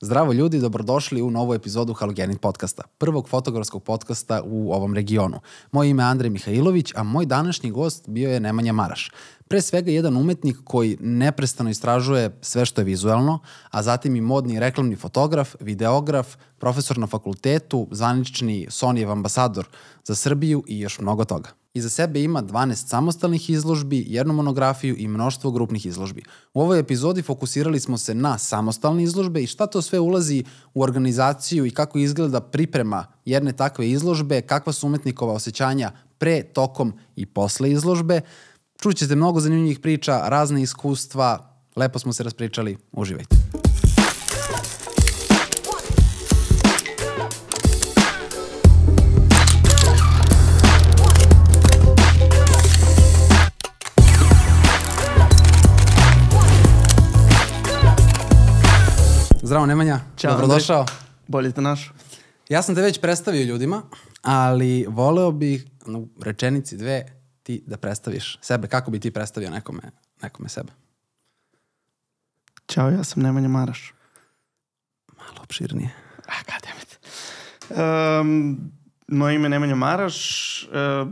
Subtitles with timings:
[0.00, 5.40] Zdravo ljudi, dobrodošli u novu epizodu Halogenit podcasta, prvog fotografskog podcasta u ovom regionu.
[5.72, 9.10] Moje ime je Andrej Mihajlović, a moj današnji gost bio je Nemanja Maraš.
[9.48, 13.38] Pre svega jedan umetnik koji neprestano istražuje sve što je vizuelno,
[13.70, 19.68] a zatim i modni reklamni fotograf, videograf, profesor na fakultetu, zvanični Sonijev ambasador
[20.04, 21.48] za Srbiju i još mnogo toga.
[21.76, 26.22] Iza sebe ima 12 samostalnih izložbi, jednu monografiju i mnoštvo grupnih izložbi.
[26.54, 30.82] U ovoj epizodi fokusirali smo se na samostalne izložbe i šta to sve ulazi u
[30.82, 37.26] organizaciju i kako izgleda priprema jedne takve izložbe, kakva su umetnikova osjećanja pre, tokom i
[37.26, 38.20] posle izložbe.
[38.80, 43.36] Čućete mnogo zanimljivih priča, razne iskustva, lepo smo se raspričali, uživajte.
[59.46, 60.80] Zdravo Nemanja, Ćao, dobrodošao.
[60.80, 60.96] Andrej.
[61.26, 61.92] Bolje te naš.
[62.48, 63.82] Ja sam te već predstavio ljudima,
[64.22, 67.06] ali voleo bih u rečenici dve
[67.42, 68.68] ti da predstaviš sebe.
[68.68, 69.82] Kako bi ti predstavio nekome,
[70.22, 70.72] nekome sebe?
[72.68, 73.94] Ćao, ja sam Nemanja Maraš.
[75.18, 75.90] Malo opširnije.
[76.26, 76.98] A, goddammit.
[77.70, 78.70] Um,
[79.08, 80.62] moje ime je Nemanja Maraš.
[81.02, 81.08] Uh,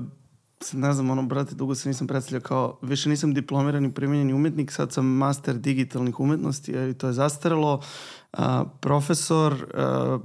[0.61, 4.73] sad ne znam, ono, brate, dugo se nisam predstavljao kao, više nisam diplomirani primenjeni umetnik,
[4.73, 7.83] sad sam master digitalnih umetnosti i to je zastaralo.
[8.39, 10.21] Uh, profesor, uh,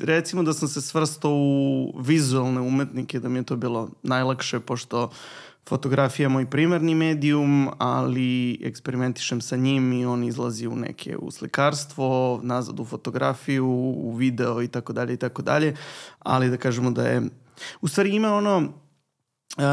[0.00, 5.10] recimo da sam se svrstao u vizualne umetnike, da mi je to bilo najlakše, pošto
[5.68, 11.30] fotografija je moj primarni medijum, ali eksperimentišem sa njim i on izlazi u neke u
[11.30, 13.66] slikarstvo, nazad u fotografiju,
[13.96, 15.76] u video i tako dalje i tako dalje,
[16.18, 17.22] ali da kažemo da je
[17.80, 18.72] u stvari ima ono
[19.58, 19.64] Uh,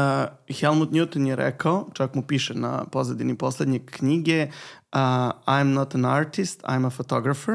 [0.60, 5.00] Helmut Newton je rekao, čak mu piše na pozadini poslednje knjige, uh,
[5.46, 7.54] I'm not an artist, I'm a photographer.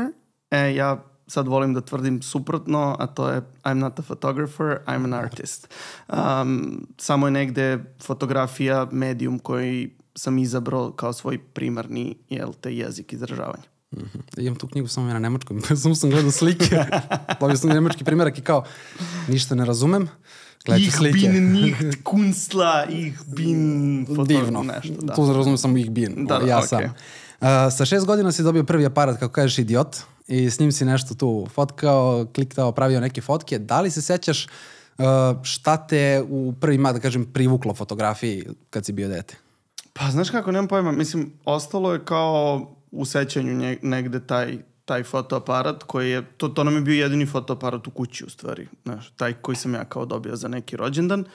[0.52, 5.04] E, ja sad volim da tvrdim suprotno, a to je I'm not a photographer, I'm
[5.04, 5.74] an artist.
[6.08, 13.14] Um, samo je negde fotografija medijum koji sam izabrao kao svoj primarni jel te, jezik
[13.14, 13.64] izražavanja.
[13.92, 14.42] Mm -hmm.
[14.42, 16.86] Imam tu knjigu samo je na nemačkom, samo sam gledao slike.
[17.40, 18.64] Dobio sam nemački primjerak i kao,
[19.28, 20.08] ništa ne razumem.
[20.66, 21.30] Gledajte ich slike.
[21.30, 24.06] bin nicht Kunstler, ich bin.
[24.28, 24.64] Divno.
[24.64, 25.14] Nešto, da.
[25.14, 26.26] Tu razumem samo ih bin.
[26.26, 26.68] Da, da, ja okej.
[26.68, 26.84] sam.
[26.84, 29.98] Uh, sa šest godina si dobio prvi aparat, kako kažeš, idiot.
[30.28, 33.60] I s njim si nešto tu fotkao, kliktao, pravio neke fotke.
[33.60, 35.06] Da li se sećaš uh,
[35.44, 39.36] šta te u prvima, da kažem, privuklo fotografiji kad si bio dete?
[39.94, 45.84] Pa znaš kako, nemam pojma, mislim, ostalo je kao u sećanju negde taj, taj fotoaparat
[45.84, 49.34] koji je, to, to nam je bio jedini fotoaparat u kući u stvari, znaš, taj
[49.34, 51.26] koji sam ja kao dobio za neki rođendan.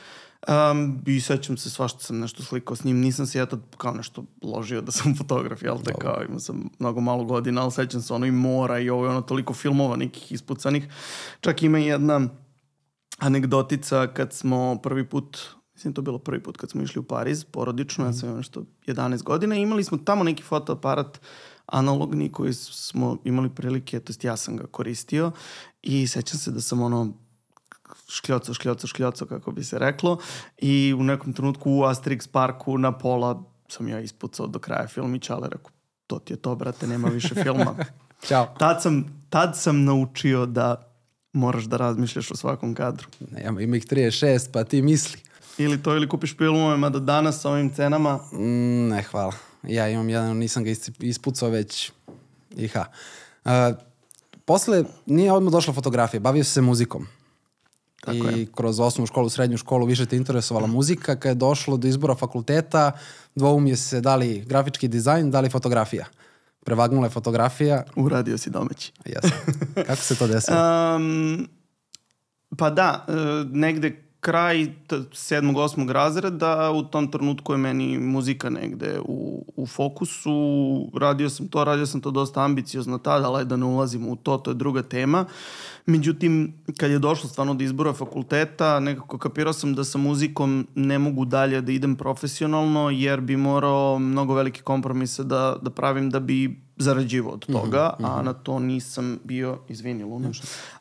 [0.48, 3.94] Um, I sećam se svašta sam nešto slikao s njim, nisam se ja tad kao
[3.94, 8.02] nešto ložio da sam fotograf, jel te, kao imao sam mnogo malo godina, ali sećam
[8.02, 10.88] se ono i mora i ovo je ono toliko filmova nekih ispucanih.
[11.40, 12.28] Čak ima jedna
[13.18, 15.38] anegdotica kad smo prvi put
[15.76, 18.08] mislim to bilo prvi put kad smo išli u Pariz, porodično, mm.
[18.08, 21.20] ja sam imao nešto 11 godina i imali smo tamo neki fotoaparat
[21.66, 25.32] analogni koji smo imali prilike, to jest ja sam ga koristio
[25.82, 27.12] i sećam se da sam ono
[28.08, 30.18] škljoco, škljoco, škljoco, kako bi se reklo.
[30.58, 35.34] I u nekom trenutku u Asterix parku na pola sam ja ispucao do kraja filmića,
[35.34, 35.70] ali rekao,
[36.06, 37.74] to ti je to, brate, nema više filma.
[38.28, 38.54] Ćao.
[38.58, 40.92] tad, sam, tad sam naučio da
[41.32, 43.06] moraš da razmišljaš o svakom kadru.
[43.30, 45.20] Ne, ima, ima ih 36, pa ti misli.
[45.58, 48.20] Ili to ili kupiš filmove, mada danas sa ovim cenama...
[48.32, 49.32] Mm, ne, hvala.
[49.66, 51.92] Ja imam jedan, nisam ga ispucao već
[52.56, 52.84] iha.
[53.44, 53.50] Uh,
[54.44, 57.06] posle nije odmah došla fotografija, bavio se muzikom.
[58.00, 58.46] Tako I je.
[58.54, 61.16] kroz osnovnu školu, srednju školu više te interesovala muzika.
[61.16, 62.92] Kad je došlo do izbora fakulteta,
[63.34, 66.06] dvoumije se da li grafički dizajn, da li fotografija.
[66.64, 67.84] Prevagnula je fotografija.
[67.96, 68.92] Uradio si domaći.
[69.04, 69.30] Jesam.
[69.86, 70.58] Kako se to desilo?
[70.96, 71.48] Um,
[72.58, 73.12] pa da, e,
[73.52, 74.66] negde kraj
[75.12, 80.32] sedmog, osmog razreda, u tom trenutku je meni muzika negde u, u fokusu.
[80.94, 84.36] Radio sam to, radio sam to dosta ambiciozno tada, ali da ne ulazim u to,
[84.36, 85.24] to je druga tema.
[85.86, 90.98] Međutim, kad je došlo stvarno do izbora fakulteta, nekako kapirao sam da sa muzikom ne
[90.98, 96.20] mogu dalje da idem profesionalno, jer bi morao mnogo velike kompromise da, da pravim da
[96.20, 98.18] bi zarađivo od toga, mm -hmm.
[98.18, 100.30] a na to nisam bio, izvini Luna,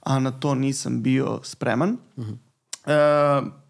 [0.01, 1.89] a na to nisam bio spreman.
[1.89, 2.44] Mm -hmm.
[2.85, 2.91] E,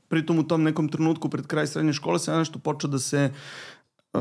[0.08, 3.32] pritom u tom nekom trenutku pred kraj srednje škole sam nešto počeo da se
[4.14, 4.20] e,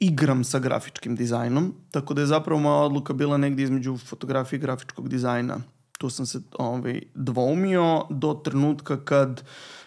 [0.00, 4.60] igram sa grafičkim dizajnom, tako da je zapravo moja odluka bila negdje između fotografije i
[4.60, 5.58] grafičkog dizajna.
[5.98, 9.42] Tu sam se ovaj, dvoumio do trenutka kad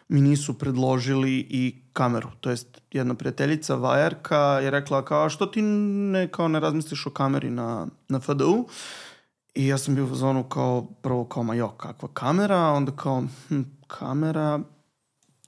[0.09, 2.30] mi nisu predložili i kameru.
[2.39, 7.09] To jest jedna prijateljica, Vajarka, je rekla kao što ti ne, kao ne razmisliš o
[7.09, 8.68] kameri na, na FDU?
[9.56, 13.24] I ja sam bio u zonu kao, prvo kao, ma jo, kakva kamera, onda kao,
[13.48, 13.62] hm,
[14.00, 14.60] kamera,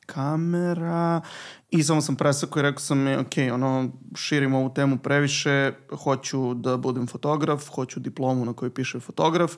[0.05, 1.21] kamera
[1.69, 5.71] i samo sam presako i rekao sam mi, ok, ono, širim ovu temu previše,
[6.03, 9.51] hoću da budem fotograf, hoću diplomu na kojoj piše fotograf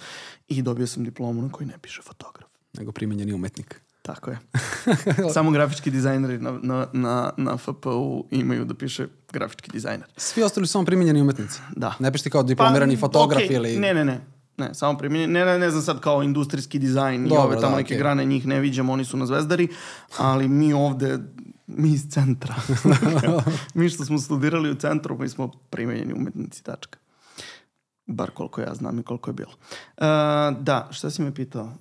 [0.47, 2.49] i dobio sam diplomu na kojoj ne piše fotograf.
[2.73, 3.81] Nego primenjeni umetnik.
[4.01, 4.39] Tako je.
[5.33, 10.07] Samo grafički dizajneri na, na, na, na FPU imaju da piše grafički dizajner.
[10.17, 11.59] Svi ostali su samo primenjeni umetnici.
[11.75, 11.93] Da.
[11.99, 13.77] Ne pišti kao diplomirani fotograf okej, ili...
[13.77, 14.34] Ne, ne, ne.
[14.57, 15.27] Ne, samo primjenje.
[15.29, 17.97] Ne, ne, ne znam sad kao industrijski dizajn Dobro, i ove tamo da, neke okej.
[17.97, 19.67] grane, njih ne viđamo, oni su na zvezdari,
[20.17, 21.19] ali mi ovde,
[21.67, 22.55] mi iz centra,
[23.73, 26.99] mi što smo studirali u centru, mi smo primenjeni umetnici, tačka.
[28.07, 29.51] Bar koliko ja znam i koliko je bilo.
[29.51, 30.03] Uh,
[30.59, 31.71] da, šta si me pitao?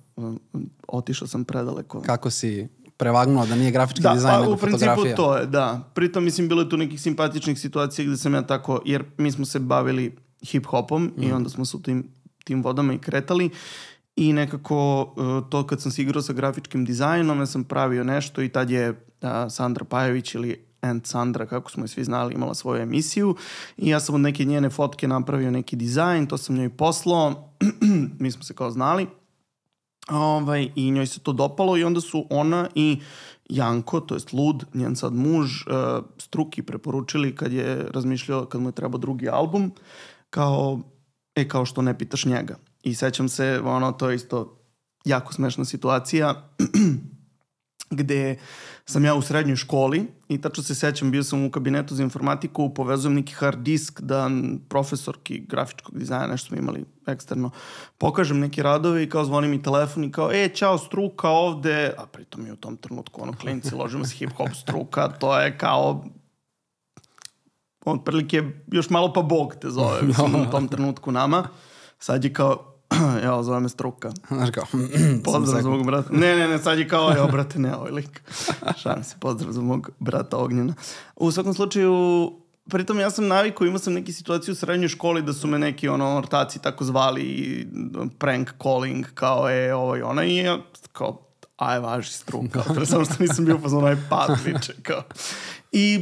[0.87, 2.01] Otišao sam predaleko.
[2.01, 2.67] Kako si
[2.97, 5.15] prevagnuo da nije grafički Da, dizajn, pa nego u principu fotografija?
[5.15, 5.89] to je, da.
[5.93, 9.45] Pritom, mislim, bilo je tu nekih simpatičnih situacija gde sam ja tako, jer mi smo
[9.45, 11.35] se bavili hip-hopom i Mhm.
[11.35, 12.07] onda smo se u tim,
[12.45, 13.49] tim vodama i kretali.
[14.15, 18.41] I nekako uh, to kad sam se igrao sa grafičkim dizajnom, ja sam pravio nešto
[18.41, 18.95] i tad je uh,
[19.49, 23.35] Sandra Pajević ili And Sandra, kako smo je svi znali, imala svoju emisiju.
[23.77, 27.53] I ja sam od neke njene fotke napravio neki dizajn, to sam njoj poslao,
[28.19, 29.07] mi smo se kao znali.
[30.09, 32.99] Ovaj, I njoj se to dopalo i onda su ona i
[33.49, 38.69] Janko, to jest Lud, njen sad muž, uh, Struki preporučili kad je razmišljao, kad mu
[38.69, 39.71] je trebao drugi album,
[40.29, 40.81] kao,
[41.35, 42.55] e, kao što ne pitaš njega.
[42.83, 44.61] I sećam se, ono, to je isto
[45.05, 46.49] jako smešna situacija,
[47.89, 48.37] gde
[48.85, 52.73] sam ja u srednjoj školi i tačno se sećam, bio sam u kabinetu za informatiku,
[52.73, 54.29] povezujem neki hard disk da
[54.69, 57.51] profesorki grafičkog dizajna, nešto smo imali eksterno,
[57.97, 62.05] pokažem neke radove i kao zvoni mi telefon i kao, e, čao, struka ovde, a
[62.05, 66.05] pritom mi u tom trenutku, ono, klinci, ložimo se hip-hop struka, to je kao
[67.85, 71.47] on prilike još malo pa Bog te zove, mislim, u tom trenutku nama.
[71.99, 72.75] Sad je kao,
[73.23, 74.11] ja, zove me struka.
[74.27, 74.63] Znaš kao,
[75.25, 76.09] Pozdrav za mog brata.
[76.13, 78.21] Ne, ne, ne, sad je kao, evo, brate, ne, ovaj lik.
[78.81, 80.73] Šalim se, pozdrav za mog brata Ognjena.
[81.15, 82.31] U svakom slučaju,
[82.69, 85.87] pritom ja sam navikao, imao sam neke situacije u srednjoj školi da su me neki,
[85.87, 87.67] ono, ortaci tako zvali
[88.17, 90.57] prank calling, kao, e, ovo i ona, i ja,
[90.91, 91.21] kao,
[91.57, 92.63] aj, važi struka.
[92.85, 95.03] Samo što nisam bio pozvan, aj, patliče, kao.
[95.71, 95.99] I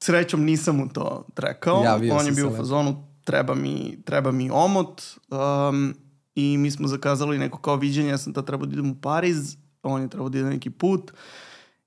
[0.00, 1.82] srećom nisam mu to rekao.
[1.84, 5.02] Javio On je bio u fazonu, treba mi, treba mi omot.
[5.30, 5.94] Um,
[6.34, 9.56] I mi smo zakazali neko kao viđenje, ja sam tad trebao da idem u Pariz,
[9.82, 11.12] on je trebao da ide neki put.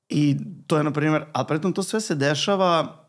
[0.09, 0.37] I
[0.67, 3.05] to je, na primjer, a pretom to sve se dešava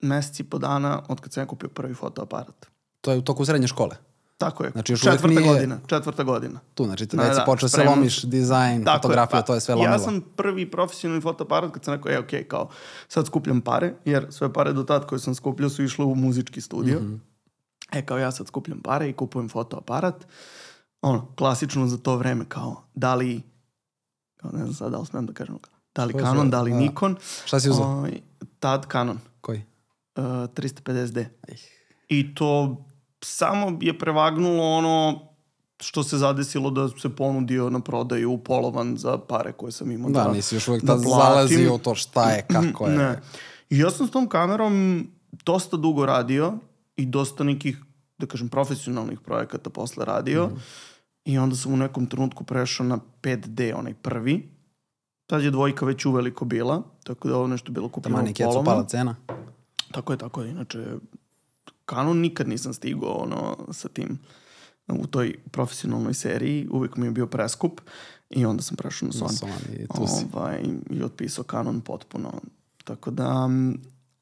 [0.00, 2.66] meseci i po dana od kad sam ja kupio prvi fotoaparat.
[3.00, 3.96] to je u toku srednje škole.
[4.38, 4.70] Tako je.
[4.70, 5.78] Znači, još četvrta nije- godina.
[5.86, 6.60] Četvrta godina.
[6.74, 9.60] Tu, znači, Da, već da, počeo se lomiš, dizajn, Tako je, fotografija, pa, to je
[9.60, 9.94] sve lomilo.
[9.94, 12.68] Ja sam prvi profesionalni fotoaparat kad sam rekao, e, okej, kao,
[13.08, 16.60] sad skupljam pare, jer sve pare do tad koje sam skupljao su išle u muzički
[16.60, 17.00] studio.
[17.00, 17.14] Mhm.
[17.92, 20.26] E, kao ja sad skupljam pare i kupujem fotoaparat.
[21.02, 23.42] Ono, klasično za to vreme, kao, da li,
[24.36, 26.70] kao, ne znam sad da li smem da kažem, kao, da li Canon, da li
[26.70, 26.76] da.
[26.76, 27.16] Nikon.
[27.44, 27.84] Šta si uzeo?
[27.84, 28.20] Ovaj,
[28.60, 29.58] tad Canon, Koji?
[30.16, 31.24] uh, 350D.
[31.48, 31.68] Ih.
[32.08, 32.76] I to
[33.26, 35.20] samo je prevagnulo ono
[35.80, 40.24] što se zadesilo da se ponudio na prodaju polovan za pare koje sam imao Da,
[40.24, 42.96] da, nisi još uvek da zalazio u to šta je, kako je.
[42.98, 43.20] Ne.
[43.70, 45.06] I ja sam s tom kamerom
[45.44, 46.52] dosta dugo radio
[46.96, 47.78] i dosta nekih,
[48.18, 50.46] da kažem, profesionalnih projekata posle radio.
[50.46, 50.56] Mhm.
[51.24, 54.48] I onda sam u nekom trenutku prešao na 5D, onaj prvi.
[55.26, 58.34] Tad je dvojka već uveliko bila, tako da je ovo nešto bilo kupljeno Tamani u
[58.34, 58.64] kecu polovan.
[58.64, 59.16] pala cena.
[59.92, 60.50] Tako je, tako je.
[60.50, 60.86] Inače,
[61.90, 64.18] Canon nikad nisam stigao ono, sa tim
[64.88, 66.68] u toj profesionalnoj seriji.
[66.70, 67.80] Uvijek mi je bio preskup
[68.30, 69.40] i onda sam prešao na Na Sony.
[69.40, 70.26] Sony i tu si.
[70.32, 72.32] Ovaj, I otpisao Canon potpuno.
[72.84, 73.48] Tako da,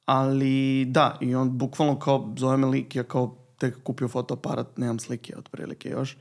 [0.05, 4.99] ali da, i on bukvalno kao zove me lik, ja kao tek kupio fotoaparat, nemam
[4.99, 6.17] slike otprilike još.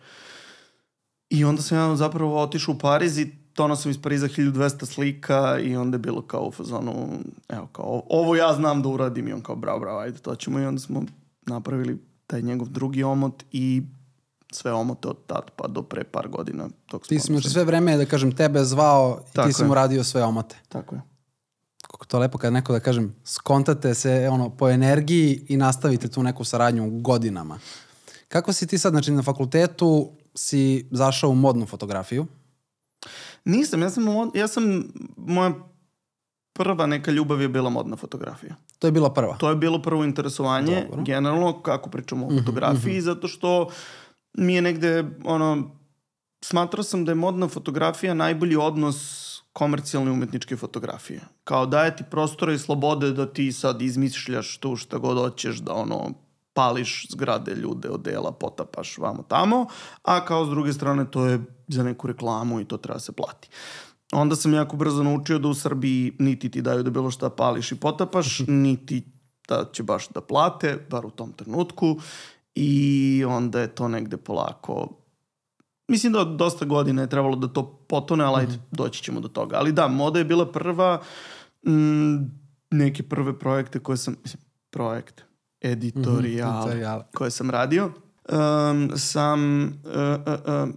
[1.30, 5.60] I onda sam ja zapravo otišao u Pariz i donao sam iz Pariza 1200 slika
[5.60, 7.20] i onda je bilo kao u fazonu,
[7.50, 10.60] evo kao, ovo ja znam da uradim i on kao, bravo, bravo, ajde, to ćemo
[10.60, 11.04] i onda smo
[11.46, 13.84] napravili taj njegov drugi omot i
[14.52, 17.98] sve omote od tad pa do pre par godina tog Ti si znači sve vreme,
[17.98, 20.56] da kažem, tebe zvao i Tako ti si mu radio sve omote.
[20.70, 21.02] Tako je.
[21.82, 26.24] Kako to lepo kad neko, da kažem, skontate se ono, po energiji i nastavite tu
[26.24, 27.60] neku saradnju godinama.
[28.28, 32.26] Kako si ti sad, znači na fakultetu si zašao u modnu fotografiju?
[33.46, 34.84] Nisam, ja sam, ja sam,
[35.18, 35.54] moja
[36.54, 38.56] prva neka ljubav je bila modna fotografija.
[38.80, 39.38] To je bila prva.
[39.38, 40.96] To je bilo prvo interesovanje, Dobro.
[40.96, 43.70] Mhm, generalno, kako pričamo o fotografiji, zato što
[44.34, 45.72] mi je negde, ono,
[46.44, 51.22] smatrao sam da je modna fotografija najbolji odnos komercijalne umetničke fotografije.
[51.44, 55.74] Kao daje ti prostora i slobode da ti sad izmišljaš tu šta god hoćeš, da
[55.74, 56.14] ono
[56.54, 59.66] pališ zgrade, ljude, odela, potapaš vamo tamo,
[60.04, 63.50] a kao s druge strane to je za neku reklamu i to treba se plati.
[64.14, 67.72] Onda sam jako brzo naučio da u Srbiji niti ti daju da bilo šta pališ
[67.72, 69.04] i potapaš, niti
[69.48, 72.00] da će baš da plate, bar u tom trenutku.
[72.56, 75.04] I onda je to negde polako
[75.88, 78.60] Mislim da dosta godina je trebalo da to potone, ali mm -hmm.
[78.72, 79.58] doći ćemo do toga.
[79.58, 81.02] Ali da, moda je bila prva,
[81.66, 82.32] m,
[82.72, 85.24] neke prve projekte koje sam, mislim, projekte,
[85.62, 87.86] editorijale, mm -hmm, koje sam radio.
[87.86, 89.72] Um, sam uh,
[90.28, 90.76] uh, uh,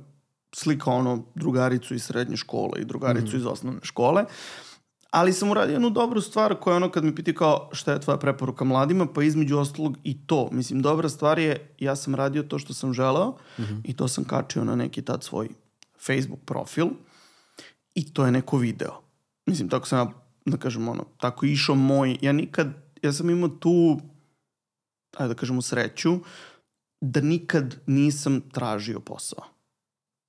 [0.58, 4.24] slikao ono drugaricu iz srednje škole i drugaricu mm iz osnovne škole.
[5.10, 8.00] Ali sam uradio jednu dobru stvar koja je ono kad mi piti kao šta je
[8.00, 10.48] tvoja preporuka mladima, pa između ostalog i to.
[10.52, 13.80] Mislim, dobra stvar je, ja sam radio to što sam želeo mm -hmm.
[13.84, 15.48] i to sam kačio na neki tad svoj
[16.06, 16.86] Facebook profil
[17.94, 19.02] i to je neko video.
[19.46, 20.12] Mislim, tako sam ja,
[20.44, 22.68] da kažem, ono, tako išao moj, ja nikad,
[23.02, 24.00] ja sam imao tu,
[25.16, 26.18] ajde da kažemo, sreću,
[27.00, 29.55] da nikad nisam tražio posao.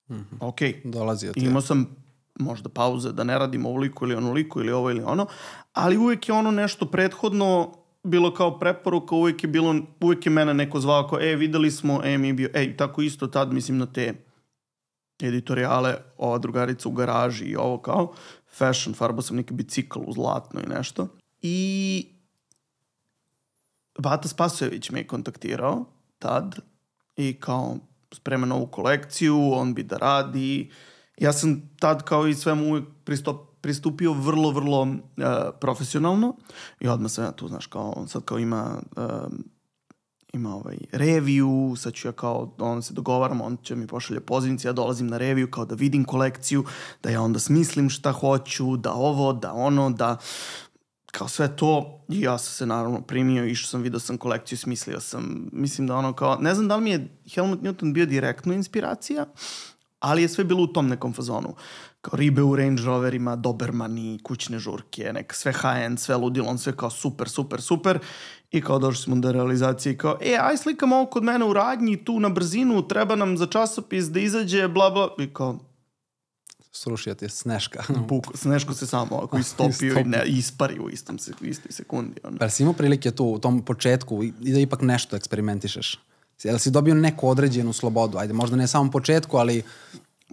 [0.09, 0.37] Mm -hmm.
[0.39, 0.59] Ok.
[0.83, 1.95] Dolazi od Imao sam
[2.39, 5.25] možda pauze da ne radim ovoliko ili onoliko ili ovo ili ono,
[5.73, 7.73] ali uvek je ono nešto prethodno
[8.03, 12.01] bilo kao preporuka, uvek je bilo, uvek je mene neko zvao kao, e, videli smo,
[12.03, 14.13] e, mi bio, ej, tako isto tad, mislim na te
[15.21, 18.13] editorijale, ova drugarica u garaži i ovo kao,
[18.57, 21.07] fashion, farbao sam neki bicikl u zlatno i nešto.
[21.41, 22.07] I
[23.99, 25.85] Bata Spasojević me je kontaktirao
[26.19, 26.59] tad
[27.15, 27.77] i kao
[28.13, 30.71] sprema novu kolekciju, on bi da radi,
[31.17, 34.95] ja sam tad kao i svemu uvijek pristop, pristupio vrlo, vrlo uh,
[35.59, 36.35] profesionalno
[36.79, 39.03] i odmah sam ja tu, znaš, kao on sad kao ima uh,
[40.33, 44.67] ima ovaj reviju, sad ću ja kao, on se dogovaram, on će mi pošalje pozivnici,
[44.67, 46.63] ja dolazim na reviju kao da vidim kolekciju,
[47.03, 50.17] da ja onda smislim šta hoću, da ovo, da ono, da
[51.17, 55.00] kao sve to, i ja sam se naravno primio, išao sam, vidio sam kolekciju, smislio
[55.00, 58.53] sam, mislim da ono kao, ne znam da li mi je Helmut Newton bio direktno
[58.53, 59.25] inspiracija,
[60.00, 61.55] ali je sve bilo u tom nekom fazonu.
[62.01, 66.89] Kao ribe u Range Roverima, Dobermani, kućne žurke, neka sve high-end, sve ludilo, sve kao
[66.89, 68.00] super, super, super.
[68.51, 71.53] I kao došli smo do realizacije i kao, e, aj slikam ovo kod mene u
[71.53, 75.15] radnji, tu na brzinu, treba nam za časopis da izađe, bla, bla.
[75.19, 75.59] I kao,
[76.77, 77.84] srušio ti je sneška.
[78.10, 82.22] Buk, sneško se samo ako istopio i ne, ispari u istom se, u istoj sekundi.
[82.24, 82.38] Ono.
[82.38, 86.00] Pa si imao prilike tu u tom početku i da ipak nešto eksperimentišeš?
[86.43, 88.17] Jel si dobio neku određenu slobodu?
[88.17, 89.63] Ajde, možda ne na samom početku, ali...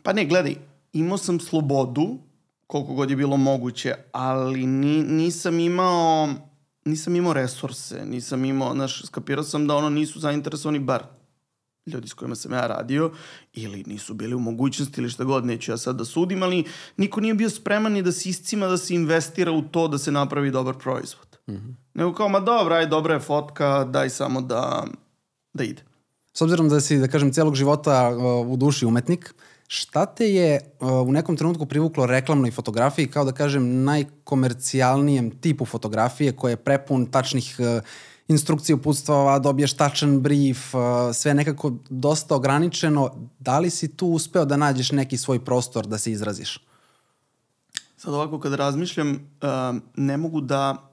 [0.02, 0.56] Pa ne, gledaj,
[0.92, 2.18] imao sam slobodu,
[2.66, 6.28] koliko god je bilo moguće, ali ni, nisam imao
[6.84, 11.02] nisam imao resurse, nisam imao, znaš, skapirao sam da ono nisu zainteresovani bar
[11.86, 13.10] ljudi s kojima sam ja radio
[13.52, 16.64] ili nisu bili u mogućnosti ili šta god, neću ja sad da sudim, ali
[16.96, 20.12] niko nije bio spreman ni da se iscima, da se investira u to da se
[20.12, 21.38] napravi dobar proizvod.
[21.46, 21.74] Mm -hmm.
[21.94, 24.86] Nego kao, ma dobra, aj, dobra je fotka, daj samo da,
[25.52, 25.82] da ide.
[26.32, 29.34] S obzirom da si, da kažem, celog života uh, u duši umetnik,
[29.68, 35.64] šta te je uh, u nekom trenutku privuklo reklamnoj fotografiji, kao da kažem, najkomercijalnijem tipu
[35.64, 37.82] fotografije koje je prepun tačnih uh,
[38.28, 40.80] instrukcija uputstva, dobiješ tačan brief, uh,
[41.12, 43.10] sve nekako dosta ograničeno.
[43.38, 46.60] Da li si tu uspeo da nađeš neki svoj prostor da se izraziš?
[47.96, 49.48] Sad ovako kad razmišljam, uh,
[49.96, 50.90] ne mogu da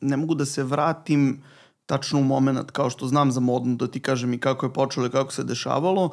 [0.00, 1.60] ne mogu da se vratim uh,
[1.90, 5.06] tačno u moment, kao što znam za modnu, da ti kažem i kako je počelo
[5.06, 6.10] i kako se dešavalo,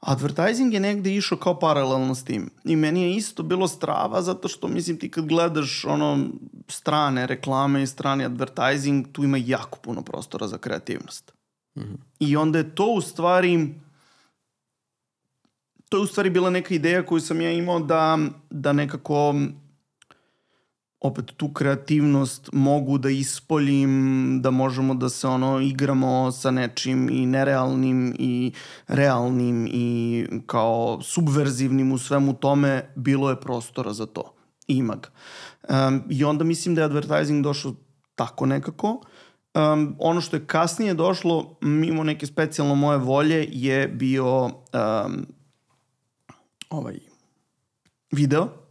[0.00, 2.50] advertising je negde išao kao paralelno s tim.
[2.64, 6.28] I meni je isto bilo strava zato što, mislim, ti kad gledaš ono
[6.68, 11.32] strane reklame i strani advertising, tu ima jako puno prostora za kreativnost.
[11.76, 11.96] Mm -hmm.
[12.18, 13.74] I onda je to u stvari
[15.88, 18.18] to je u stvari bila neka ideja koju sam ja imao da,
[18.50, 19.34] da nekako
[21.00, 27.26] opet tu kreativnost mogu da ispoljim, da možemo da se ono igramo sa nečim i
[27.26, 28.52] nerealnim i
[28.88, 34.34] realnim i kao subverzivnim u svemu tome, bilo je prostora za to.
[34.66, 35.08] Ima ga.
[35.88, 37.74] Um, I onda mislim da je advertising došao
[38.14, 39.00] tako nekako.
[39.54, 45.26] Um, ono što je kasnije došlo, mimo neke specijalno moje volje, je bio um,
[46.70, 46.98] ovaj
[48.12, 48.67] video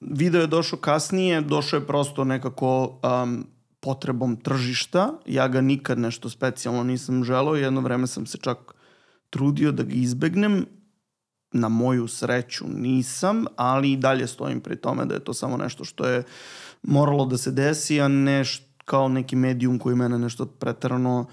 [0.00, 3.46] Video je došao kasnije, došao je prosto nekako um,
[3.80, 5.12] potrebom tržišta.
[5.26, 7.54] Ja ga nikad nešto specijalno nisam želao.
[7.54, 8.58] Jedno vreme sam se čak
[9.30, 10.66] trudio da ga izbegnem.
[11.52, 15.84] Na moju sreću nisam, ali i dalje stojim pri tome da je to samo nešto
[15.84, 16.22] što je
[16.82, 18.44] moralo da se desi, a ne
[18.84, 21.26] kao neki medijum koji mene nešto pretarano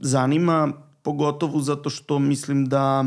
[0.00, 3.04] zanima, pogotovo zato što mislim da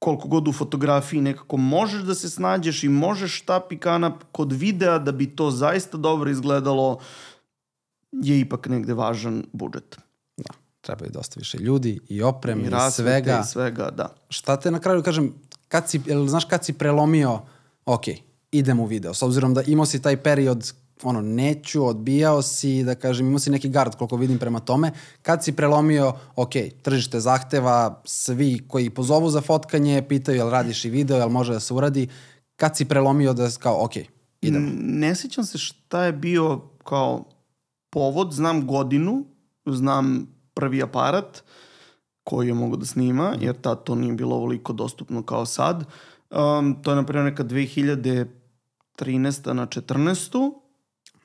[0.00, 4.52] koliko god u fotografiji nekako možeš da se snađeš i možeš štap i kanap kod
[4.52, 6.98] videa da bi to zaista dobro izgledalo
[8.12, 9.98] je ipak negde važan budžet.
[10.80, 13.40] Trebaju dosta više ljudi i opreme i, I svega.
[13.44, 14.14] i svega, da.
[14.28, 15.34] Šta te na kraju, kažem,
[15.68, 17.40] kad si, jel, znaš kad si prelomio,
[17.84, 18.04] ok,
[18.52, 22.94] idem u video, s obzirom da imao si taj period ono, neću, odbijao si, da
[22.94, 24.92] kažem, imao si neki gard, koliko vidim prema tome,
[25.22, 26.52] kad si prelomio, ok,
[26.82, 31.60] tržište zahteva, svi koji pozovu za fotkanje, pitaju jel radiš i video, jel može da
[31.60, 32.08] se uradi,
[32.56, 33.92] kad si prelomio da kao, ok,
[34.40, 34.70] idemo.
[34.80, 37.24] Ne sjećam se šta je bio kao
[37.90, 39.24] povod, znam godinu,
[39.66, 41.42] znam prvi aparat
[42.24, 45.84] koji je mogo da snima, jer tad to nije bilo ovoliko dostupno kao sad.
[46.30, 48.26] Um, to je napravio neka 2013.
[49.52, 50.52] na 14.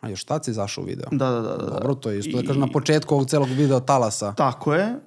[0.06, 1.06] A još tad si zašao u video.
[1.12, 1.58] Da, da, da.
[1.58, 1.66] da.
[1.72, 4.34] Dobro, to je isto, da I- kažem, na početku ovog celog video talasa.
[4.34, 4.84] Tako je.
[4.84, 4.98] E,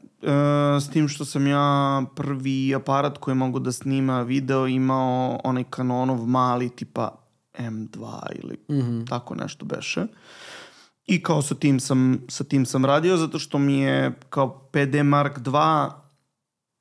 [0.81, 1.67] s tim što sam ja
[2.14, 7.11] prvi aparat koji mogu da snima video imao onaj Canonov mali tipa
[7.55, 9.05] M2 ili Mhm.
[9.05, 10.07] tako nešto beše.
[11.07, 14.95] I kao sa tim sam, sa tim sam radio zato što mi je kao PD
[14.97, 15.90] Mark 2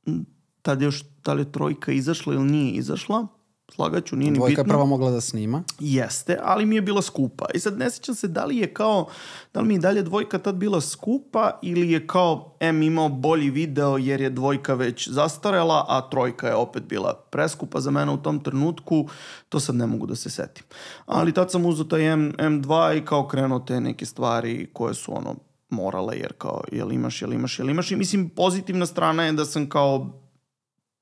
[0.06, 0.26] m,
[0.62, 3.28] tad još, da li je trojka izašla ili nije izašla,
[3.72, 4.74] slagaću, nije ni Dvojka je bitno.
[4.74, 5.64] prva mogla da snima.
[5.80, 7.46] Jeste, ali mi je bila skupa.
[7.54, 9.08] I sad ne sjećam se da li je kao,
[9.54, 13.50] da li mi je dalje dvojka tad bila skupa ili je kao M imao bolji
[13.50, 18.18] video jer je dvojka već zastarela, a trojka je opet bila preskupa za mene u
[18.18, 19.08] tom trenutku.
[19.50, 20.64] To sad ne mogu da se setim.
[21.06, 25.18] Ali tad sam uzeo taj M, M2 i kao krenuo te neke stvari koje su
[25.18, 25.36] ono
[25.70, 27.92] morale jer kao jel imaš, jel imaš, jel imaš.
[27.92, 30.22] I mislim pozitivna strana je da sam kao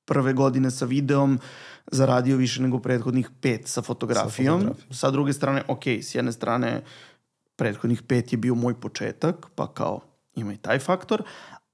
[0.04, 1.38] prve godine sa videom
[1.92, 4.60] zaradio više nego prethodnih pet sa fotografijom.
[4.60, 5.12] Sa, fotografijom.
[5.12, 6.82] druge strane, ok, s jedne strane
[7.56, 10.00] prethodnih pet je bio moj početak, pa kao
[10.34, 11.22] ima i taj faktor,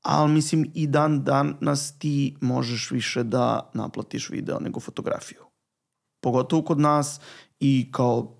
[0.02, 5.40] ali mislim i dan danas ti možeš više da naplatiš video nego fotografiju.
[6.20, 7.20] Pogotovo kod nas
[7.60, 8.38] i kao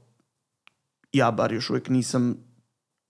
[1.12, 2.51] ja bar još uvijek nisam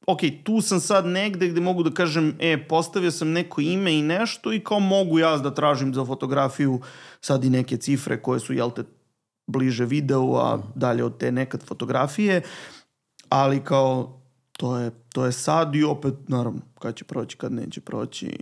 [0.07, 4.03] ok, tu sam sad negde gde mogu da kažem, e, postavio sam neko ime i
[4.03, 6.81] nešto i kao mogu ja da tražim za fotografiju
[7.21, 8.83] sad i neke cifre koje su, jel te,
[9.47, 12.43] bliže videu, a dalje od te nekad fotografije,
[13.29, 17.81] ali kao to je, to je sad i opet, naravno, kad će proći, kad neće
[17.81, 18.39] proći.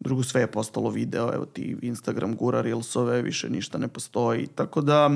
[0.00, 4.46] Drugo, sve je postalo video, evo ti Instagram gura Reelsove, više ništa ne postoji.
[4.46, 5.10] Tako da,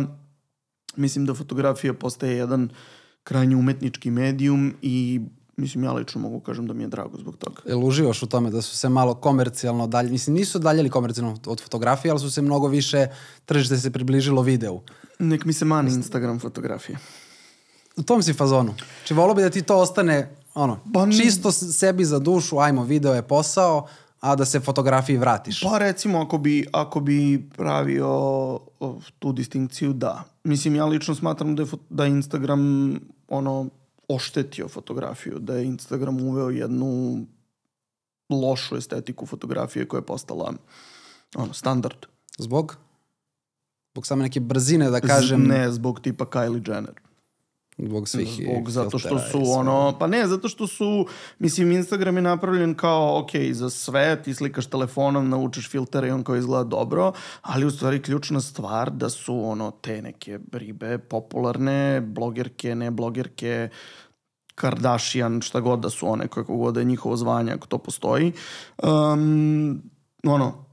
[0.97, 2.69] mislim da fotografija postaje jedan
[3.25, 5.21] krajnje umetnički medijum i
[5.57, 7.63] mislim ja lično mogu kažem da mi je drago zbog toga.
[7.67, 11.63] Jel uživaš u tome da su se malo komercijalno dalje, mislim nisu daljeli komercijalno od
[11.63, 13.07] fotografije, ali su se mnogo više
[13.45, 14.81] tržište se približilo videu.
[15.19, 16.99] Nek mi se mani Instagram fotografije.
[17.97, 18.75] U tom si fazonu.
[19.05, 22.85] Či volio bi da ti to ostane ono, Pa n- čisto sebi za dušu, ajmo,
[22.85, 23.87] video je posao,
[24.21, 25.61] a da se fotografiji vratiš.
[25.61, 28.09] Pa recimo ako bi, ako bi pravio
[29.19, 30.25] tu distinkciju, da.
[30.45, 32.95] Mislim, ja lično smatram da je, da je Instagram
[33.29, 33.69] ono,
[34.09, 37.25] oštetio fotografiju, da je Instagram uveo jednu
[38.31, 40.53] lošu estetiku fotografije koja je postala
[41.37, 42.07] ono, standard.
[42.39, 42.77] Zbog?
[43.95, 46.95] Zbog same neke brzine, da kažem, Z- Ne zbog tipa Kylie Jenner.
[47.79, 51.07] Zbog svih Zbog, zato što su ono, pa ne, zato što su,
[51.39, 56.23] mislim, Instagram je napravljen kao, ok, za sve, ti slikaš telefonom, naučiš filtere i on
[56.23, 62.01] kao izgleda dobro, ali u stvari ključna stvar da su ono te neke ribe popularne,
[62.01, 63.69] blogerke, ne blogerke,
[64.55, 68.33] Kardashian, šta god da su one, kako god da je njihovo zvanje, ako to postoji,
[68.83, 69.83] um,
[70.27, 70.65] ono,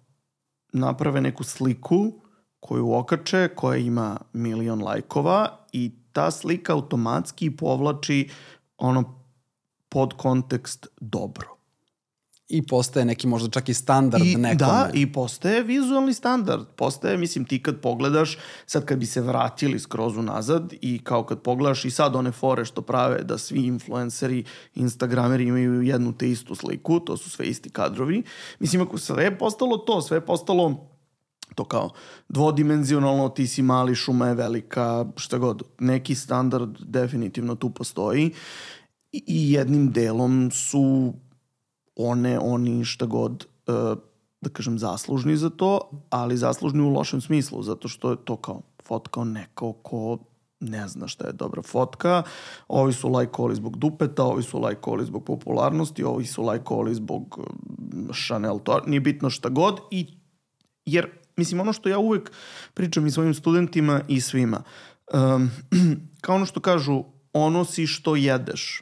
[0.73, 2.11] naprave neku sliku
[2.59, 8.30] koju okače, koja ima milion lajkova i ta slika automatski povlači
[8.78, 9.21] ono
[9.89, 11.58] pod kontekst dobro.
[12.52, 14.56] I postaje neki možda čak i standard I, nekome.
[14.56, 16.65] da, i postaje vizualni standard.
[16.76, 21.41] Postaje, mislim, ti kad pogledaš, sad kad bi se vratili skroz unazad i kao kad
[21.41, 24.43] pogledaš i sad one fore što prave da svi influenceri,
[24.76, 28.24] instagrameri imaju jednu te istu sliku, to su sve isti kadrovi.
[28.60, 30.90] Mislim, ako sve je postalo to, sve je postalo
[31.55, 31.89] to kao
[32.29, 35.63] dvodimenzionalno, ti si mali, šuma je velika, šta god.
[35.79, 38.31] Neki standard definitivno tu postoji
[39.11, 41.13] i jednim delom su
[41.95, 43.71] one, oni šta god, e,
[44.41, 48.61] da kažem, zaslužni za to, ali zaslužni u lošem smislu, zato što je to kao
[48.83, 50.17] fotkao neko ko
[50.61, 52.23] ne zna šta je dobra fotka.
[52.67, 58.09] Ovi su lajkovali zbog dupeta, ovi su lajkovali zbog popularnosti, ovi su lajkovali zbog mm,
[58.27, 59.79] Chanel, to nije bitno šta god.
[59.91, 60.07] I,
[60.85, 61.09] jer,
[61.41, 62.32] mislim, ono što ja uvek
[62.73, 64.63] pričam i svojim studentima i svima,
[65.13, 65.49] um,
[66.21, 68.82] kao ono što kažu, ono si što jedeš.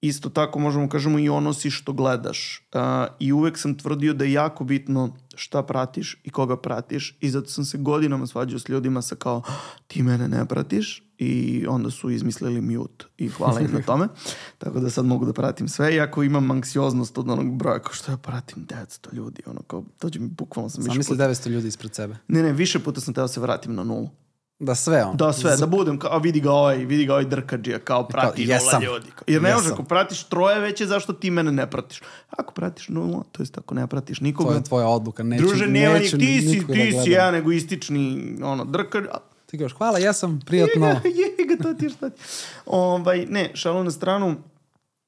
[0.00, 2.68] Isto tako možemo kažemo i ono si što gledaš.
[2.74, 2.80] Uh,
[3.18, 7.48] I uvek sam tvrdio da je jako bitno šta pratiš i koga pratiš i zato
[7.48, 9.42] sam se godinama svađao s ljudima sa kao
[9.86, 14.08] ti mene ne pratiš i onda su izmislili mute i hvala im na tome.
[14.58, 18.12] Tako da sad mogu da pratim sve, iako imam anksioznost od onog broja, kao što
[18.12, 21.28] ja pratim 900 ljudi, ono kao, dođe mi bukvalno sam više Zamisli puta.
[21.28, 22.16] 900 ljudi ispred sebe.
[22.28, 24.10] Ne, ne, više puta sam teo da se vratim na nulu.
[24.58, 25.16] Da sve on.
[25.16, 28.44] Da, sve, da budem kao, vidi ga ovaj, vidi ga ovaj drkađija, kao prati Kao,
[28.44, 28.82] nula jesam.
[28.82, 29.10] ljudi.
[29.14, 32.02] Kao, Jer ne može, ako pratiš troje veće, zašto ti mene ne pratiš?
[32.30, 35.22] Ako pratiš nula, to jest ako ne pratiš To nikoga, je tvoja odluka.
[35.22, 39.04] Neću, druže, nema ni, neću ti si, ti da si ja, nego istični, ono, drkađ,
[39.46, 40.86] Ti kažeš, hvala, ja sam, prijatno.
[41.18, 42.22] je ga, to ti je šta ti.
[42.66, 44.36] Ovaj, ne, šalu na stranu,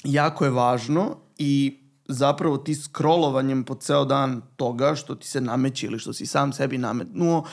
[0.04, 5.86] jako je važno i zapravo ti scrollovanjem po ceo dan toga što ti se nameće
[5.86, 7.44] ili što si sam sebi nametnuo,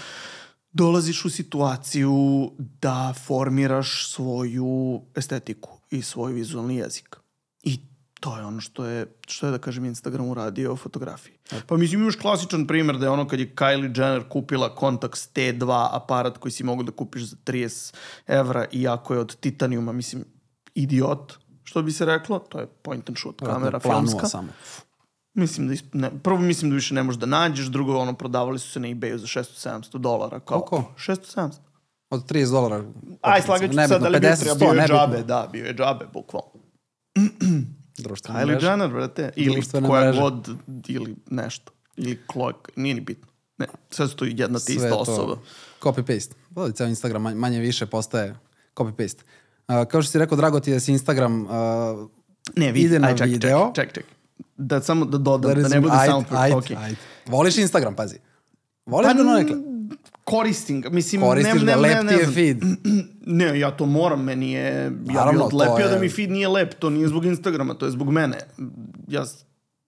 [0.78, 7.16] dolaziš u situaciju da formiraš svoju estetiku i svoj vizualni jezik.
[7.64, 7.80] I
[8.20, 11.36] to je ono što je, što je da kažem, Instagram uradio o fotografiji.
[11.68, 15.88] Pa mislim, imaš klasičan primjer da je ono kad je Kylie Jenner kupila Contax T2
[15.92, 17.94] aparat koji si mogu da kupiš za 30
[18.28, 20.26] evra i jako je od titanijuma, mislim,
[20.76, 24.28] idiot, što bi se reklo, to je point and shoot kamera Planuo filmska.
[24.28, 24.48] samo.
[25.38, 25.86] Mislim da, isp...
[25.94, 28.88] ne, prvo mislim da više ne možeš da nađeš, drugo ono prodavali su se na
[28.88, 30.40] ebayu za 600-700 dolara.
[30.40, 30.92] Kao, Koliko?
[30.98, 31.52] 600-700.
[32.10, 32.84] Od 30 dolara.
[33.22, 36.06] Aj, slagat ću se sad, ali bio, je- bio je džabe, da, bio je džabe,
[36.14, 36.50] bukvalno.
[37.98, 38.70] Društvena Kylie mreža.
[38.70, 40.22] Jenner, brate, ili koja mreže.
[40.22, 40.50] god,
[40.88, 41.72] ili nešto.
[41.98, 43.28] Ili Chloe, nije ni bitno.
[43.58, 45.38] Ne, sve su to jedna te ista to osoba.
[45.82, 46.34] Copy-paste.
[46.56, 48.36] Pa, ceo Instagram manje, manje više postaje
[48.76, 49.22] copy-paste.
[49.68, 51.50] Uh, kao što si rekao, drago ti je da se Instagram uh,
[52.56, 53.72] Ne, vidi, ide na aj, ček, video.
[53.76, 54.06] Ček, ček, ček.
[54.58, 56.26] Da samo da dodam, da, rezum- ne bude ajde, samo...
[56.32, 56.76] Ajde, okay.
[56.84, 56.98] ajde.
[57.26, 58.16] Voliš Instagram, pazi.
[58.86, 59.56] Voliš Pa, ga donekle?
[60.24, 61.22] Koristim ga, mislim...
[61.22, 62.58] Koristiš ne, ne, ne, lep ne ti je feed.
[63.30, 64.84] Ne, ja to moram, meni je...
[64.84, 67.86] Ja bih Naravno, odlepio je- da mi feed nije lep, to nije zbog Instagrama, to
[67.86, 68.38] je zbog mene.
[69.08, 69.26] Ja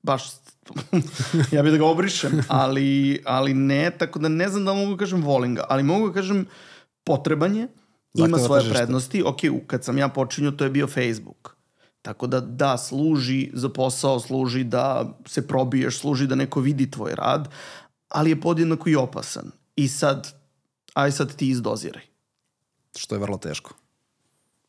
[0.04, 0.24] baš...
[1.52, 4.98] ja bih da ga obrišem, ali, ali ne, tako da ne znam da mogu da
[4.98, 6.46] kažem volim ga, ali mogu da kažem
[7.04, 7.68] potreban je,
[8.14, 8.78] ima svoje tržište.
[8.78, 9.24] prednosti.
[9.26, 11.56] Ok, kad sam ja počinio, to je bio Facebook.
[12.02, 17.16] Tako da da, služi za posao, služi da se probiješ, služi da neko vidi tvoj
[17.16, 17.50] rad,
[18.10, 19.52] ali je podjednako i opasan.
[19.76, 20.34] I sad,
[20.94, 22.04] aj sad ti izdoziraj.
[22.98, 23.74] Što je vrlo teško.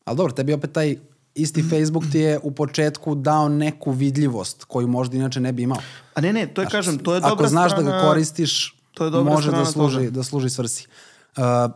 [0.05, 0.97] Ali dobro, tebi opet taj
[1.35, 5.79] isti Facebook ti je u početku dao neku vidljivost koju možda inače ne bi imao.
[6.13, 7.91] A ne, ne, to je, kažem, to je dobra Ako znaš strana...
[7.91, 10.09] da ga koristiš, to je dobra može da strana služi, toga.
[10.09, 10.87] da služi svrsi.
[10.87, 11.10] Uh,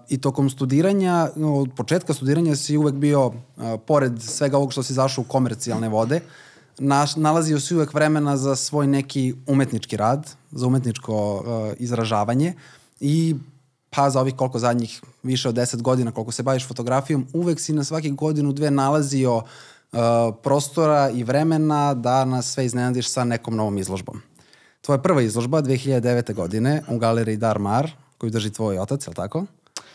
[0.10, 3.34] I tokom studiranja, no, od početka studiranja si uvek bio, uh,
[3.88, 6.20] pored svega ovog što si zašao u komercijalne vode,
[6.80, 12.54] naš, nalazio si uvek vremena za svoj neki umetnički rad, za umetničko uh, izražavanje
[13.00, 13.36] i
[13.90, 17.74] pa za ovih koliko zadnjih više od 10 godina koliko se baviš fotografijom, uvek si
[17.74, 19.44] na svaki godinu dve nalazio uh,
[20.44, 24.22] prostora i vremena da nas sve iznenadiš sa nekom novom izložbom.
[24.82, 26.34] Tvoja prva izložba 2009.
[26.34, 29.46] godine u galeriji Darmar, koju drži tvoj otac, je li tako?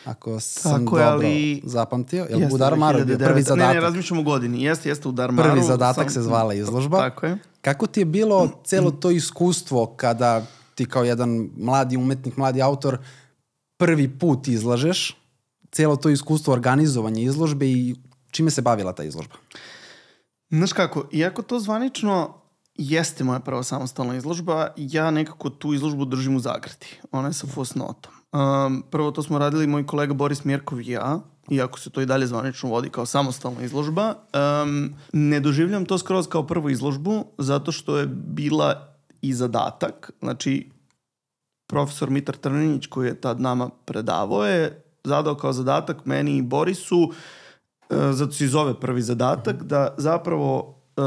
[0.04, 2.26] Ako sam Tako dobro ali- zapamtio.
[2.30, 3.24] Je li u Darmaru je bio 2009.
[3.24, 3.68] prvi zadatak?
[3.68, 4.62] Ne, ne, razmišljam o godini.
[4.62, 5.50] Jeste, jeste u Darmaru.
[5.50, 6.98] Prvi zadatak sam- se zvala izložba.
[6.98, 7.38] Tako je.
[7.60, 12.98] Kako ti je bilo celo to iskustvo kada ti kao jedan mladi umetnik, mladi autor
[13.76, 15.16] prvi put izlažeš,
[15.72, 17.96] celo to iskustvo organizovanja izložbe i
[18.30, 19.34] čime se bavila ta izložba?
[20.50, 22.39] Znaš kako, iako to zvanično
[22.80, 26.86] jeste moja prva samostalna izložba, ja nekako tu izložbu držim u zagradi.
[27.12, 28.12] Ona je sa fosnotom.
[28.32, 32.06] Um, prvo to smo radili moj kolega Boris Mirkov i ja, iako se to i
[32.06, 34.14] dalje zvanično vodi kao samostalna izložba.
[34.64, 40.10] Um, ne doživljam to skroz kao prvu izložbu, zato što je bila i zadatak.
[40.20, 40.70] Znači,
[41.66, 47.12] profesor Mitar Trninić koji je tad nama predavao je zadao kao zadatak meni i Borisu
[47.90, 51.02] e, zato se i zove prvi zadatak, da zapravo e,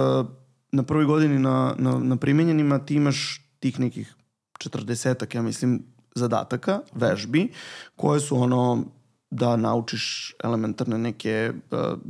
[0.74, 4.16] na prvoj godini na, na, na primenjenima ti imaš tih nekih
[4.60, 5.84] 40 ja mislim,
[6.16, 7.52] zadataka, vežbi,
[7.96, 8.86] koje su ono
[9.30, 11.54] da naučiš elementarne neke e,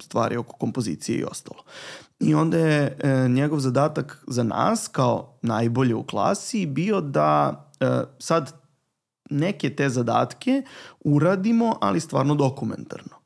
[0.02, 1.64] stvari oko kompozicije i ostalo.
[2.20, 7.86] I onda je e, njegov zadatak za nas, kao najbolje u klasi, bio da e,
[8.20, 8.54] sad
[9.30, 10.64] neke te zadatke
[11.00, 13.24] uradimo, ali stvarno dokumentarno.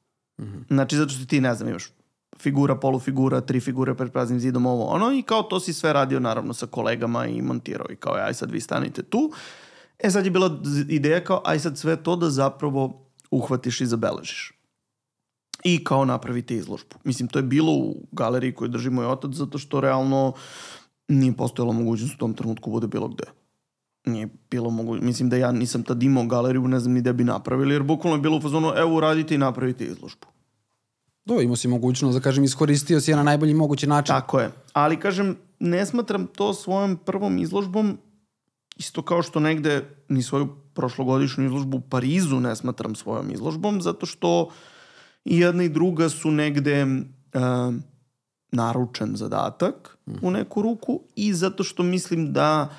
[0.70, 1.97] Znači, zato što ti, ne znam, imaš
[2.40, 6.20] figura, polufigura, tri figure pred praznim zidom, ovo ono, i kao to si sve radio
[6.20, 9.32] naravno sa kolegama i montirao i kao, aj sad vi stanite tu.
[10.00, 14.54] E sad je bila ideja kao, aj sad sve to da zapravo uhvatiš i zabeležiš.
[15.64, 16.96] I kao napravite izložbu.
[17.04, 20.34] Mislim, to je bilo u galeriji koju drži moj otac, zato što realno
[21.08, 23.24] nije postojala mogućnost u tom trenutku bude bilo gde
[24.08, 27.24] nije bilo mogu, mislim da ja nisam tad imao galeriju, ne znam ni gde bi
[27.24, 30.28] napravili, jer bukvalno je bilo u fazonu, evo uradite i napravite izložbu.
[31.28, 34.16] Do, imao si mogućnost da kažem iskoristio si je na najbolji mogući način.
[34.16, 34.52] Tako je.
[34.74, 37.98] Ali kažem, ne smatram to svojom prvom izložbom
[38.78, 44.06] isto kao što negde ni svoju prošlogodišnju izložbu u Parizu ne smatram svojom izložbom, zato
[44.06, 44.50] što
[45.26, 47.76] i jedna i druga su negde uh,
[48.52, 52.70] naručen zadatak u neku ruku i zato što mislim da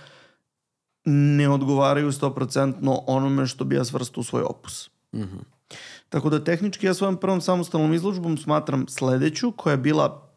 [1.04, 4.90] ne odgovaraju 100% onome što bi ja svrstao u svoj opus.
[5.12, 5.57] Mm -hmm.
[6.08, 10.28] Tako da tehnički ja svojom prvom samostalnom izložbom smatram sledeću koja je bila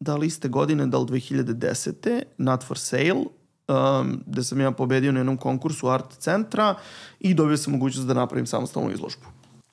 [0.00, 2.22] da li iste godine, da li 2010.
[2.38, 3.24] Not for sale,
[3.68, 6.74] um, gde sam ja pobedio na jednom konkursu art centra
[7.20, 9.24] i dobio sam mogućnost da napravim samostalnu izložbu.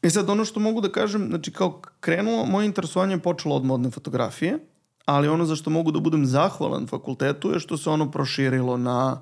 [0.02, 3.66] E sad, ono što mogu da kažem, znači kao krenulo, moje interesovanje je počelo od
[3.66, 4.60] modne fotografije,
[5.06, 9.22] ali ono za što mogu da budem zahvalan fakultetu je što se ono proširilo na,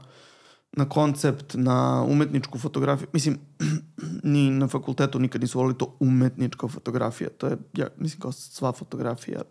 [0.71, 3.07] na koncept, na umetničku fotografiju.
[3.13, 3.39] Mislim,
[4.23, 7.29] ni na fakultetu nikad nisu volili to umetnička fotografija.
[7.37, 9.41] To je, ja mislim, kao sva fotografija.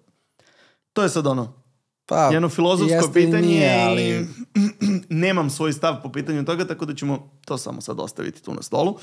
[0.93, 1.63] To je sad ono,
[2.07, 4.29] Pa, jedno filozofsko pitanje nije, ali-
[5.25, 8.63] nemam svoj stav po pitanju toga, tako da ćemo to samo sad ostaviti tu na
[8.63, 8.99] stolu.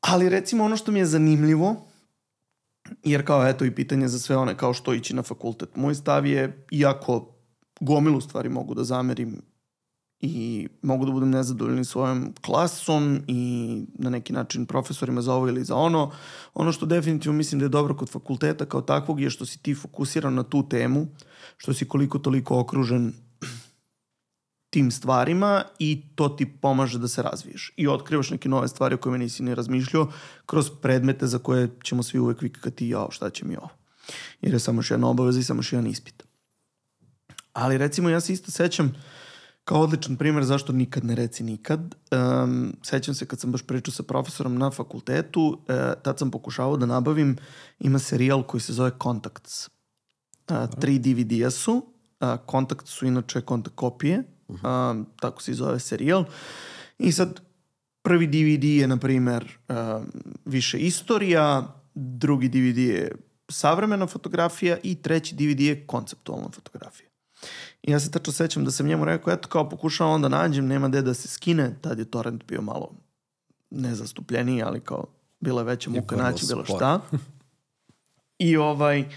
[0.00, 1.76] Ali recimo ono što mi je zanimljivo,
[3.04, 5.76] jer kao eto i pitanje za sve one kao što ići na fakultet.
[5.76, 7.34] Moj stav je, iako
[7.80, 9.42] gomilu stvari mogu da zamerim
[10.20, 15.64] i mogu da budem nezadovoljni svojom klasom i na neki način profesorima za ovo ili
[15.64, 16.10] za ono.
[16.54, 19.74] Ono što definitivno mislim da je dobro kod fakulteta kao takvog je što si ti
[19.74, 21.06] fokusiran na tu temu,
[21.56, 23.12] što si koliko toliko okružen
[24.70, 27.72] tim stvarima i to ti pomaže da se razviješ.
[27.76, 30.12] I otkrivaš neke nove stvari o kojima nisi ni razmišljao
[30.46, 33.68] kroz predmete za koje ćemo svi uvek vikati jao šta će mi ovo.
[34.40, 36.22] Jer je samo još jedna obaveza i samo još jedan ispit.
[37.52, 38.94] Ali recimo ja se isto sećam
[39.68, 41.94] kao odličan primer zašto nikad ne reci nikad.
[42.10, 46.76] Um, sećam se kad sam baš pričao sa profesorom na fakultetu, uh, tad sam pokušavao
[46.76, 47.36] da nabavim,
[47.80, 49.68] ima serijal koji se zove Contacts.
[49.68, 51.74] Uh, tri DVD-a su,
[52.20, 56.24] uh, Contacts su inače kontakt kopije, um, tako se i zove serijal.
[56.98, 57.40] I sad
[58.02, 59.76] prvi DVD je, na primer, um,
[60.44, 63.12] više istorija, drugi DVD je
[63.48, 67.08] savremena fotografija i treći DVD je konceptualna fotografija.
[67.82, 70.88] I ja se tačno sećam da sam njemu rekao, eto kao pokušavam onda nađem, nema
[70.88, 72.90] gde da se skine, tad je torrent bio malo
[73.70, 75.04] nezastupljeniji, ali kao
[75.40, 77.00] bila je veća muka naći bilo šta.
[78.38, 79.08] I ovaj...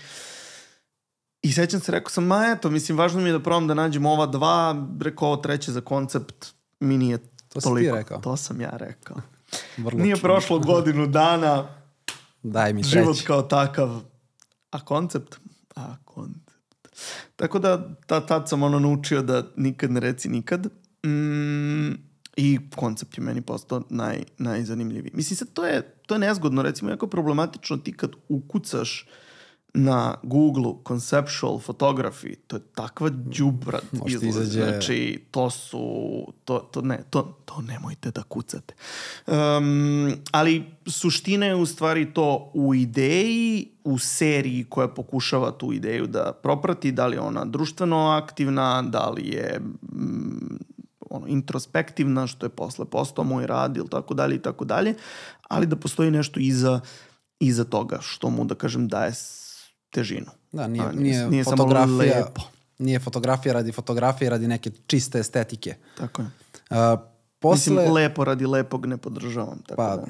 [1.42, 4.06] I sećam se, rekao sam, ma eto, mislim, važno mi je da probam da nađem
[4.06, 6.48] ova dva, rekao ovo treće za koncept,
[6.80, 7.96] mi nije To si ti toliko.
[7.96, 8.20] rekao.
[8.20, 9.18] To sam ja rekao.
[9.78, 10.30] Vrlo Nije čudno.
[10.30, 11.68] prošlo godinu dana,
[12.44, 13.26] Daj mi život treći.
[13.28, 14.02] kao takav.
[14.72, 15.40] A koncept?
[15.76, 16.51] A koncept.
[17.36, 20.68] Tako da ta, tad sam ono naučio da nikad ne reci nikad.
[21.06, 21.92] Mm,
[22.38, 25.12] I koncept je meni postao naj, najzanimljiviji.
[25.14, 29.08] Mislim, sad to je, to je nezgodno, recimo, jako problematično ti kad ukucaš
[29.74, 34.24] na Google conceptual photography, to je takva đubrat izlaz.
[34.26, 35.80] izađe- Znači, to su,
[36.46, 38.74] to, to ne, to, to nemojte da kucate.
[39.28, 46.08] Um, ali suština je u stvari to u ideji, u seriji koja pokušava tu ideju
[46.08, 50.58] da proprati, da li je ona društveno aktivna, da li je mm,
[51.10, 54.96] ono, introspektivna, što je posle postao moj rad ili tako dalje i tako dalje,
[55.48, 56.80] ali da postoji nešto iza,
[57.40, 59.12] iza toga, što mu, da kažem, daje
[59.92, 60.32] težinu.
[60.52, 62.42] Da, nije, A, nije, nije samo fotografija, lepo.
[62.80, 65.76] nije fotografija radi fotografije, radi neke čiste estetike.
[65.98, 66.28] Tako je.
[66.70, 67.00] Uh,
[67.40, 69.60] posle, Mislim, lepo radi lepog ne podržavam.
[69.68, 70.06] Tako pa, da.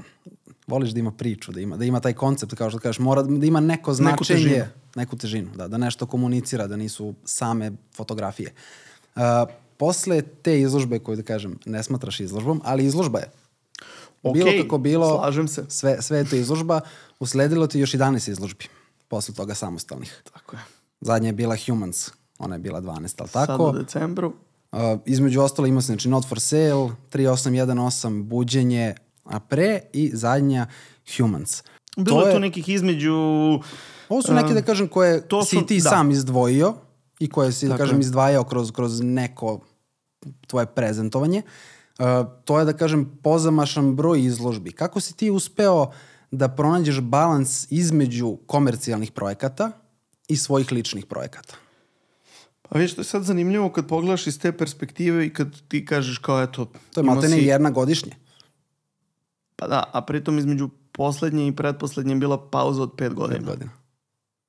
[0.67, 3.45] voliš da ima priču, da ima, da ima taj koncept, kao što kažeš, mora da
[3.45, 4.65] ima neko značenje, težinu.
[4.95, 8.53] neku težinu, da, da nešto komunicira, da nisu same fotografije.
[9.15, 9.21] Uh,
[9.77, 13.31] posle te izložbe koju, da kažem, ne smatraš izložbom, ali izložba je.
[14.23, 15.65] bilo Okej, kako bilo, slažem se.
[15.69, 16.81] sve, sve je to izložba,
[17.19, 18.65] usledilo ti još 11 izložbi,
[19.12, 20.21] posle toga samostalnih.
[20.34, 20.62] Tako je.
[21.02, 23.69] Zadnja je bila Humans, ona je bila 12, ali Sad tako?
[23.69, 24.34] u decembru.
[24.71, 30.67] Uh, između ostalo ima se, znači, Not for Sale, 3818, Buđenje, a pre i zadnja
[31.17, 31.63] Humans.
[31.97, 33.13] Bilo to je tu nekih između...
[34.10, 35.89] ovo su neke, da kažem, koje to si su- ti da.
[35.89, 36.74] sam izdvojio
[37.19, 39.60] i koje si, da Tako kažem, izdvajao kroz, kroz neko
[40.47, 41.41] tvoje prezentovanje.
[42.00, 42.06] Uh,
[42.45, 44.71] to je, da kažem, pozamašan broj izložbi.
[44.71, 45.91] Kako si ti uspeo
[46.31, 49.71] da pronađeš balans između komercijalnih projekata
[50.27, 51.55] i svojih ličnih projekata?
[52.61, 56.17] Pa vidiš, to je sad zanimljivo kad pogledaš iz te perspektive i kad ti kažeš
[56.17, 56.71] kao eto...
[56.93, 58.15] To je maltene si- jedna godišnje.
[59.55, 63.39] Pa da, a pritom između poslednje i pretposlednje je bila pauza od pet godina.
[63.39, 63.71] Pet godina.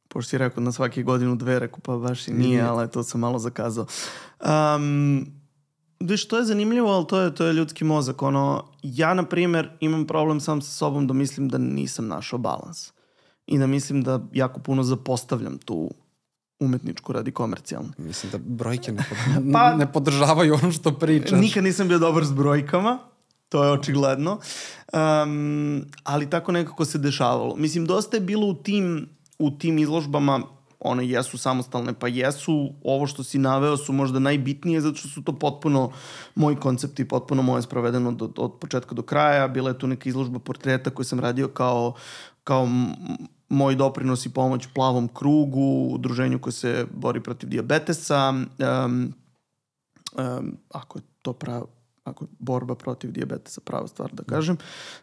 [0.09, 2.63] Pošto si rekao na svake godinu dve, rekao pa baš i nije, Nije.
[2.63, 3.87] ali to sam malo zakazao.
[4.41, 5.42] Um,
[6.09, 8.23] viš, to je zanimljivo, ali to je, to je ljudski mozak.
[8.23, 12.93] Ono, ja, na primer, imam problem sam sa sobom da mislim da nisam našao balans.
[13.47, 15.91] i da mislim da jako puno zapostavljam tu
[16.61, 17.89] umetničku radi komercijalnu.
[17.99, 19.19] Mislim da brojke ne, pod,
[19.53, 21.41] Pa- ne podržavaju ono što pričaš.
[21.41, 22.99] Nikad nisam bio dobar s brojkama,
[23.49, 24.39] to je očigledno.
[24.93, 27.57] Um, ali tako nekako se dešavalo.
[27.57, 30.43] Mislim, dosta je bilo u tim, u tim izložbama,
[30.85, 35.23] one jesu samostalne, pa jesu, ovo što si naveo su možda najbitnije, zato što su
[35.23, 35.93] to potpuno
[36.35, 39.49] moji koncepti, potpuno moje sprovedeno do, od početka do kraja.
[39.49, 41.95] Bila je tu neka izložba portreta koju sam radio kao,
[42.45, 42.69] kao
[43.49, 48.29] moj doprinos i pomoć plavom krugu, udruženju koje se bori protiv diabetesa.
[48.29, 49.15] Um,
[50.13, 51.67] um, ako je to pravo,
[52.05, 54.57] ako borba protiv dijabetesa prava stvar da kažem,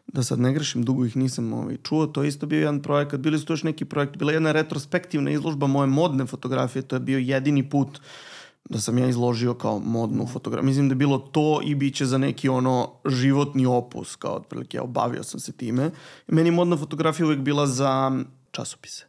[0.07, 3.19] da sad ne grešim, dugo ih nisam ovaj, čuo, to je isto bio jedan projekat,
[3.19, 6.95] bili su to još neki projekt, bila je jedna retrospektivna izložba moje modne fotografije, to
[6.95, 7.99] je bio jedini put
[8.69, 10.67] da sam ja izložio kao modnu fotografiju.
[10.67, 14.77] Mislim da je bilo to i bit će za neki ono životni opus, kao otprilike,
[14.77, 15.91] ja obavio sam se time.
[16.27, 18.12] Meni modna fotografija uvek bila za
[18.51, 19.05] časopise.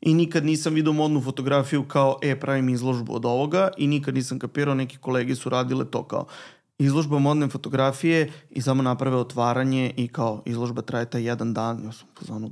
[0.00, 4.38] I nikad nisam vidio modnu fotografiju kao, e, pravim izložbu od ovoga i nikad nisam
[4.38, 6.26] kapirao, neki kolege su radile to kao
[6.78, 11.84] izložba modne fotografije i samo naprave otvaranje i kao izložba traje taj jedan dan.
[11.84, 12.50] Ja sam pozvano,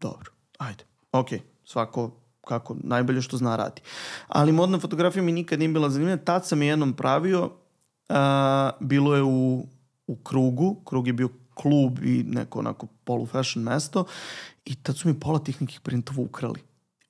[0.00, 2.10] dobro, ajde, okej, svako
[2.48, 3.80] kako najbolje što zna radi.
[4.28, 6.24] Ali modna fotografija mi nikad nije bila zanimljiva.
[6.24, 7.50] Tad sam je jednom pravio,
[8.08, 9.66] a, bilo je u,
[10.06, 14.04] u krugu, krug je bio klub i neko onako polu fashion mesto
[14.64, 16.60] i tad su mi pola tih nekih printova ukrali.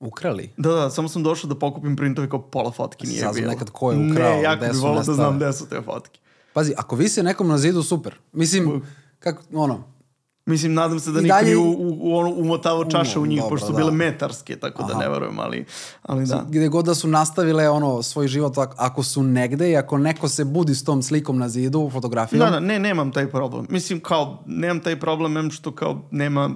[0.03, 0.49] Ukrali?
[0.57, 3.47] Da, da, samo sam došao da pokupim printove kao pola fotki nije Saznao bilo.
[3.47, 5.15] nekad ko je ukrao, Ne, jako gde bi su volao da nestale.
[5.15, 6.19] znam gde su te fotke.
[6.53, 8.15] Pazi, ako visi nekom na zidu, super.
[8.33, 8.81] Mislim,
[9.19, 9.93] kako, ono,
[10.45, 13.25] Mislim, nadam se da I niko dalje- nije u, u, u, ono, umotavao čaše u
[13.25, 13.77] njih, dobro, pošto su da.
[13.77, 15.65] bile metarske, tako da ne verujem, ali,
[16.01, 16.45] ali da.
[16.49, 20.29] gde god da su nastavile ono svoj život, ako- ako su negde i ako neko
[20.29, 23.65] se budi s tom slikom na zidu, fotografijom, Da, da, ne, nemam taj problem.
[23.69, 26.49] Mislim, kao, nemam taj problem, em što kao nema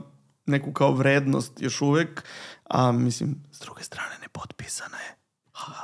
[0.45, 2.23] neku kao vrednost još uvek,
[2.69, 5.15] a mislim, s druge strane ne potpisana je.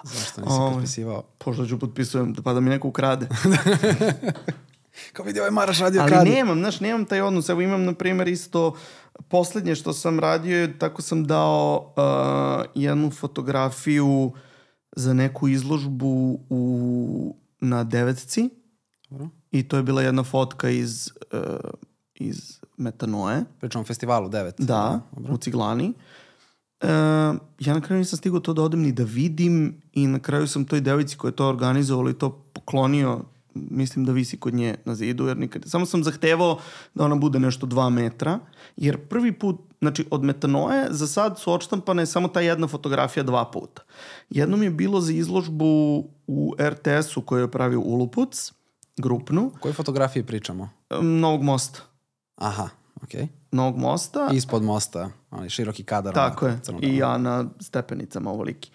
[0.03, 0.73] zašto nisi Ovaj.
[0.73, 1.21] potpisivao?
[1.37, 3.27] Pošto ću potpisujem, pa da mi neko ukrade.
[5.13, 6.29] Kao vidi, ovaj Maraš radio Ali kradi.
[6.29, 7.49] nemam, znaš, nemam taj odnos.
[7.49, 8.75] Evo imam, na primjer, isto
[9.27, 14.31] poslednje što sam radio je tako sam dao uh, jednu fotografiju
[14.91, 18.49] za neku izložbu u, na devetci
[19.09, 19.27] Dobro.
[19.51, 21.39] i to je bila jedna fotka iz, uh,
[22.15, 23.43] iz Metanoe.
[23.59, 24.51] Pričamo festivalu 9.
[24.57, 25.93] Da, u Ciglani.
[26.83, 26.87] E,
[27.59, 30.65] ja na kraju nisam stigao to da odem ni da vidim i na kraju sam
[30.65, 33.21] toj devojci koja je to organizovala i to poklonio
[33.53, 35.63] mislim da visi kod nje na zidu, jer nikad...
[35.65, 36.59] Samo sam zahtevao
[36.93, 38.39] da ona bude nešto dva metra,
[38.77, 43.45] jer prvi put, znači od metanoje za sad su odštampane samo ta jedna fotografija dva
[43.45, 43.81] puta.
[44.29, 45.65] Jednom je bilo za izložbu
[46.27, 48.51] u RTS-u koju je pravio Ulupuc,
[48.97, 50.69] grupnu, O kojoj fotografiji pričamo?
[50.89, 51.79] em, Novog mosta.
[52.35, 52.69] Aha,
[53.03, 53.27] okej.
[53.53, 54.29] Novog mosta.
[54.33, 56.13] Ispod mosta, onaj široki kadar.
[56.13, 56.59] Tako je.
[56.81, 58.71] I ja na stepenicama ovoliki.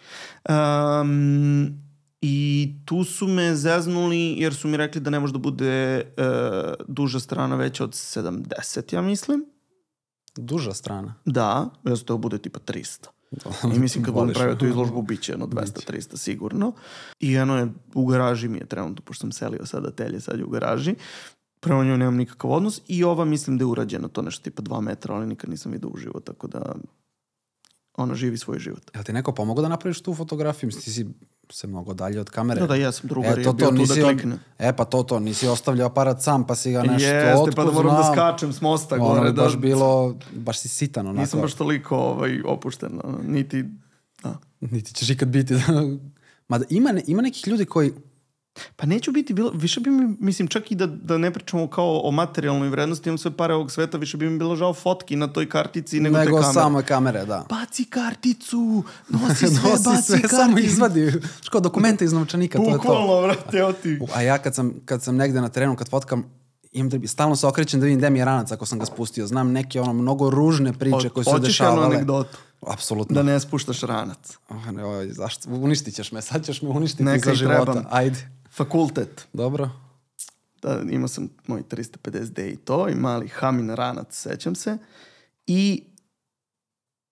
[0.48, 1.88] Um,
[2.20, 6.86] I tu su me zeznuli jer su mi rekli da ne može da bude uh,
[6.88, 9.44] duža strana veća od 70, ja mislim.
[10.36, 11.14] Duža strana.
[11.24, 13.06] Da, ja sam to bude tipa 300.
[13.76, 16.72] I mislim kad budem pravio tu izložbu bit će jedno 200-300 sigurno.
[17.20, 20.44] I jedno je u garaži mi je trenutno, pošto sam selio sad atelje, sad je
[20.44, 20.94] u garaži.
[21.60, 24.80] Prema njoj nemam nikakav odnos i ova mislim da je urađena to nešto tipa 2
[24.80, 26.74] metra, ali nikad nisam vidio uživo, tako da
[27.96, 28.90] ona živi svoj život.
[28.94, 30.66] Jel ti neko pomogao da napraviš tu fotografiju?
[30.66, 31.06] Mislim, ti si
[31.52, 32.60] se mnogo dalje od kamere.
[32.60, 34.38] Da, da, ja sam drugar, E, je to, bio to, tu da klikne.
[34.58, 37.64] E, pa to, to, nisi ostavljao aparat sam, pa si ga nešto Jeste, otkud pa
[37.64, 38.14] da moram da znam.
[38.14, 39.26] skačem s mosta Ono gore.
[39.26, 41.20] je Da, baš bilo, baš si sitan onako.
[41.20, 43.64] Nisam baš toliko ovaj, opušten, ono, niti...
[44.22, 44.38] Da.
[44.60, 45.54] Niti ćeš ikad biti.
[46.48, 47.92] Mada ima, ne, ima nekih ljudi koji,
[48.76, 52.00] Pa neću biti, bilo, više bi mi, mislim, čak i da, da ne pričamo kao
[52.04, 55.26] o materijalnoj vrednosti, imam sve pare ovog sveta, više bi mi bilo žao fotki na
[55.26, 56.52] toj kartici nego, nego te kamere.
[56.54, 57.46] same kamere, da.
[57.50, 60.36] Baci karticu, nosi sve, Nosi baci sve, karticu.
[60.36, 61.12] samo izvadi.
[61.42, 62.76] Ško, dokumente iz novčanika, to je to.
[62.78, 63.98] Bukvalno, vrate, evo ti.
[64.14, 66.24] A ja kad sam, kad sam negde na terenu, kad fotkam,
[66.72, 69.26] imam da, stalno se okrećem da vidim gde mi je ranac ako sam ga spustio.
[69.26, 71.86] Znam neke ono mnogo ružne priče koje su se Hoćeš jednu dešavale.
[71.86, 72.38] anegdotu?
[72.62, 73.14] Apsolutno.
[73.14, 74.36] Da ne spuštaš ranac.
[74.48, 75.50] Oh, ne, ovaj, zašto?
[75.50, 77.64] Uništit ćeš me, sad ćeš me uništiti Neka za života.
[77.64, 77.84] trebam.
[77.90, 79.28] Ajde, Fakultet.
[79.32, 79.70] dobro.
[80.62, 84.78] da, imao sam moj 350D i to, i mali Hamin ranac, sećam se.
[85.46, 85.84] I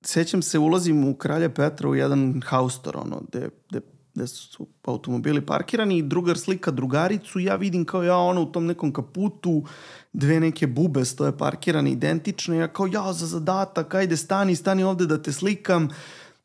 [0.05, 3.81] sećam se, ulazim u Kralja Petra u jedan haustor, ono, gde, gde,
[4.15, 8.67] gde su automobili parkirani i drugar slika drugaricu, ja vidim kao ja ono u tom
[8.67, 9.65] nekom kaputu,
[10.13, 15.07] dve neke bube stoje parkirane identične, ja kao ja za zadatak, ajde stani, stani ovde
[15.07, 15.89] da te slikam,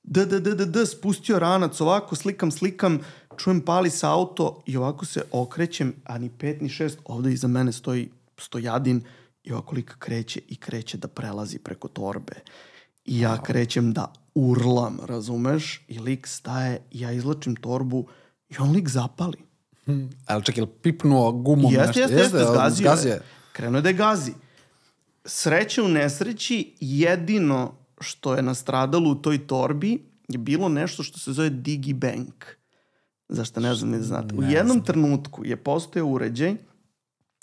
[0.03, 2.99] d, d, d, d, d, spustio ranac, ovako slikam, slikam,
[3.37, 7.47] čujem pali se auto i ovako se okrećem, a ni pet ni šest, ovde iza
[7.47, 9.03] mene stoji stojadin
[9.43, 12.33] i ovako lika kreće i kreće da prelazi preko torbe.
[13.05, 15.81] I ja krećem da urlam, razumeš?
[15.87, 18.07] I lik staje, ja izlačim torbu
[18.49, 19.37] i on lik zapali.
[20.25, 21.99] Ali čekaj, ili pipnuo gumom Jeste, nešto?
[21.99, 23.21] jeste, jeste, ali zgazio, zgazio je.
[23.53, 24.33] Krenuo je da je gazi.
[25.25, 31.33] Sreće u nesreći, jedino što je nastradalo u toj torbi je bilo nešto što se
[31.33, 32.45] zove Digibank.
[33.31, 34.35] Zašto ne znam da znate.
[34.35, 36.55] U jednom trenutku je postojao uređaj,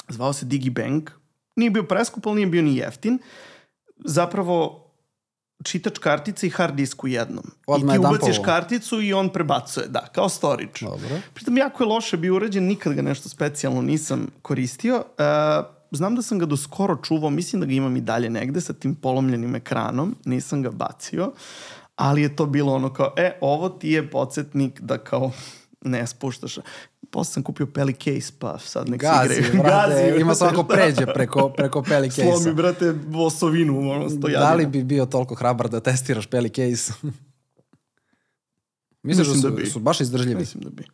[0.09, 1.11] zvao se Digibank,
[1.57, 3.18] nije bio preskup, ali nije bio ni jeftin.
[4.05, 4.84] Zapravo,
[5.64, 7.45] čitač kartice i hard disk u jednom.
[7.66, 10.80] Odmah I ti ubaciš karticu i on prebacuje, da, kao storage.
[10.80, 11.20] Dobro.
[11.34, 14.97] Pritom jako je loše bio urađen, nikad ga nešto specijalno nisam koristio.
[14.97, 18.61] Uh, znam da sam ga do skoro čuvao, mislim da ga imam i dalje negde
[18.61, 21.32] sa tim polomljenim ekranom, nisam ga bacio,
[21.97, 25.32] ali je to bilo ono kao, e, ovo ti je podsjetnik da kao
[25.83, 26.59] ne spuštaš.
[27.11, 29.62] Posle sam kupio Peli case, pa sad nek se Gazi, igraju.
[29.62, 30.66] brate, ima brate, svako šta?
[30.66, 32.53] pređe preko, preko Peli Slomi, case-a.
[32.53, 34.41] brate, osovinu, ono, stojadina.
[34.41, 36.93] Da li bi bio toliko hrabar da testiraš Peli case?
[39.03, 39.66] Misliš da Mislim su, da bi.
[39.66, 40.41] su baš izdržljivi?
[40.41, 40.85] Mislim da bi.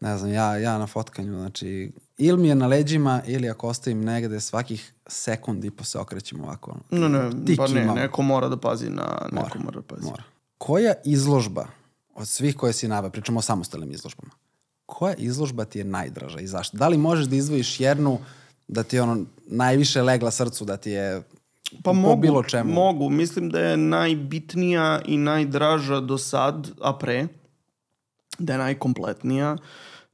[0.00, 4.00] Ne znam, ja, ja na fotkanju, znači, ili mi je na leđima, ili ako ostavim
[4.00, 6.76] negde svakih sekund i po se okrećem ovako.
[6.90, 7.08] ono.
[7.08, 10.04] Ne, ne, pa ne, neko mora da pazi na, neko mora da pazi.
[10.04, 10.22] Mora.
[10.58, 11.66] Koja izložba
[12.18, 14.30] od svih koje si naveo, pričamo o samostalnim izložbama,
[14.86, 16.76] koja izložba ti je najdraža i zašto?
[16.76, 18.18] Da li možeš da izdvojiš jednu
[18.68, 21.22] da ti je ono najviše legla srcu, da ti je
[21.70, 22.72] Pa po mogu, bilo čemu?
[22.72, 23.10] mogu.
[23.10, 27.26] Mislim da je najbitnija i najdraža do sad, a pre,
[28.38, 29.56] da je najkompletnija.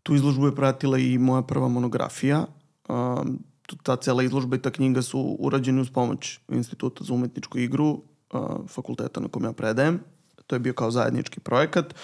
[0.02, 2.46] Tu izložbu je pratila i moja prva monografija.
[2.88, 3.38] Um,
[3.82, 8.40] ta cela izložba i ta knjiga su urađeni uz pomoć Instituta za umetničku igru, uh,
[8.68, 10.00] fakulteta na kom ja predajem.
[10.46, 11.94] To je bio kao zajednički projekat.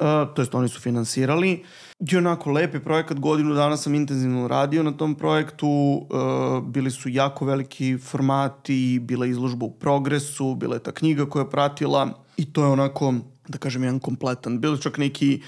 [0.00, 1.64] Uh, to jest oni su finansirali.
[2.12, 7.08] I onako lepi projekat, godinu dana sam intenzivno radio na tom projektu, uh, bili su
[7.08, 12.08] jako veliki formati, bila je izložba u progresu, bila je ta knjiga koja je pratila
[12.36, 13.14] i to je onako,
[13.48, 14.60] da kažem, jedan kompletan.
[14.60, 15.42] Bili čak neki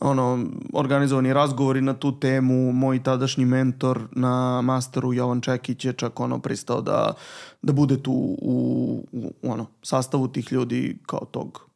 [0.00, 6.20] ono, organizovani razgovori na tu temu, moj tadašnji mentor na masteru Jovan Čekić je čak
[6.20, 7.14] ono pristao da,
[7.62, 11.67] da bude tu u, u, u ono, sastavu tih ljudi kao tog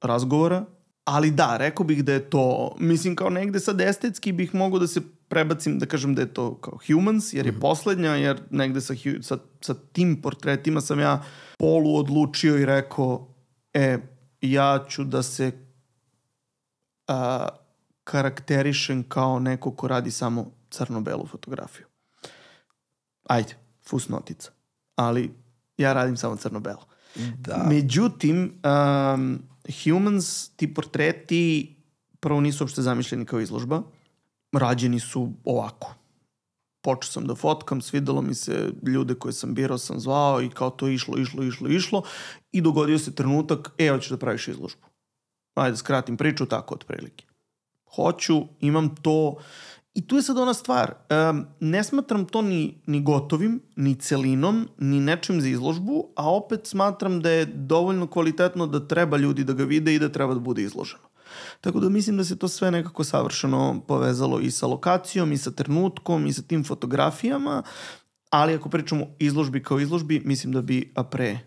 [0.00, 0.64] razgovora.
[1.04, 4.86] Ali da, rekao bih da je to, mislim kao negde sad estetski bih mogao da
[4.86, 7.60] se prebacim, da kažem da je to kao humans, jer je mm -hmm.
[7.60, 11.22] poslednja, jer negde sa, sa, sa tim portretima sam ja
[11.58, 13.28] polu odlučio i rekao,
[13.74, 13.98] e,
[14.40, 15.52] ja ću da se
[17.08, 17.48] a,
[18.04, 21.86] karakterišem kao neko ko radi samo crno-belu fotografiju.
[23.28, 23.54] Ajde,
[23.88, 24.50] fusnotica.
[24.96, 25.34] Ali
[25.78, 26.86] ja radim samo crno-belo.
[27.38, 27.64] Da.
[27.68, 28.60] Međutim,
[29.14, 29.42] um,
[29.84, 31.76] humans, ti portreti,
[32.20, 33.82] prvo nisu uopšte zamišljeni kao izložba.
[34.52, 35.94] Rađeni su ovako.
[36.80, 40.70] Počeo sam da fotkam, svidelo mi se ljude koje sam birao, sam zvao i kao
[40.70, 42.02] to išlo, išlo, išlo, išlo.
[42.52, 44.86] I dogodio se trenutak, e, hoćeš da praviš izložbu.
[45.54, 47.24] Ajde, skratim priču, tako otprilike.
[47.94, 49.36] Hoću, imam to.
[49.96, 50.94] I tu je sad ona stvar.
[51.30, 56.66] Um, ne smatram to ni, ni gotovim, ni celinom, ni nečim za izložbu, a opet
[56.66, 60.40] smatram da je dovoljno kvalitetno da treba ljudi da ga vide i da treba da
[60.40, 61.02] bude izloženo.
[61.60, 65.50] Tako da mislim da se to sve nekako savršeno povezalo i sa lokacijom, i sa
[65.50, 67.62] trenutkom, i sa tim fotografijama,
[68.30, 71.38] ali ako pričamo izložbi kao izložbi, mislim da bi a pre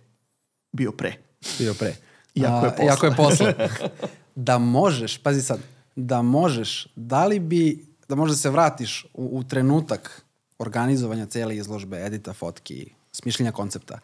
[0.71, 1.13] bio pre.
[1.59, 1.95] Bio pre.
[2.35, 2.85] Jako je A, posle.
[2.85, 3.53] Jako je posle.
[4.35, 5.59] da možeš, pazi sad,
[5.95, 10.25] da možeš, da li bi, da možeš da se vratiš u, u trenutak
[10.59, 13.99] organizovanja cele izložbe, edita fotki, smišljenja koncepta,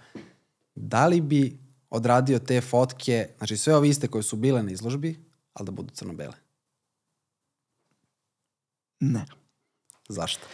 [0.76, 5.20] da li bi odradio te fotke, znači sve ove iste koje su bile na izložbi,
[5.54, 6.34] ali da budu crno-bele?
[9.00, 9.26] Ne.
[10.10, 10.48] Zašto?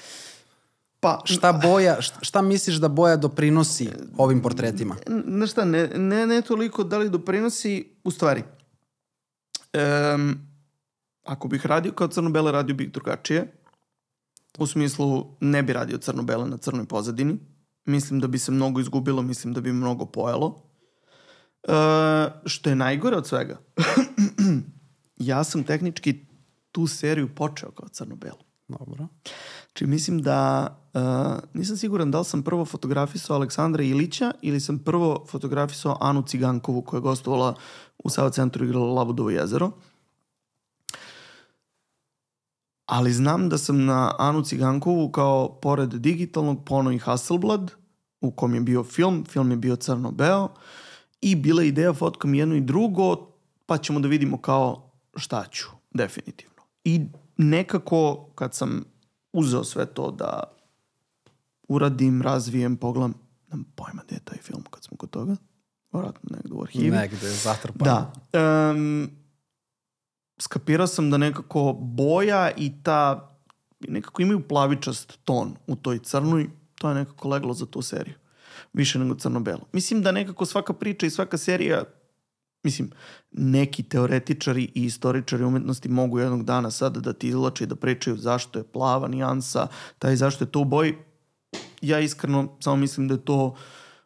[0.99, 4.95] Pa, Šta boja, šta, šta misliš da boja doprinosi ovim portretima?
[5.27, 8.43] Znaš šta, ne, ne, ne toliko da li doprinosi, u stvari,
[9.73, 10.50] um,
[11.23, 13.53] ako bih radio kao crno-bele, radio bih drugačije.
[14.57, 17.39] U smislu, ne bi radio crno-bele na crnoj pozadini.
[17.85, 20.61] Mislim da bi se mnogo izgubilo, mislim da bi mnogo pojelo.
[21.63, 21.71] E,
[22.45, 23.57] što je najgore od svega,
[25.31, 26.25] ja sam tehnički
[26.71, 28.43] tu seriju počeo kao crno-belu.
[28.67, 29.07] Dobro.
[29.65, 31.01] Znači mislim da, uh,
[31.53, 36.81] nisam siguran da li sam prvo fotografisao Aleksandra Ilića ili sam prvo fotografisao Anu Cigankovu
[36.81, 37.55] koja je gostovala
[37.97, 39.71] u Sava centru i igrala Labudovo jezero.
[42.91, 47.71] Ali znam da sam na Anu Cigankovu kao pored digitalnog pono i Hasselblad
[48.21, 50.49] u kom je bio film, film je bio crno-beo
[51.21, 53.27] i bila ideja fotkam jedno i drugo
[53.65, 56.61] pa ćemo da vidimo kao šta ću, definitivno.
[56.83, 57.01] I
[57.37, 58.83] nekako kad sam
[59.33, 60.43] uzeo sve to da
[61.67, 63.13] uradim, razvijem, pogledam,
[63.51, 65.35] nemam pojma gde je taj film kad smo kod toga.
[65.91, 66.91] vratno negde u arhivi.
[66.91, 67.85] Negde, zatrpan.
[67.85, 68.13] Da.
[68.71, 69.20] Um,
[70.41, 73.27] skapirao sam da nekako boja i ta
[73.79, 78.15] nekako imaju plavičast ton u toj crnoj, to je nekako leglo za tu seriju.
[78.73, 79.61] Više nego crno-belo.
[79.73, 81.83] Mislim da nekako svaka priča i svaka serija
[82.63, 82.91] mislim,
[83.31, 88.17] neki teoretičari i istoričari umetnosti mogu jednog dana sada da ti izlače i da pričaju
[88.17, 89.67] zašto je plava nijansa,
[89.99, 90.95] taj zašto je to u boji.
[91.81, 93.55] Ja iskreno samo mislim da je to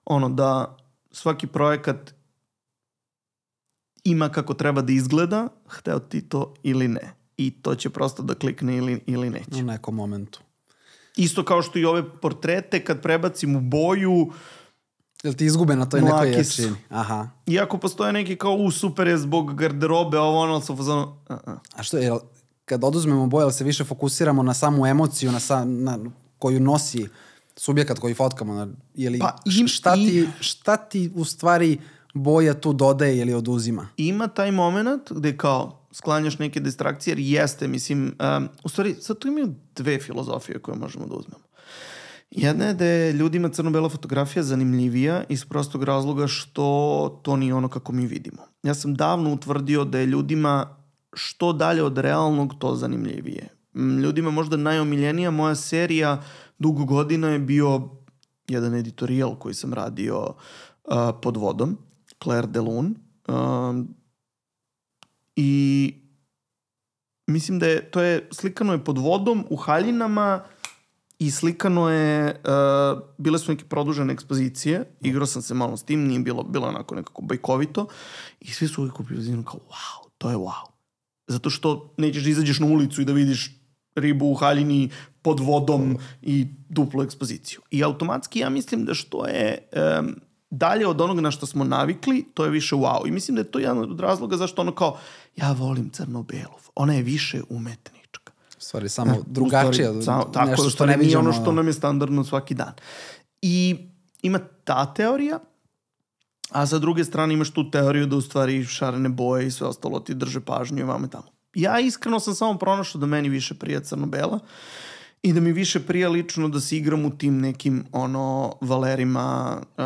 [0.06, 0.78] ono da
[1.12, 2.14] svaki projekat
[4.06, 7.14] ima kako treba da izgleda, hteo ti to ili ne.
[7.38, 9.56] I to će prosto da klikne ili, ili neće.
[9.56, 10.40] U nekom momentu.
[11.16, 14.32] Isto kao što i ove portrete, kad prebacim u boju,
[15.24, 16.76] Jel ti izgube na toj nekoj jačini?
[16.90, 17.30] Aha.
[17.48, 21.58] iako postoje neki kao u super je zbog garderobe, ovo ono su fazonu, uh -uh.
[21.76, 22.12] A što je,
[22.66, 26.00] kad oduzmemo boje, jel se više fokusiramo na samu emociju, na, sa, na
[26.40, 27.08] koju nosi
[27.56, 28.54] subjekat koji fotkamo?
[28.54, 31.80] Na, ili, Pa im- šta, ti, šta ti u stvari
[32.16, 33.88] boja tu dodaje ili oduzima?
[33.98, 39.20] ima taj moment gde kao sklanjaš neke distrakcije, jer jeste, mislim, um, u stvari, sad
[39.20, 41.44] tu imaju dve filozofije koje možemo da uzmemo.
[42.32, 47.68] Jedna je da je ljudima crno-bela fotografija zanimljivija iz prostog razloga što to nije ono
[47.68, 48.42] kako mi vidimo.
[48.64, 50.78] Ja sam davno utvrdio da je ljudima
[51.14, 53.48] što dalje od realnog to zanimljivije.
[54.04, 56.24] Ljudima možda najomiljenija moja serija
[56.60, 57.90] dugo godina je bio
[58.48, 60.34] jedan editorijal koji sam radio
[60.84, 61.78] uh, pod vodom,
[62.26, 62.92] Claire de Lune.
[63.28, 63.96] Um,
[65.36, 65.94] I
[67.28, 70.44] mislim da je, to je, slikano je pod vodom u haljinama
[71.20, 76.08] i slikano je, uh, bile su neke produžene ekspozicije, igrao sam se malo s tim,
[76.08, 77.88] nije bilo, bilo onako nekako bajkovito
[78.40, 80.66] i svi su uvijek upio kao, wow, to je wow.
[81.28, 83.52] Zato što nećeš da izađeš na ulicu i da vidiš
[83.96, 84.90] ribu u haljini
[85.22, 87.62] pod vodom i duplu ekspoziciju.
[87.72, 89.70] I automatski ja mislim da što je
[90.00, 90.16] um,
[90.50, 93.08] dalje od onog na što smo navikli, to je više wow.
[93.08, 94.98] I mislim da je to jedan od razloga zašto ono kao,
[95.36, 96.60] ja volim crno-belu.
[96.76, 98.32] Ona je više umetnička.
[98.58, 101.30] U stvari, samo drugačije, U stvari, samo, tako, nešto što ne nije viđamo.
[101.30, 102.74] ono što nam je standardno svaki dan.
[103.42, 103.76] I
[104.22, 105.40] ima ta teorija,
[106.50, 110.00] a sa druge strane imaš tu teoriju da u stvari šarene boje i sve ostalo
[110.00, 111.36] ti drže pažnju i vamo i tamo.
[111.54, 114.40] Ja iskreno sam samo pronašao da meni više prija crno-bela
[115.26, 119.86] i da mi više prija lično da se igram u tim nekim ono valerima uh,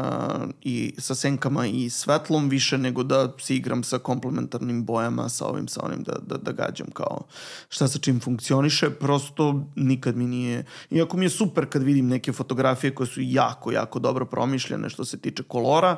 [0.62, 5.68] i sa senkama i svetlom više nego da se igram sa komplementarnim bojama, sa ovim,
[5.68, 7.22] sa onim da, da, da gađam kao
[7.70, 8.90] šta sa čim funkcioniše.
[8.90, 10.66] Prosto nikad mi nije...
[10.90, 15.06] Iako mi je super kad vidim neke fotografije koje su jako, jako dobro promišljene što
[15.06, 15.98] se tiče kolora,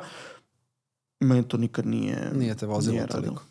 [1.20, 2.30] meni to nikad nije...
[2.34, 3.42] Nije te vozilo nije toliko.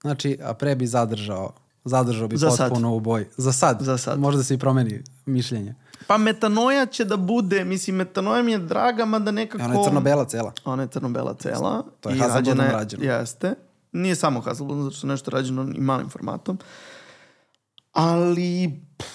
[0.00, 2.68] Znači, a pre bi zadržao, zadržao bi Za sad.
[2.68, 3.28] potpuno u boj.
[3.36, 3.78] Za sad.
[3.80, 4.20] Za sad.
[4.20, 5.74] Možda se i promeni mišljenje.
[6.06, 9.64] Pa metanoja će da bude, mislim, metanoja mi je draga, mada nekako...
[9.64, 10.52] Ona je crno-bela cela.
[10.64, 11.84] Ona je crno-bela cela.
[12.00, 13.04] To je je- rađeno.
[13.04, 13.54] Jeste.
[13.92, 16.58] Nije samo Hasselblad, zato što je nešto rađeno i malim formatom.
[17.92, 18.80] Ali...
[18.98, 19.08] pff,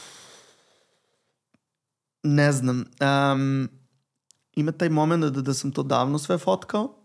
[2.23, 2.85] Ne znam.
[3.33, 3.69] Um,
[4.53, 7.00] ima taj moment da, da sam to davno sve fotkao.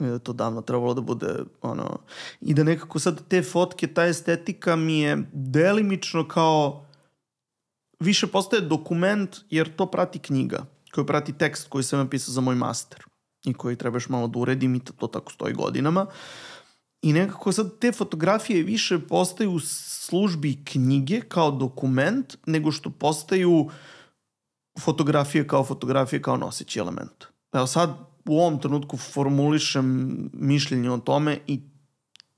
[0.00, 1.98] Je to davno trebalo da bude ono...
[2.40, 6.86] I da nekako sad te fotke, ta estetika mi je delimično kao
[8.00, 12.54] više postaje dokument jer to prati knjiga koji prati tekst koji sam napisao za moj
[12.54, 13.04] master
[13.44, 16.06] i koji trebaš malo da uredim i to tako stoji godinama.
[17.02, 23.70] I nekako sad te fotografije više postaju u službi knjige kao dokument nego što postaju
[24.80, 27.24] fotografije kao fotografije kao noseći element.
[27.52, 29.84] Evo sad u ovom trenutku formulišem
[30.32, 31.60] mišljenje o tome i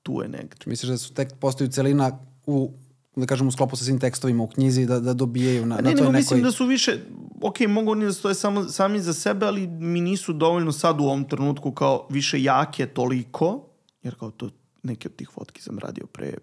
[0.03, 0.57] tu je negde.
[0.66, 2.72] Misliš da su tek postaju celina u
[3.16, 5.90] da kažem u sklopu sa svim tekstovima u knjizi da, da dobijaju na, Ne, na
[5.90, 6.12] toj nekoj...
[6.12, 6.99] mislim da su više,
[7.43, 11.05] ok, mogu oni da stoje samo, sami za sebe, ali mi nisu dovoljno sad u
[11.05, 13.68] ovom trenutku kao više jake toliko,
[14.03, 14.51] jer kao to
[14.82, 16.34] neke od tih fotki sam radio pre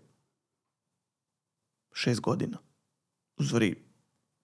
[1.94, 2.58] šest godina.
[3.38, 3.76] U stvari,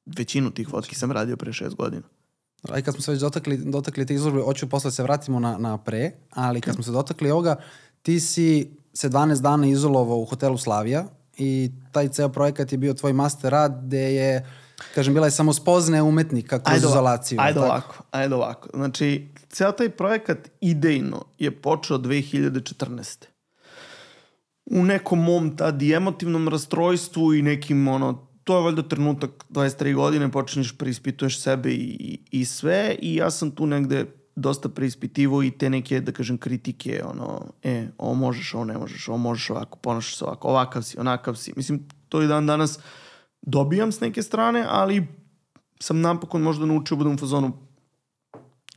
[0.06, 2.08] većinu tih fotki sam radio pre šest godina.
[2.72, 5.78] Aj kad smo se već dotakli, dotakli te izložbe, hoću posle se vratimo na, na
[5.78, 7.56] pre, ali kad smo se dotakli ovoga,
[8.02, 11.06] ti si se 12 dana izolovao u hotelu Slavija
[11.38, 14.46] i taj ceo projekat je bio tvoj master rad gde je,
[14.96, 17.38] kažem, bila je samo spozne umetnika kroz ovako, izolaciju.
[17.42, 17.66] Ajde tako?
[17.66, 18.70] ovako, ajde ovako.
[18.74, 23.26] Znači, ceo taj projekat idejno je počeo 2014.
[24.66, 29.96] U nekom mom tad i emotivnom rastrojstvu i nekim ono, to je valjda trenutak 23
[29.96, 35.52] godine, počneš preispituješ sebe i, i sve i ja sam tu negde dosta preispitivo i
[35.52, 39.78] te neke, da kažem, kritike, ono, e, ovo možeš, ovo ne možeš, ovo možeš ovako,
[39.78, 41.54] ponašaš se ovako, ovakav si, onakav si.
[41.56, 42.80] Mislim, to i dan danas
[43.42, 45.08] dobijam s neke strane, ali
[45.80, 47.66] sam napokon možda naučio da budem u fazonu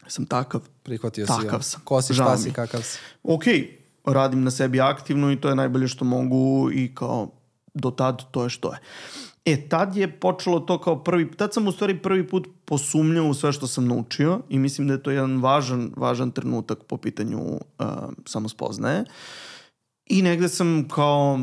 [0.07, 0.61] sam takav.
[0.83, 1.33] Prihvatio si.
[1.33, 1.63] Takav ono.
[1.63, 1.81] sam.
[1.85, 2.99] Ko si, šta si, kakav si.
[3.23, 3.45] Ok,
[4.05, 7.31] radim na sebi aktivno i to je najbolje što mogu i kao
[7.75, 8.79] do tad to je što je.
[9.53, 13.35] E, tad je počelo to kao prvi, tad sam u stvari prvi put posumnjao u
[13.35, 17.39] sve što sam naučio i mislim da je to jedan važan, važan trenutak po pitanju
[17.39, 17.87] uh,
[18.27, 19.05] samospoznaje.
[20.07, 21.41] I negde sam kao,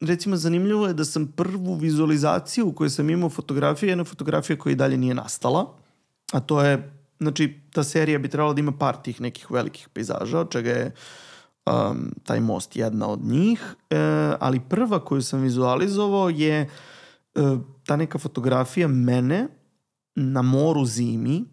[0.00, 4.72] recimo zanimljivo je da sam prvu vizualizaciju u kojoj sam imao fotografije, jedna fotografija koja
[4.72, 5.74] i dalje nije nastala,
[6.32, 10.40] a to je, znači, ta serija bi trebala da ima par tih nekih velikih pejzaža,
[10.40, 10.94] od čega je
[11.66, 13.96] um, taj most jedna od njih, e,
[14.40, 16.68] ali prva koju sam vizualizovao je e,
[17.86, 19.48] ta neka fotografija mene
[20.14, 21.44] na moru zimi,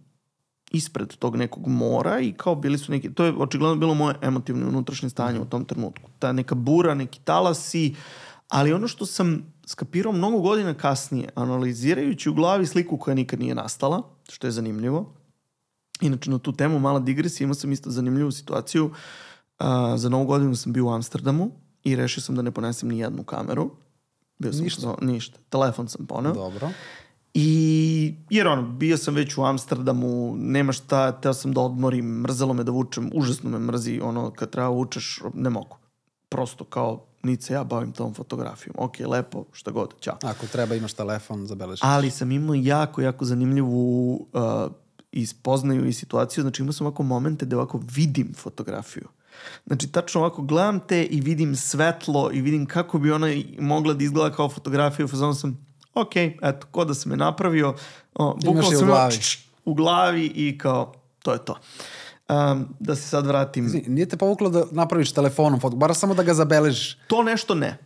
[0.71, 4.67] ispred tog nekog mora i kao bili su neki, to je očigledno bilo moje emotivno
[4.67, 6.09] unutrašnje stanje u tom trenutku.
[6.19, 7.95] Ta neka bura, neki talasi,
[8.47, 13.55] ali ono što sam skapirao mnogo godina kasnije, analizirajući u glavi sliku koja nikad nije
[13.55, 15.13] nastala, što je zanimljivo.
[16.01, 18.91] Inače, na tu temu mala digresija, imao sam isto zanimljivu situaciju.
[19.59, 21.51] A, za novu godinu sam bio u Amsterdamu
[21.83, 23.71] i rešio sam da ne ponesem ni jednu kameru.
[24.39, 24.81] Bio sam Ništa?
[24.81, 25.39] Za, ništa.
[25.49, 26.33] Telefon sam poneo.
[26.33, 26.69] Dobro.
[27.33, 32.53] I, jer ono, bio sam već u Amsterdamu, nema šta, teo sam da odmorim, mrzelo
[32.53, 35.77] me da vučem, užasno me mrzi, ono, kad treba vučeš, ne mogu.
[36.29, 38.75] Prosto kao, niti se ja bavim tom fotografijom.
[38.79, 40.17] Ok, lepo, šta god, ćao.
[40.23, 41.81] Ako treba imaš telefon, zabeleži.
[41.83, 44.71] Ali sam imao jako, jako zanimljivu uh,
[45.11, 46.41] i spoznaju i situaciju.
[46.41, 49.07] Znači imao sam ovako momente da ovako vidim fotografiju.
[49.65, 53.27] Znači tačno ovako gledam te i vidim svetlo i vidim kako bi ona
[53.59, 55.05] mogla da izgleda kao fotografija.
[55.05, 57.75] U fazonu sam, ok, eto, ko da sam je napravio.
[58.15, 59.13] O, bukvalno je u glavi.
[59.13, 61.55] č- č- u glavi i kao, to je to.
[62.29, 63.65] Um, da se sad vratim.
[63.65, 66.97] Izvini, Nije te povuklo da napraviš telefonom foto, bar samo da ga zabeležiš.
[67.07, 67.77] To nešto ne.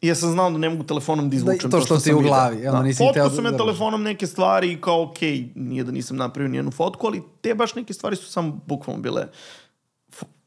[0.00, 2.02] I ja sam znao da ne mogu telefonom da izvučem to to što što, ti
[2.02, 2.82] sam u glavi, onda Da.
[2.82, 5.18] nisi Fotkao sam da- ja da- telefonom neke stvari i kao ok,
[5.54, 9.26] nije da nisam napravio nijednu fotku, ali te baš neke stvari su samo bukvalno bile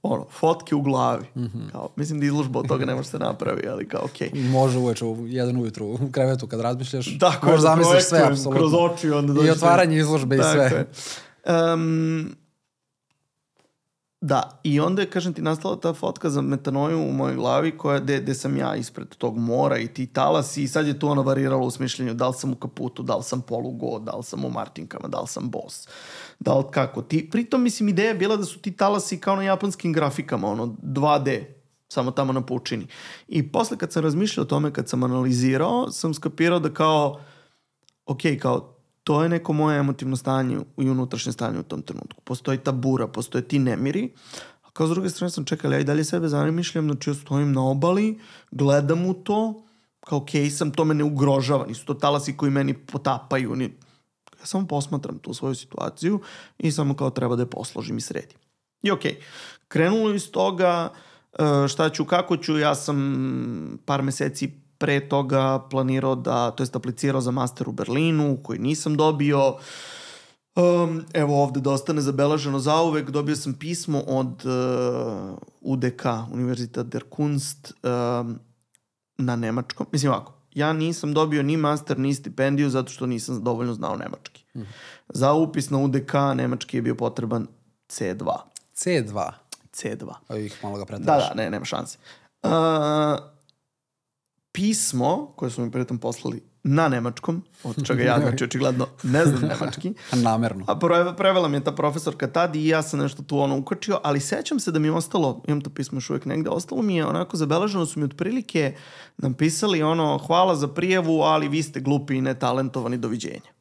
[0.05, 1.25] ono, fotke u glavi.
[1.35, 1.67] Mhm.
[1.71, 4.33] kao, mislim da izložba od toga ne može se napravi, ali kao ok.
[4.59, 7.17] Može uveče u jedan ujutru u krevetu kad razmišljaš.
[7.19, 8.51] Tako možeš je, zamisliš sve, apsolutno.
[8.51, 10.63] Kroz oči onda I dođe otvaranje izložbe i Tako sve.
[10.63, 11.73] je.
[11.73, 12.35] Um,
[14.25, 17.99] da, i onda je, kažem ti, nastala ta fotka za metanoju u mojoj glavi koja,
[17.99, 21.21] gde, gde sam ja ispred tog mora i ti talasi i sad je to ono
[21.21, 24.45] variralo u smišljenju da li sam u kaputu, da li sam polugo, da li sam
[24.45, 25.87] u martinkama, da li sam bos,
[26.39, 27.01] da li kako.
[27.01, 30.65] Ti, pritom, mislim, ideja je bila da su ti talasi kao na japanskim grafikama, ono,
[30.83, 31.43] 2D,
[31.87, 32.87] samo tamo na pučini.
[33.27, 37.19] I posle kad sam razmišljao o tome, kad sam analizirao, sam skapirao da kao,
[38.05, 42.21] ok, kao, to je neko moje emotivno stanje i unutrašnje stanje u tom trenutku.
[42.23, 44.13] Postoji ta bura, postoje ti nemiri,
[44.63, 47.53] a kao s druge strane sam čekala, ja i dalje sebe zamišljam, znači ja stojim
[47.53, 48.19] na obali,
[48.51, 49.63] gledam u to,
[49.99, 53.77] kao ok, sam, to me ne ugrožava, nisu to talasi koji meni potapaju, ni...
[54.45, 56.19] ja samo posmatram tu svoju situaciju
[56.57, 58.37] i samo kao treba da je posložim i sredim.
[58.83, 59.01] I ok,
[59.67, 60.89] krenulo iz toga,
[61.33, 66.75] e, šta ću, kako ću, ja sam par meseci pre toga planirao da, to jest
[66.75, 69.57] aplicirao za master u Berlinu, koji nisam dobio.
[70.55, 77.03] Um, evo ovde da ostane zabeleženo zauvek, dobio sam pismo od uh, UDK, Univerzitet der
[77.09, 78.39] Kunst, um,
[79.17, 79.87] na nemačkom.
[79.91, 84.43] Mislim ovako, ja nisam dobio ni master, ni stipendiju zato što nisam dovoljno znao nemački.
[84.55, 84.61] Mm.
[85.09, 87.47] Za upis na UDK nemački je bio potreban
[87.89, 88.35] C2.
[88.75, 89.31] C2.
[89.73, 90.13] C2.
[90.29, 91.27] Evo ih malo ga Da, pretaraš.
[91.29, 91.97] da, ne, nema šanse.
[92.43, 92.49] Uh,
[94.51, 99.41] pismo koje su mi pritom poslali na nemačkom, od čega ja znači očigledno ne znam
[99.41, 99.93] nemački,
[100.23, 100.65] Namerno.
[100.67, 103.99] a pre, prevela mi je ta profesorka tad i ja sam nešto tu ono ukočio,
[104.03, 106.95] ali sećam se da mi je ostalo, imam to pismo još uvijek negde, ostalo mi
[106.95, 108.75] je onako zabeleženo su mi otprilike
[109.17, 113.55] napisali ono hvala za prijavu, ali vi ste glupi i netalentovani, doviđenja.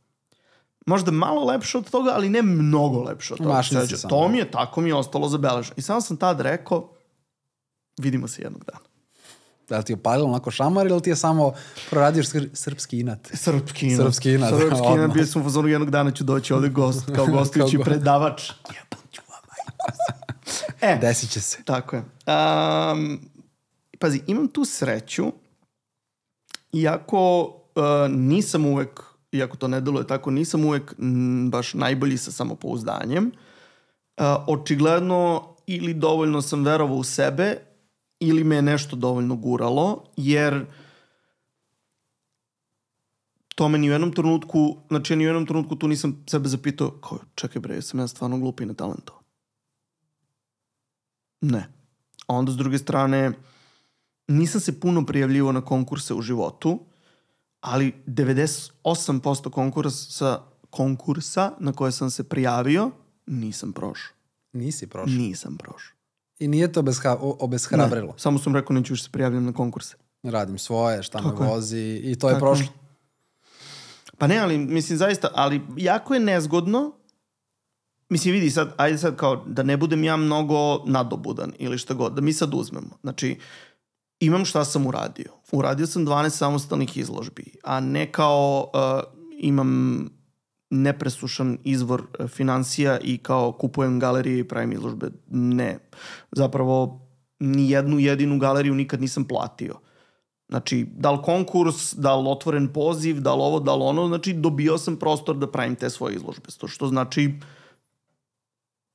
[0.86, 3.50] Možda malo lepše od toga, ali ne mnogo lepše od toga.
[3.96, 4.10] Samo.
[4.10, 5.74] To mi je, tako mi je ostalo zabeleženo.
[5.76, 6.90] I samo sam tad rekao,
[7.98, 8.93] vidimo se jednog dana.
[9.68, 11.52] Da li ti je palilo onako šamar ili ti je samo
[11.90, 13.30] proradio sr srpski inat?
[13.34, 14.06] Srpski inat.
[14.06, 17.26] Srpski inat, Srpski inat, bio sam u fazonu jednog dana ću doći ovde gost, kao
[17.36, 18.50] gostujući predavač.
[18.68, 19.52] Jebam ću vama.
[20.92, 21.58] e, Desit će se.
[21.64, 22.02] tako je.
[22.02, 23.20] Um,
[23.98, 25.24] pazi, imam tu sreću,
[26.72, 27.42] iako
[27.74, 29.00] uh, nisam uvek,
[29.32, 33.32] iako to ne deluje tako, nisam uvek m, baš najbolji sa samopouzdanjem.
[34.16, 37.73] Uh, očigledno ili dovoljno sam verovao u sebe
[38.20, 40.66] ili me je nešto dovoljno guralo, jer
[43.54, 46.48] to me ni u jednom trenutku, znači ja ni u jednom trenutku tu nisam sebe
[46.48, 49.22] zapitao, kao, čekaj bre, sam ja stvarno glup i netalentovan.
[51.40, 51.68] Ne.
[52.26, 53.32] A onda s druge strane,
[54.28, 56.80] nisam se puno prijavljivo na konkurse u životu,
[57.60, 60.40] ali 98% konkursa,
[60.70, 62.90] konkursa na koje sam se prijavio
[63.26, 64.14] nisam prošao.
[64.52, 65.16] Nisi prošao.
[65.16, 65.96] Nisam prošao.
[66.38, 68.06] I nije to obezha, o- obeshrabrilo.
[68.06, 69.96] Ne, samo sam rekao neću više se prijavljam na konkurse.
[70.22, 71.50] Radim svoje, šta me Tako je.
[71.50, 72.50] vozi i to je Tako je.
[72.50, 72.72] prošlo.
[74.18, 76.92] Pa ne, ali mislim zaista, ali jako je nezgodno.
[78.08, 80.56] Mislim, vidi sad, ajde sad kao da ne budem ja mnogo
[80.86, 82.98] nadobudan ili šta god, da mi sad uzmemo.
[83.00, 83.38] Znači,
[84.20, 85.32] imam šta sam uradio.
[85.52, 90.08] Uradio sam 12 samostalnih izložbi, a ne kao uh, imam
[90.74, 95.10] nepresušan izvor uh, financija i kao kupujem galerije i pravim izložbe.
[95.30, 95.78] Ne.
[96.32, 97.00] Zapravo,
[97.40, 99.74] ni jednu jedinu galeriju nikad nisam platio.
[100.48, 104.32] Znači, da li konkurs, da li otvoren poziv, da li ovo, da li ono, znači
[104.32, 106.50] dobio sam prostor da pravim te svoje izložbe.
[106.58, 107.32] To što znači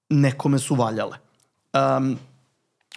[0.09, 1.17] nekome su valjale.
[1.73, 2.17] Um,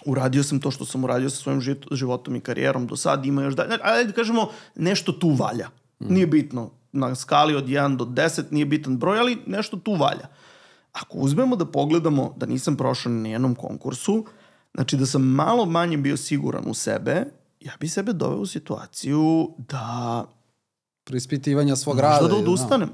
[0.05, 3.43] uradio sam to što sam uradio sa svojim život- životom i karijerom do sad, ima
[3.43, 5.69] još da, ne, ajde da kažemo, nešto tu valja.
[5.99, 10.27] Nije bitno, na skali od 1 do 10 nije bitan broj, ali nešto tu valja.
[10.91, 14.25] Ako uzmemo da pogledamo da nisam prošao na jednom konkursu,
[14.73, 17.25] znači da sam malo manje bio siguran u sebe,
[17.59, 20.25] ja bi sebe doveo u situaciju da
[21.03, 22.21] Preispitivanja svog rada.
[22.21, 22.89] Možda da odustanem.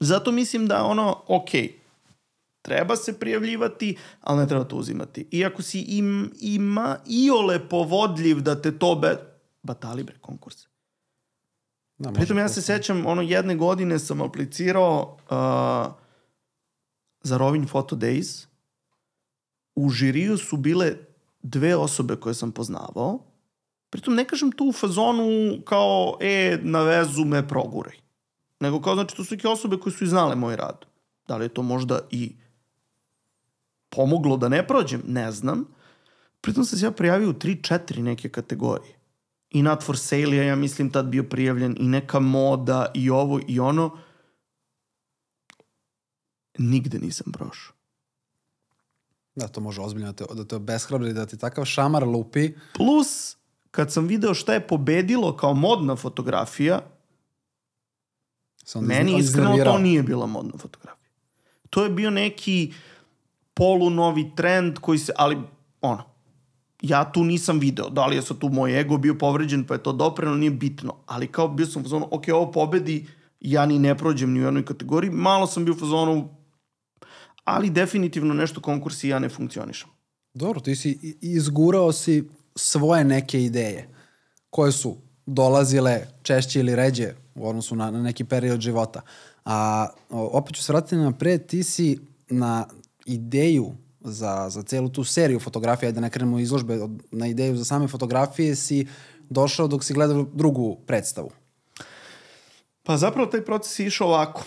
[0.00, 1.50] Zato mislim da ono, ok,
[2.62, 5.28] treba se prijavljivati, ali ne treba to uzimati.
[5.30, 9.16] Iako si im, ima i ole povodljiv da te to be...
[9.62, 10.67] Batali bre konkurs.
[11.98, 15.94] Da, Pritom ja se sećam, ono jedne godine sam aplicirao uh,
[17.22, 18.46] za Rovin Photo Days.
[19.74, 20.96] U žiriju su bile
[21.42, 23.18] dve osobe koje sam poznavao.
[23.90, 27.96] Pritom ne kažem tu u fazonu kao, e, na vezu me proguraj.
[28.60, 30.84] Nego kao, znači, to su neke osobe koje su i znale moj rad.
[31.28, 32.36] Da li je to možda i
[33.88, 35.02] pomoglo da ne prođem?
[35.06, 35.64] Ne znam.
[36.40, 38.97] Pritom sam se ja prijavio u 3-4 neke kategorije.
[39.50, 43.40] I Not for Sale je, ja mislim, tad bio prijavljen i neka moda i ovo
[43.48, 43.98] i ono.
[46.58, 47.74] Nigde nisam prošao.
[49.34, 52.52] Da, to može ozbiljno da te, da te obeshrabri, da ti takav šamar lupi.
[52.74, 53.36] Plus,
[53.70, 56.80] kad sam video šta je pobedilo kao modna fotografija,
[58.74, 61.08] onda meni iskreno to nije bila modna fotografija.
[61.70, 62.74] To je bio neki
[63.54, 65.38] polunovi trend koji se, ali
[65.80, 66.04] ono,
[66.82, 67.88] ja tu nisam video.
[67.88, 70.94] Da li je sad tu moj ego bio povređen pa je to dopreno, nije bitno.
[71.06, 73.06] Ali kao bio sam u fazonu, ok, ovo pobedi,
[73.40, 75.10] ja ni ne prođem ni u jednoj kategoriji.
[75.10, 76.28] Malo sam bio u fazonu,
[77.44, 79.88] ali definitivno nešto konkursi ja ne funkcionišem.
[80.34, 83.88] Dobro, ti si izgurao si svoje neke ideje
[84.50, 89.00] koje su dolazile češće ili ređe u odnosu na, na neki period života.
[89.44, 91.98] A opet ću se vratiti napred, ti si
[92.28, 92.66] na
[93.06, 97.64] ideju za, za celu tu seriju fotografija, da ne krenemo izložbe, od- na ideju za
[97.64, 98.86] same fotografije si
[99.30, 101.30] došao dok si gledao drugu predstavu.
[102.82, 104.42] Pa zapravo taj proces je išao ovako.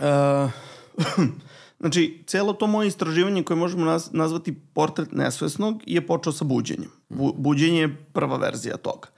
[0.00, 0.50] Uh,
[1.80, 6.90] znači, celo to moje istraživanje koje možemo naz nazvati portret nesvesnog je počeo sa buđenjem.
[7.08, 9.08] Bu buđenje je prva verzija toga.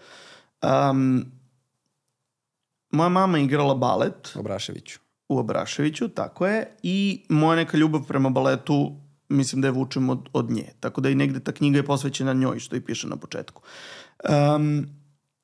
[0.91, 1.24] Um,
[2.93, 4.99] moja mama je igrala balet Obraševiću.
[5.28, 8.97] u Abraševiću, tako je, i moja neka ljubav prema baletu,
[9.31, 10.72] mislim da je vučem od, od nje.
[10.81, 13.62] Tako da i negde ta knjiga je posvećena njoj, što i piše na početku.
[14.57, 14.87] Um,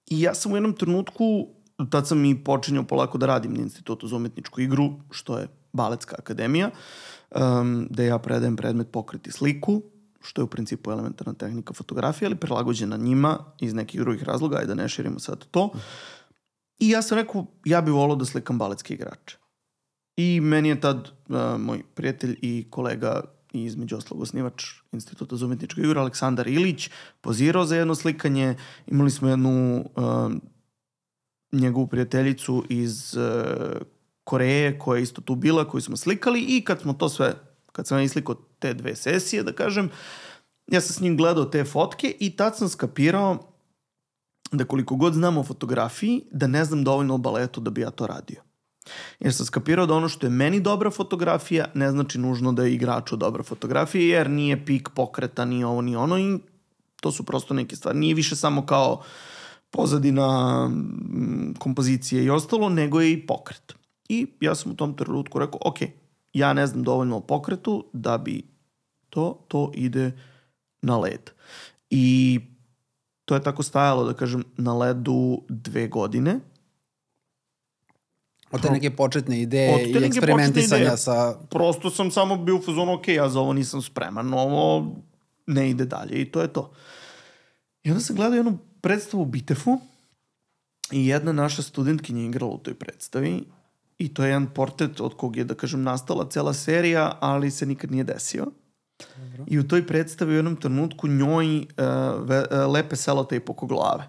[0.07, 1.49] I ja sam u jednom trenutku,
[1.91, 6.17] tad sam i počinjao polako da radim na Institutu za umetničku igru, što je Baletska
[6.19, 9.83] akademija, um, da ja predajem predmet pokriti sliku,
[10.21, 14.75] što je u principu elementarna tehnika fotografije, ali prilagođena njima iz nekih drugih razloga, ajde
[14.75, 15.71] da ne širimo sad to.
[16.79, 19.37] I ja sam rekao, ja bih volao da slikam baletske igrače.
[20.17, 20.97] I meni je tad
[21.29, 26.91] uh, moj prijatelj i kolega i između oslog osnivač Instituta za umetničku igru, Aleksandar Ilić,
[27.21, 28.57] pozirao za jedno slikanje.
[28.87, 30.33] Imali smo jednu uh,
[31.53, 33.87] njegovu prijateljicu iz uh,
[34.25, 37.35] Koreje koja je isto tu bila, koju smo slikali i kad smo to sve,
[37.73, 39.91] kad sam islikao te dve sesije, da kažem,
[40.67, 43.53] ja sam s njim gledao te fotke i tad sam skapirao
[44.53, 47.91] da koliko god znam o fotografiji, da ne znam dovoljno o baletu da bi ja
[47.91, 48.46] to radio.
[49.21, 52.75] Jer sam skapirao da ono što je meni dobra fotografija ne znači nužno da je
[52.75, 56.39] igraču dobra fotografija, jer nije pik pokreta, ni ovo, ni ono i
[57.01, 57.99] to su prosto neke stvari.
[57.99, 59.03] Nije više samo kao
[59.71, 63.75] pozadina, mm, kompozicije i ostalo, nego je i pokret.
[64.09, 65.79] I ja sam u tom trenutku rekao, ok,
[66.33, 68.43] ja ne znam dovoljno o pokretu da bi
[69.11, 70.13] to, to ide
[70.83, 71.31] na led.
[71.91, 72.41] I
[73.25, 76.41] to je tako stajalo, da kažem, na ledu dve godine.
[78.57, 80.97] Od te neke početne ideje i eksperimentisanja ideje.
[80.97, 81.35] sa...
[81.51, 84.87] Prosto sam samo bio u fazonu, ok, ja za ovo nisam spreman, ovo
[85.47, 86.73] ne ide dalje i to je to.
[87.83, 89.79] I onda sam gledao jednu predstavu u Bitefu
[90.93, 93.45] i jedna naša studentkinja je igrala u toj predstavi
[93.99, 97.67] i to je jedan portret od kog je, da kažem, nastala cela serija, ali se
[97.67, 98.47] nikad nije desio.
[98.99, 99.45] Dobro.
[99.47, 101.67] I u toj predstavi u jednom trenutku njoj uh,
[102.29, 104.09] ve, uh, lepe selotejp oko glave.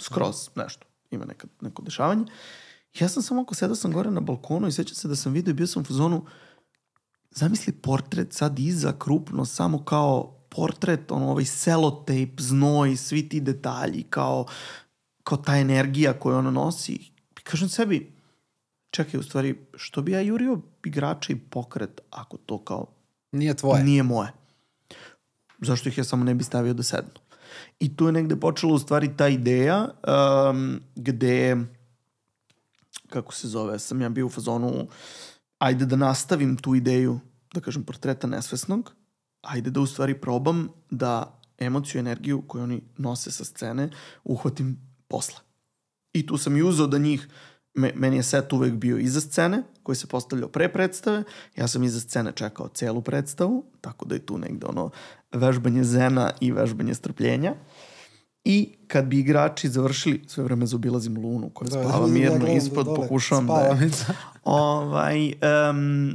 [0.00, 0.86] Skroz nešto.
[1.10, 2.24] Ima neka, neko dešavanje.
[3.00, 5.50] Ja sam samo ako sedao sam gore na balkonu i sećam se da sam vidio
[5.50, 6.26] i bio sam u fazonu
[7.30, 14.02] zamisli portret sad iza krupno samo kao portret, ono, ovaj selotejp, znoj, svi ti detalji,
[14.02, 14.46] kao,
[15.22, 16.92] kao ta energija koju ona nosi.
[16.92, 18.12] I kažem sebi,
[18.90, 22.86] čekaj, u stvari, što bi ja jurio igrača i pokret ako to kao...
[23.32, 23.84] Nije tvoje.
[23.84, 24.32] Nije moje.
[25.58, 27.20] Zašto ih ja samo ne bi stavio da sednu?
[27.80, 29.88] I tu je negde počela u stvari ta ideja
[30.50, 31.56] um, gde,
[33.14, 34.88] kako se zove, sam ja bio u fazonu,
[35.58, 37.20] ajde da nastavim tu ideju,
[37.54, 38.92] da kažem, portreta nesvesnog,
[39.42, 43.90] ajde da u stvari probam da emociju, energiju koju oni nose sa scene
[44.24, 44.76] uhvatim
[45.08, 45.38] posle.
[46.12, 47.28] I tu sam i uzao da njih,
[47.74, 51.22] me, meni je set uvek bio iza scene, koji se postavljao pre predstave,
[51.56, 54.90] ja sam iza scene čekao celu predstavu, tako da je tu negde ono
[55.32, 57.54] vežbanje zena i vežbanje strpljenja.
[58.44, 62.86] I kad bi igrači završili, sve vreme zaobilazim Lunu koja da, spava mirno da, ispod,
[62.86, 63.90] dole, pokušavam da je,
[64.44, 65.32] ovaj,
[65.70, 66.14] um,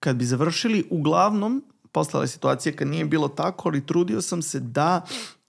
[0.00, 4.60] kad bi završili, uglavnom postala je situacija kad nije bilo tako, ali trudio sam se
[4.60, 5.04] da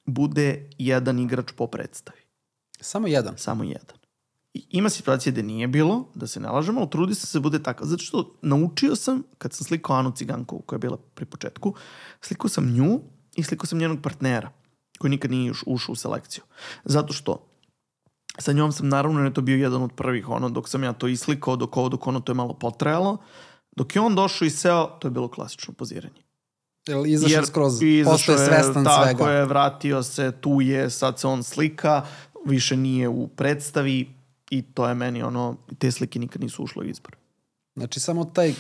[0.06, 2.20] bude jedan igrač po predstavi.
[2.82, 3.38] Samo jedan?
[3.38, 3.98] Samo jedan.
[4.54, 7.42] I ima situacije gde nije bilo, da se ne lažemo, ali trudio sam se da
[7.42, 7.86] bude tako.
[7.86, 11.74] Zato što naučio sam, kad sam slikao Anu Cigankovu, koja je bila pri početku,
[12.22, 13.00] slikao sam nju
[13.36, 14.52] i slikao sam njenog partnera,
[15.00, 16.43] koji nikad nije još ušao u selekciju.
[16.86, 17.45] Zato što
[18.38, 21.08] sa njom sam naravno, ne to bio jedan od prvih, ono, dok sam ja to
[21.08, 23.18] islikao, dok ovo, dok ono, to je malo potrajalo.
[23.76, 26.22] Dok je on došao i seo, to je bilo klasično poziranje.
[26.88, 29.18] Jel izašao Jer skroz, postoje svestan tako svega.
[29.18, 32.06] Tako je, vratio se, tu je, sad se on slika,
[32.45, 34.10] više nije u predstavi
[34.50, 37.16] i to je meni ono, te slike nikad nisu ušle u izbor.
[37.76, 38.54] Znači samo taj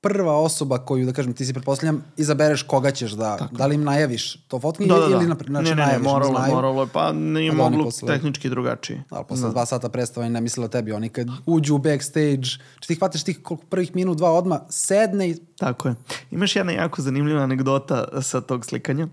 [0.00, 3.56] prva osoba koju, da kažem, ti si pretpostavljam, izabereš koga ćeš da, Tako.
[3.56, 5.16] da li im najaviš to fotkinje da, da, da.
[5.16, 9.04] ili znači, ne, ne, najaviš ne, moralo, znaju, moralo, pa nije moglo posle, tehnički drugačije.
[9.10, 9.52] Ali posle da.
[9.52, 12.42] dva sata predstava i ne mislila o tebi, oni kad uđu u backstage,
[12.80, 15.36] či ti hvataš tih koliko prvih minut, dva odma, sedne i...
[15.58, 15.94] Tako je.
[16.30, 19.08] Imaš jedna jako zanimljiva anegdota sa tog slikanja,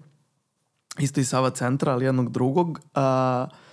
[1.00, 3.65] isto i Sava centra, ali jednog drugog, a, uh,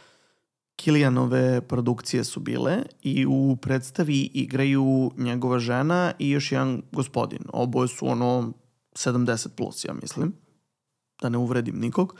[0.83, 7.39] Kilijanove produkcije su bile i u predstavi igraju njegova žena i još jedan gospodin.
[7.53, 8.53] Oboje su ono
[8.93, 10.33] 70 plus, ja mislim.
[11.23, 12.17] Da ne uvredim nikog.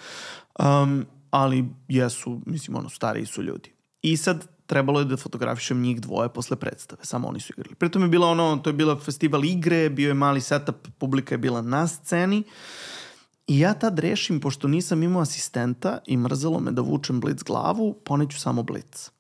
[0.59, 3.73] Um, ali jesu, mislim, ono, stariji su ljudi.
[4.03, 7.05] I sad trebalo je da fotografišem njih dvoje posle predstave.
[7.05, 7.75] Samo oni su igrali.
[7.75, 11.39] Pritom je bila ono, to je bila festival igre, bio je mali setup, publika je
[11.39, 12.39] bila na sceni.
[12.39, 13.02] Uh,
[13.53, 17.95] I ja tad rešim, pošto nisam imao asistenta i mrzelo me da vučem blic glavu,
[18.05, 19.11] poneću samo blic.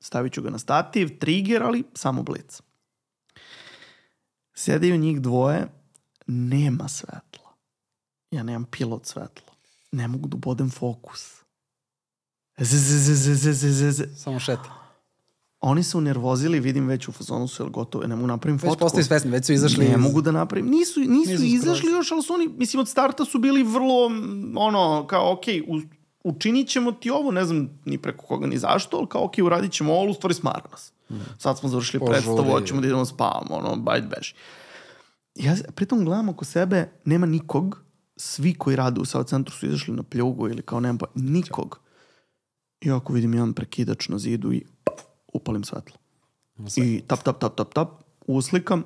[0.00, 2.60] Stavit ću ga na stativ, trigger, ali samo blic.
[4.54, 5.66] Sedaju njih dvoje,
[6.26, 7.50] nema svetla.
[8.30, 9.54] Ja nemam pilot svetla.
[9.92, 11.42] Ne mogu da ubodem fokus.
[12.58, 14.16] Z, z, z, z, z, z, z.
[14.16, 14.79] Samo šeta.
[15.60, 18.72] Oni su nervozili, vidim već u fazonu su, jel gotovo, ne mogu da napravim fotku.
[18.72, 19.84] Već postaju svesni, već su izašli.
[19.84, 19.98] Ne iz...
[19.98, 21.92] mogu da napravim, nisu, nisu, nisu izašli skroz.
[21.92, 24.06] još, ali su oni, mislim, od starta su bili vrlo,
[24.56, 25.80] ono, kao, ok, u,
[26.24, 29.72] učinit ćemo ti ovo, ne znam ni preko koga ni zašto, ali kao, ok, uradit
[29.72, 30.92] ćemo ovo, u stvari smara nas.
[31.10, 31.14] Mm.
[31.38, 32.14] Sad smo završili Požuri.
[32.14, 34.34] predstavu, hoćemo da idemo spavamo, ono, bajt beži.
[35.34, 37.82] Ja pritom gledam oko sebe, nema nikog,
[38.16, 41.80] svi koji rade u South centru su izašli na pljugu ili kao nema, nikog.
[42.80, 44.64] I ako vidim jedan prekidač na zidu i
[45.32, 45.96] upalim svetlo.
[46.76, 47.88] I tap, tap, tap, tap, tap,
[48.26, 48.84] uslikam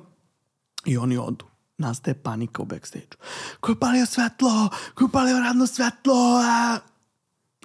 [0.85, 1.45] i oni odu.
[1.77, 3.19] Nastaje panika u backstage.
[3.59, 4.69] Ko je palio svetlo?
[4.95, 6.39] Ko je palio radno svetlo?
[6.43, 6.79] A?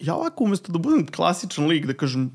[0.01, 2.31] Ja ovako umesto da budem klasičan lik, da kažem...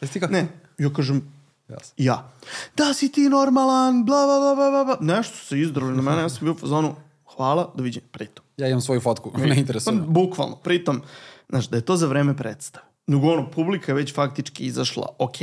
[0.00, 0.32] Jesi ti kako?
[0.32, 1.22] Ne, ja kažem,
[1.68, 1.92] Yes.
[1.96, 2.30] Ja.
[2.76, 4.96] Da si ti normalan, bla, bla, bla, bla, bla.
[5.00, 6.94] Nešto se izdrali na mene, ja sam bio u fazonu,
[7.36, 8.44] hvala, doviđenja, pritom.
[8.56, 9.96] Ja imam svoju fotku, ne interesuje.
[10.06, 11.02] Bukvalno, pritom,
[11.48, 12.86] znaš, da je to za vreme predstave.
[13.06, 15.36] Nego ono, publika je već faktički izašla, ok,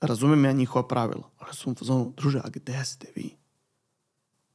[0.00, 3.30] razumem ja njihova pravila, ali su u fazonu, druže, a gde ste vi?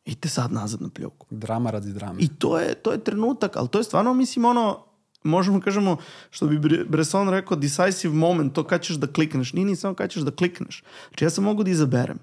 [0.05, 1.27] Idite sad nazad na pljuku.
[1.29, 2.15] Drama radi drame.
[2.19, 4.87] I to je, to je trenutak, ali to je stvarno, mislim, ono,
[5.23, 5.97] možemo kažemo,
[6.29, 9.53] što bi Bresson rekao, decisive moment, to kad ćeš da klikneš.
[9.53, 10.83] Nije ni samo kad ćeš da klikneš.
[11.09, 12.19] Znači ja sam mogu da izaberem.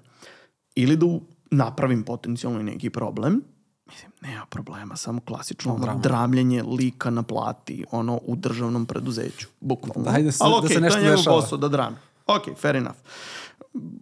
[0.75, 1.05] Ili da
[1.51, 3.41] napravim potencijalno neki problem,
[3.85, 9.47] Mislim, nema problema, samo klasično no, ono, dramljenje lika na plati, ono, u državnom preduzeću.
[9.59, 10.11] Bukvalno.
[10.11, 11.11] Daj da se, Ali, okay, da se nešto dešava.
[11.11, 11.95] Ali okej, posao da drami.
[12.27, 12.97] Ok, fair enough.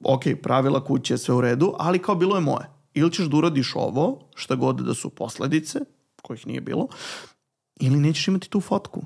[0.03, 2.69] Ok, pravila kuće, sve u redu, ali kao bilo je moje.
[2.93, 5.79] Ili ćeš da uradiš ovo, šta god da su posledice,
[6.21, 6.87] kojih nije bilo,
[7.79, 9.05] ili nećeš imati tu fotku.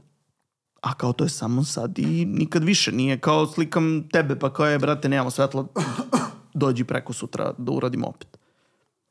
[0.81, 2.91] A kao to je samo sad i nikad više.
[2.91, 5.67] Nije kao slikam tebe pa kao je, brate, nemamo svetla,
[6.53, 8.37] dođi preko sutra da uradimo opet.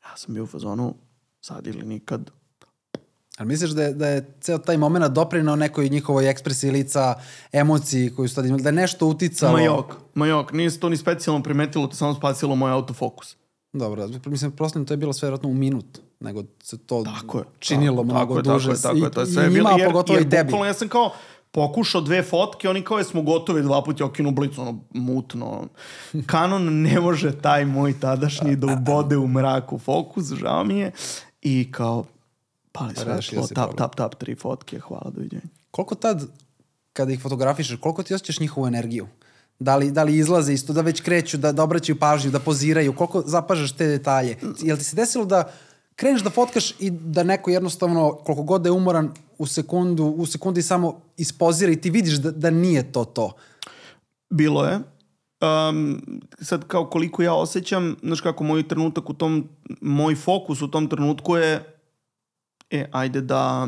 [0.03, 0.95] Ja sam bio u fazonu,
[1.41, 2.31] sad ili nikad.
[3.37, 7.15] Ali misliš da je, da je ceo taj moment doprinao nekoj njihovoj ekspresiji lica,
[7.51, 9.53] emociji koju su tad imali, da je nešto uticalo?
[9.53, 13.35] Ma jok, ma jok, nije se to ni specijalno primetilo, to samo spasilo moj autofokus.
[13.73, 17.43] Dobro, mislim, prosto to je bilo sve vjerojatno u minut, nego se to Tako je.
[17.59, 18.71] činilo tako, mnogo tako duže.
[18.71, 20.43] Je, tako je, tako je, to je sve bilo, jer, pogotovo jer i tebi.
[20.43, 21.11] bukvalno ja sam kao
[21.51, 25.67] pokušao dve fotke, oni kao je smo gotovi dva puta, okinu blicu, ono, mutno.
[26.31, 30.91] Canon ne može taj moj tadašnji da ubode u mraku fokus, žao mi je.
[31.47, 32.05] I kao,
[32.71, 35.49] pali svetlo, tap, tap, tap, tri fotke, hvala, doviđenja.
[35.71, 36.23] Koliko tad,
[36.93, 39.07] kada ih fotografišeš, koliko ti osjećaš njihovu energiju?
[39.59, 42.93] Da li, da li izlaze isto, da već kreću, da, da obraćaju pažnju, da poziraju,
[42.95, 44.37] koliko zapažaš te detalje?
[44.61, 45.51] Jel ti se desilo da
[45.95, 50.25] kreneš da fotkaš i da neko jednostavno, koliko god da je umoran, u sekundu, u
[50.25, 53.31] sekundi samo ispozira i ti vidiš da, da nije to to?
[54.29, 54.79] Bilo je.
[55.41, 56.01] Um,
[56.41, 59.49] sad kao koliko ja osjećam, znaš kako moj trenutak u tom,
[59.81, 61.79] moj fokus u tom trenutku je
[62.69, 63.67] e, ajde da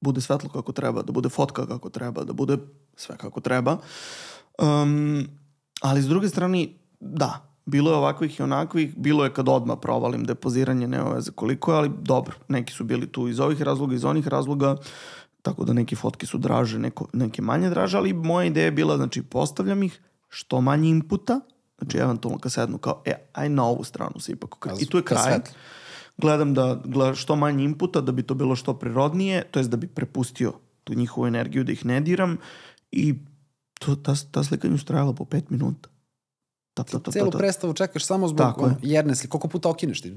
[0.00, 2.58] bude svetlo kako treba, da bude fotka kako treba, da bude
[2.96, 3.78] sve kako treba.
[4.58, 5.26] Um,
[5.80, 6.68] ali s druge strane,
[7.00, 11.72] da, bilo je ovakvih i onakvih, bilo je kad odmah provalim depoziranje, nema veze koliko
[11.72, 14.76] je, ali dobro, neki su bili tu iz ovih razloga, iz onih razloga,
[15.44, 18.96] tako da neke fotke su draže, neko, neke manje draže, ali moja ideja je bila,
[18.96, 21.40] znači, postavljam ih, što manje inputa,
[21.78, 24.84] znači, eventualno kad sednu kao, e, aj na ovu stranu se ipak okreći.
[24.84, 25.40] I tu je kraj.
[26.16, 29.76] Gledam da gleda što manje inputa, da bi to bilo što prirodnije, to jest da
[29.76, 30.52] bi prepustio
[30.84, 32.36] tu njihovu energiju, da ih ne diram
[32.92, 33.14] i
[33.78, 35.88] to, ta, ta slika nju trajala po pet minuta.
[36.74, 39.28] Tap, tap, tap, Celu predstavu čekaš samo zbog Tako ono, jedne slike.
[39.28, 40.14] Koliko puta okineš ti?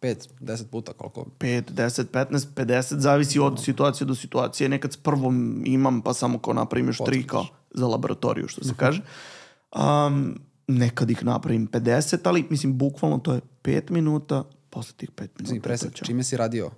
[0.00, 1.26] Pet, deset puta, koliko?
[1.38, 4.68] 5, 10, 15, 50, zavisi od situacije do situacije.
[4.68, 8.74] Nekad s prvom imam, pa samo kao napravim još tri kao za laboratoriju, što se
[8.76, 9.02] kaže.
[9.76, 15.28] Um, nekad ih napravim 50, ali mislim, bukvalno to je 5 minuta, posle tih 5
[15.38, 15.62] minuta.
[15.62, 16.06] Presek, ćemo.
[16.06, 16.70] čime si radio?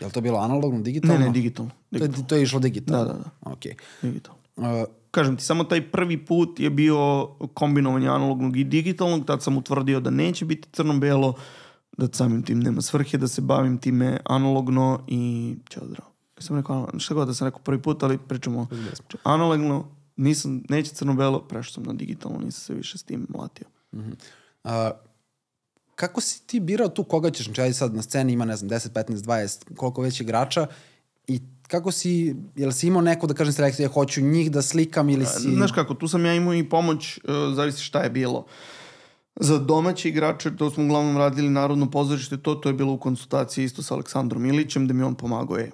[0.00, 1.18] Je li to bilo analogno, digitalno?
[1.18, 1.70] Ne, ne, digitalno.
[1.70, 2.26] To je, digitalno.
[2.26, 3.04] to je išlo digitalno?
[3.04, 3.50] Da, da, da.
[3.50, 3.62] Ok.
[4.02, 4.38] digitalno.
[4.56, 4.64] Uh,
[5.10, 10.00] kažem ti, samo taj prvi put je bio kombinovanje analognog i digitalnog, tad sam utvrdio
[10.00, 11.34] da neće biti crno-belo,
[11.96, 16.10] da samim tim nema svrhe da se bavim time analogno i ćao zdravo.
[16.36, 19.84] Ja sam rekao, šta god da sam rekao prvi put, ali pričamo znači, analogno,
[20.16, 23.66] nisam, neće crno-belo, prešao sam na digitalno, nisam se više s tim mlatio.
[24.64, 24.90] a,
[25.94, 28.88] kako si ti birao tu koga ćeš, znači sad na sceni ima, ne znam, 10,
[28.88, 30.66] 15, 20, koliko već igrača
[31.28, 35.08] i kako si, jel si imao neko da kažem selekciju, ja hoću njih da slikam
[35.08, 35.54] ili si...
[35.54, 38.46] Znaš kako, tu sam ja imao i pomoć, uh, zavisi šta je bilo.
[39.40, 43.64] Za domaće igrače, to smo uglavnom radili Narodno pozorište, to, to je bilo u konsultaciji
[43.64, 45.70] isto sa Aleksandrom Ilićem, da mi on pomagao je.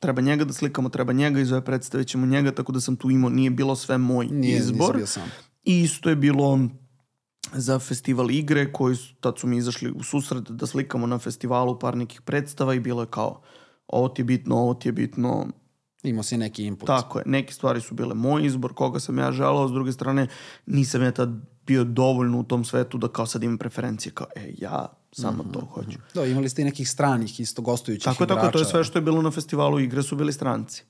[0.00, 3.10] Treba njega da slikamo, treba njega, iz ove predstave ćemo njega, tako da sam tu
[3.10, 4.96] imao, nije bilo sve moj Nije, izbor.
[4.96, 5.22] bio sam.
[5.64, 6.60] I isto je bilo
[7.52, 11.78] za festival igre, koji su, tad su mi izašli u susret da slikamo na festivalu
[11.78, 13.42] par nekih predstava i bilo je kao,
[13.88, 15.46] ovo ti je bitno, ovo ti je bitno,
[16.02, 16.86] Imao si neki input.
[16.86, 20.26] tako je, neke stvari su bile moj izbor, koga sam ja želao, s druge strane
[20.66, 21.30] nisam ja tad
[21.66, 25.60] bio dovoljno u tom svetu da kao sad imam preferencije, kao e, ja samo to
[25.60, 25.98] hoću.
[26.14, 28.34] Da, imali ste i nekih stranih, isto gostujućih Tako igrača.
[28.34, 30.84] tako je, to je sve što je bilo na festivalu igre su bili stranci.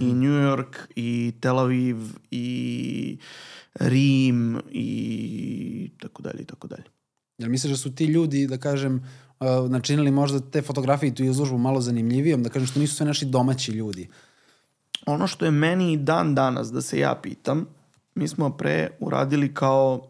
[0.00, 1.96] I New York, i Tel Aviv,
[2.30, 3.18] i
[3.74, 6.84] Rim, i tako dalje, i tako dalje.
[7.38, 9.08] Jel misliš da su ti ljudi, da kažem,
[9.42, 13.06] uh, načinili možda te fotografije i tu izložbu malo zanimljivijom, da kažem što nisu sve
[13.06, 14.08] naši domaći ljudi?
[15.06, 17.66] Ono što je meni i dan danas, da se ja pitam,
[18.14, 20.08] mi smo pre uradili kao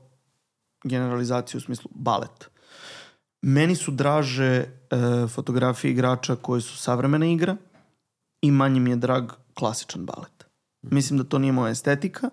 [0.85, 2.51] generalizaciju u smislu balet.
[3.43, 4.67] Meni su draže e,
[5.29, 7.57] fotografije igrača koji su savremena igra
[8.43, 10.45] i manje mi je drag klasičan balet.
[10.83, 12.31] Mislim da to nije moja estetika,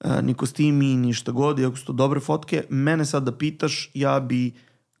[0.00, 2.64] e, ni kostimi, ni šta god, iako su to dobre fotke.
[2.68, 4.52] Mene sad da pitaš, ja bi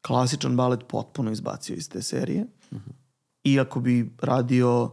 [0.06, 2.46] klasičan balet potpuno izbacio iz te serije.
[3.44, 4.90] Iako bi radio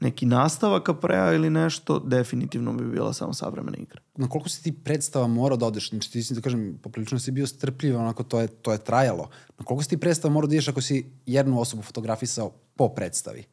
[0.00, 4.00] neki nastavak Aprea ili nešto, definitivno bi bila samo savremena igra.
[4.16, 5.88] Na koliko si ti predstava morao da odeš?
[5.90, 9.28] Znači ti si, da kažem, poprilično si bio strpljiv, onako to je, to je trajalo.
[9.58, 13.44] Na koliko si ti predstava morao da ideš ako si jednu osobu fotografisao po predstavi?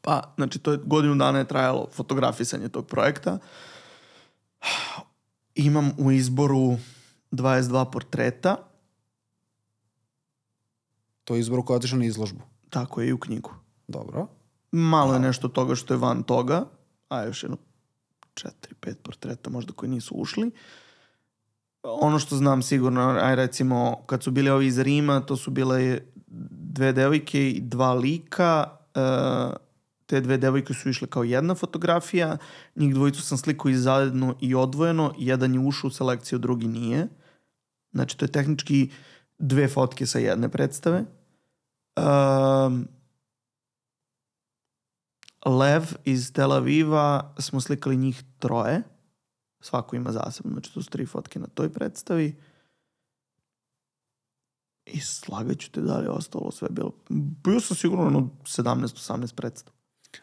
[0.00, 3.38] Pa, znači, to je godinu dana je trajalo fotografisanje tog projekta.
[5.54, 6.76] Imam u izboru
[7.32, 8.56] 22 portreta,
[11.24, 12.42] To je izbor koji je otišao na izložbu.
[12.70, 13.50] tako je i u knjigu.
[13.88, 14.26] Dobro.
[14.72, 16.64] Malo je nešto toga što je van toga,
[17.08, 17.56] a još jedno
[18.34, 20.50] četiri, pet portreta možda koji nisu ušli.
[21.82, 25.98] Ono što znam sigurno, aj recimo, kad su bili ovi iz Rima, to su bile
[26.50, 29.00] dve devojke i dva lika, e,
[30.06, 32.36] te dve devojke su išle kao jedna fotografija,
[32.76, 37.08] njih dvojicu sam slikao i zajedno i odvojeno, jedan je ušao u selekciju, drugi nije.
[37.92, 38.90] Znači, to je tehnički
[39.38, 41.04] dve fotke sa jedne predstave.
[41.96, 42.88] Um,
[45.46, 48.82] Lev iz Tel Aviva smo slikali njih troje.
[49.60, 52.36] Svako ima zasebno, znači to su tri fotke na toj predstavi.
[54.86, 56.92] I slagaću te da li je ostalo sve bilo.
[57.44, 59.76] Bio sam sigurno na 17-18 predstava.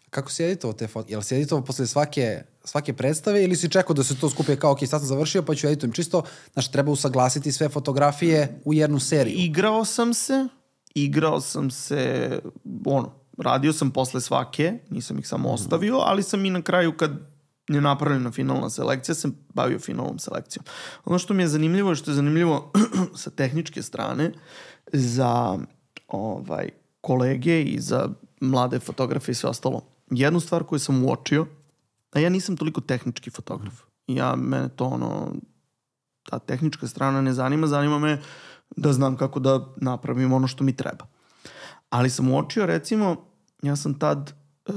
[0.09, 1.11] Kako si editovao te fotke?
[1.11, 4.71] Jel si editovao posle svake, svake predstave ili si čekao da se to skupe kao,
[4.71, 5.93] ok, sad sam završio pa ću editujem?
[5.93, 6.23] Čisto,
[6.53, 9.35] znaš, treba usaglasiti sve fotografije u jednu seriju.
[9.37, 10.47] Igrao sam se,
[10.95, 12.39] igrao sam se,
[12.85, 17.11] ono, radio sam posle svake, nisam ih samo ostavio, ali sam i na kraju kad
[17.67, 20.65] je napravljena finalna selekcija, sam bavio finalnom selekcijom.
[21.05, 22.71] Ono što mi je zanimljivo, što je zanimljivo
[23.21, 24.31] sa tehničke strane,
[24.93, 25.57] za
[26.07, 26.69] ovaj,
[27.01, 28.09] kolege i za
[28.41, 29.81] mlade fotografe i sve ostalo.
[30.09, 31.45] Jednu stvar koju sam uočio,
[32.11, 33.73] a ja nisam toliko tehnički fotograf.
[34.07, 35.33] Ja, mene to ono,
[36.23, 38.21] ta tehnička strana ne zanima, zanima me
[38.75, 41.05] da znam kako da napravim ono što mi treba.
[41.89, 43.15] Ali sam uočio, recimo,
[43.61, 44.33] ja sam tad
[44.67, 44.75] uh,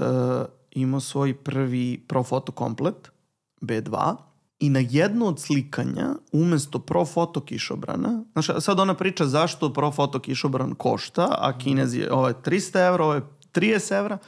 [0.71, 3.13] imao svoj prvi Profoto komplet,
[3.61, 4.17] B2,
[4.59, 10.75] i na jedno od slikanja, umesto Profoto kišobrana, znaš, sad ona priča zašto Profoto kišobran
[10.75, 13.23] košta, a kinez je, ovo je 300 evra, ovo je
[13.55, 14.19] 30 evra,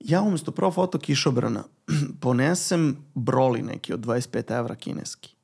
[0.00, 1.64] ja umesto Profoto kišobrana
[2.20, 5.34] ponesem broli neki od 25 evra kineski.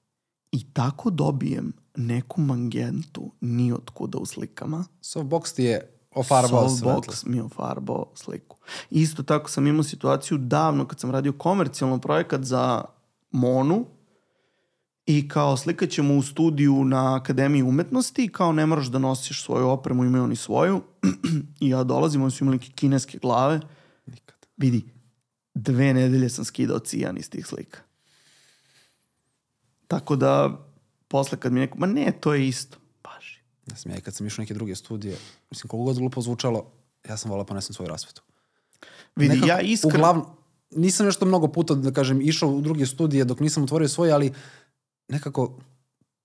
[0.53, 4.85] I tako dobijem neku mangentu ni od kuda u slikama.
[5.03, 6.93] Softbox ti je ofarbao svetlo.
[6.93, 8.57] Softbox mi je ofarbao sliku.
[8.91, 12.85] Isto tako sam imao situaciju davno kad sam radio komercijalno projekat za
[13.31, 13.87] Monu
[15.07, 19.45] i kao slikat ćemo u studiju na Akademiji umetnosti i kao ne moraš da nosiš
[19.45, 20.83] svoju opremu, imaju oni svoju.
[21.61, 23.61] I ja dolazim, oni su imali neke kineske glave.
[24.07, 24.47] Nikad.
[24.57, 24.85] Vidi,
[25.55, 27.79] dve nedelje sam skidao cijan iz tih slika.
[29.89, 30.67] Tako da,
[31.09, 32.79] posle kad mi neko, ma ne, to je isto.
[33.05, 33.41] Baš.
[33.67, 35.17] Ja sam ja i kad sam išao neke druge studije,
[35.51, 36.71] mislim, koliko god glupo zvučalo,
[37.09, 38.23] ja sam volao ponesem svoju rasvetu.
[39.17, 39.95] Vidi, Nekako, ja iskreno...
[39.95, 40.27] Uglavnom,
[40.71, 44.33] nisam nešto mnogo puta, da kažem, išao u druge studije dok nisam otvorio svoje, ali
[45.09, 45.59] nekako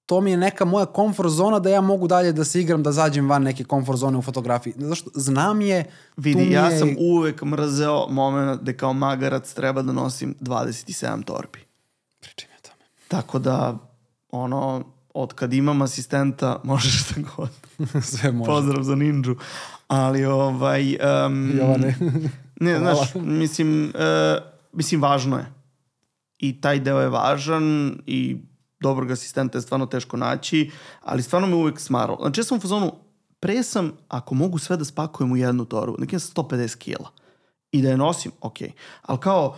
[0.09, 2.91] to mi je neka moja komfort zona da ja mogu dalje da se igram, da
[2.91, 4.73] zađem van neke komfort zone u fotografiji.
[4.77, 5.09] Zašto?
[5.15, 5.85] Znam je,
[6.17, 6.79] Vidi, ja je...
[6.79, 11.59] sam uvek mrzeo moment da kao magarac treba da nosim 27 torbi.
[12.19, 12.83] Pričaj mi o tome.
[13.07, 13.77] Tako da,
[14.31, 17.49] ono, od kad imam asistenta, možeš šta god.
[18.17, 18.51] Sve može.
[18.51, 19.35] Pozdrav za ninđu.
[19.87, 20.97] Ali, ovaj...
[21.25, 21.95] Um, Jovane.
[22.61, 25.45] Ne, znaš, mislim, uh, mislim, važno je.
[26.39, 28.37] I taj deo je važan i
[28.79, 30.71] dobrog asistenta je stvarno teško naći,
[31.01, 32.17] ali stvarno me uvek smarao.
[32.21, 32.93] Znači, ja sam u fazonu,
[33.39, 37.09] pre sam, ako mogu sve da spakujem u jednu torbu, neki ja 150 kila
[37.71, 38.57] i da je nosim, ok.
[39.01, 39.57] Ali kao,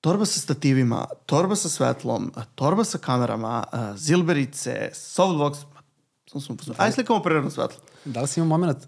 [0.00, 3.64] torba sa stativima, torba sa svetlom, torba sa kamerama,
[3.96, 5.54] zilberice, softbox,
[6.30, 7.78] sam sam u fazonu, aj slikamo prirodno svetlo.
[8.04, 8.78] Da li si imao moment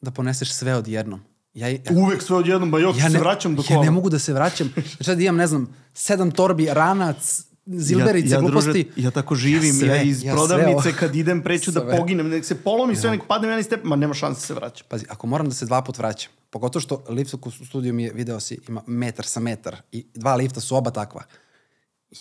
[0.00, 1.20] da poneseš sve odjednom?
[1.54, 3.84] Ja, ja, Uvek sve odjednom, ba jok, ja se ne, vraćam do Ja kola.
[3.84, 4.72] ne mogu da se vraćam.
[4.74, 8.84] Znači sad imam, ne znam, sedam torbi, ranac, zilberice, ja, ja, gluposti.
[8.84, 11.80] Druže, ja tako živim, ja, sve, ja iz ja prodavnice sve kad idem preću da
[11.80, 11.96] Sve.
[11.96, 14.86] poginem, nek se polomi sve, nek padne jedan stepen, ma nema šanse da se vraćam.
[14.88, 18.12] Pazi, ako moram da se dva put vraćam, pogotovo što lift u studiju mi je,
[18.12, 21.22] video si, ima metar sa metar i dva lifta su oba takva.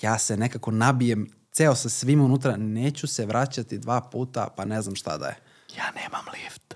[0.02, 4.82] Ja se nekako nabijem ceo sa svima unutra, neću se vraćati dva puta, pa ne
[4.82, 5.36] znam šta da je.
[5.78, 6.76] Ja nemam lift.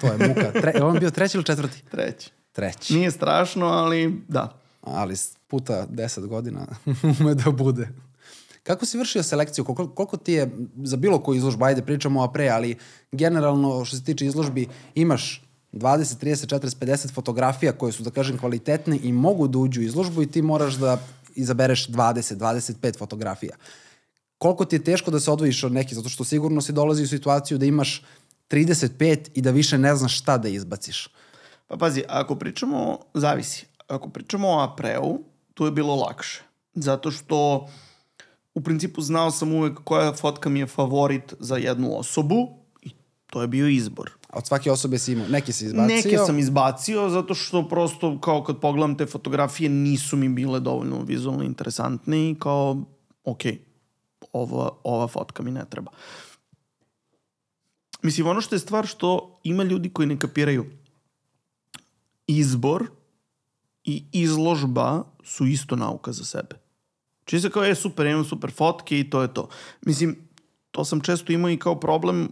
[0.00, 0.52] To je muka.
[0.60, 1.82] Tre, on bio treći ili četvrti?
[1.90, 2.30] Treći.
[2.52, 2.94] Treći.
[2.94, 4.60] Nije strašno, ali da.
[4.82, 5.16] ali
[5.50, 6.66] puta 10 godina
[7.20, 7.88] ume da bude.
[8.62, 9.64] Kako si vršio selekciju?
[9.64, 10.50] Koliko, koliko ti je
[10.84, 12.76] za bilo koju izložbu, ajde pričamo o pre, ali
[13.12, 18.38] generalno što se tiče izložbi imaš 20, 30, 40, 50 fotografija koje su, da kažem,
[18.38, 20.98] kvalitetne i mogu da uđu u izložbu i ti moraš da
[21.34, 23.56] izabereš 20, 25 fotografija.
[24.38, 27.08] Koliko ti je teško da se odvojiš od nekih, zato što sigurno si dolazi u
[27.08, 28.02] situaciju da imaš
[28.50, 31.08] 35 i da više ne znaš šta da izbaciš.
[31.68, 33.66] Pa pazi, ako pričamo, zavisi.
[33.88, 35.18] Ako pričamo o Apreu,
[35.60, 36.42] tu je bilo lakše.
[36.74, 37.68] Zato što
[38.54, 42.48] u principu znao sam uvek koja fotka mi je favorit za jednu osobu
[42.82, 42.90] i
[43.26, 44.10] to je bio izbor.
[44.30, 45.96] A od svake osobe si imao, neki si izbacio.
[45.96, 51.02] Neke sam izbacio zato što prosto kao kad pogledam te fotografije nisu mi bile dovoljno
[51.02, 52.82] vizualno interesantne i kao
[53.24, 53.42] ok,
[54.32, 55.90] ova, ova fotka mi ne treba.
[58.02, 60.64] Mislim, ono što je stvar što ima ljudi koji ne kapiraju
[62.26, 62.86] izbor
[63.84, 66.56] i izložba su isto nauka za sebe.
[67.24, 69.48] Čini se kao je super, imam super fotke i to je to.
[69.86, 70.16] Mislim,
[70.70, 72.28] to sam često imao i kao problem,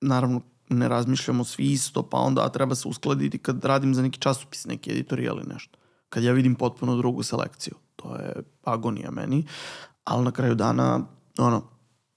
[0.00, 4.20] naravno ne razmišljamo svi isto, pa onda a treba se uskladiti kad radim za neki
[4.20, 5.78] časopis, neki editorial ili nešto.
[6.08, 7.74] Kad ja vidim potpuno drugu selekciju.
[7.96, 8.32] To je
[8.64, 9.46] agonija meni.
[10.04, 11.00] Ali na kraju dana,
[11.38, 11.62] ono,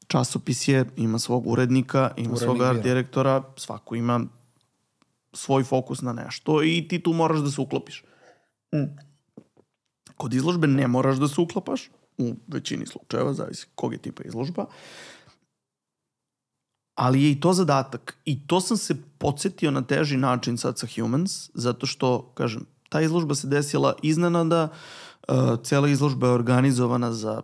[0.07, 2.83] časopis je, ima svog urednika, ima Urednik svog art bira.
[2.83, 4.21] direktora, svako ima
[5.33, 8.03] svoj fokus na nešto i ti tu moraš da se uklopiš.
[10.21, 14.65] Kod izložbe ne moraš da se uklapaš, u većini slučajeva, zavisi kog je tipa izložba,
[16.95, 18.17] ali je i to zadatak.
[18.25, 23.01] I to sam se podsjetio na teži način sad sa Humans, zato što, kažem, ta
[23.01, 24.67] izložba se desila iznenada,
[25.27, 27.41] uh, cela izložba je organizovana za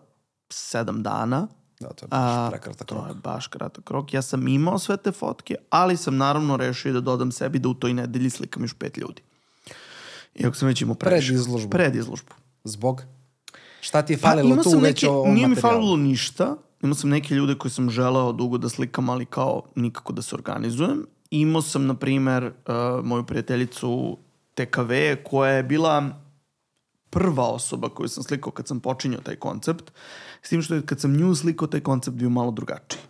[0.49, 1.47] sedam dana,
[1.79, 3.07] Da, to je A, baš prekratak to rok.
[3.07, 4.13] je baš kratak rok.
[4.13, 7.73] Ja sam imao sve te fotke, ali sam naravno rešio da dodam sebi da u
[7.73, 9.21] toj nedelji slikam još pet ljudi.
[10.35, 11.27] Iako sam već imao previše.
[11.27, 11.69] Pred izložbu.
[11.69, 12.33] Pred izložbu.
[12.63, 13.03] Zbog?
[13.81, 16.55] Šta ti je Pa falilo imao tu sam već neke, o nije mi falilo ništa.
[16.81, 20.35] Imao sam neke ljude koje sam želeo dugo da slikam, ali kao nikako da se
[20.35, 21.05] organizujem.
[21.29, 24.17] Imao sam, na primer, uh, moju prijateljicu
[24.53, 24.91] TKV,
[25.23, 26.09] koja je bila
[27.09, 29.91] prva osoba koju sam slikao kad sam počinjao taj koncept.
[30.41, 33.01] S tim što je kad sam nju slikao, taj koncept bio malo drugačiji.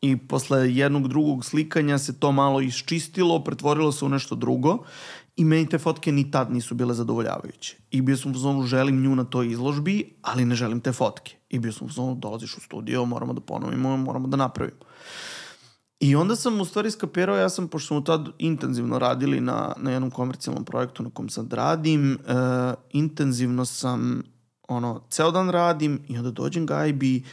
[0.00, 4.78] I posle jednog drugog slikanja se to malo iščistilo, pretvorilo se u nešto drugo
[5.38, 7.76] i meni te fotke ni tad nisu bile zadovoljavajuće.
[7.90, 11.36] I bio sam u zonu želim nju na toj izložbi, ali ne želim te fotke.
[11.48, 14.80] I bio sam u zonu dolaziš u studio, moramo da ponovimo, moramo da napravimo.
[16.00, 19.90] I onda sam u stvari skapirao, ja sam, pošto smo tad intenzivno radili na, na
[19.90, 24.22] jednom komercijalnom projektu na kom sad radim, uh, intenzivno sam,
[24.68, 27.24] ono, ceo dan radim i onda dođem gajbi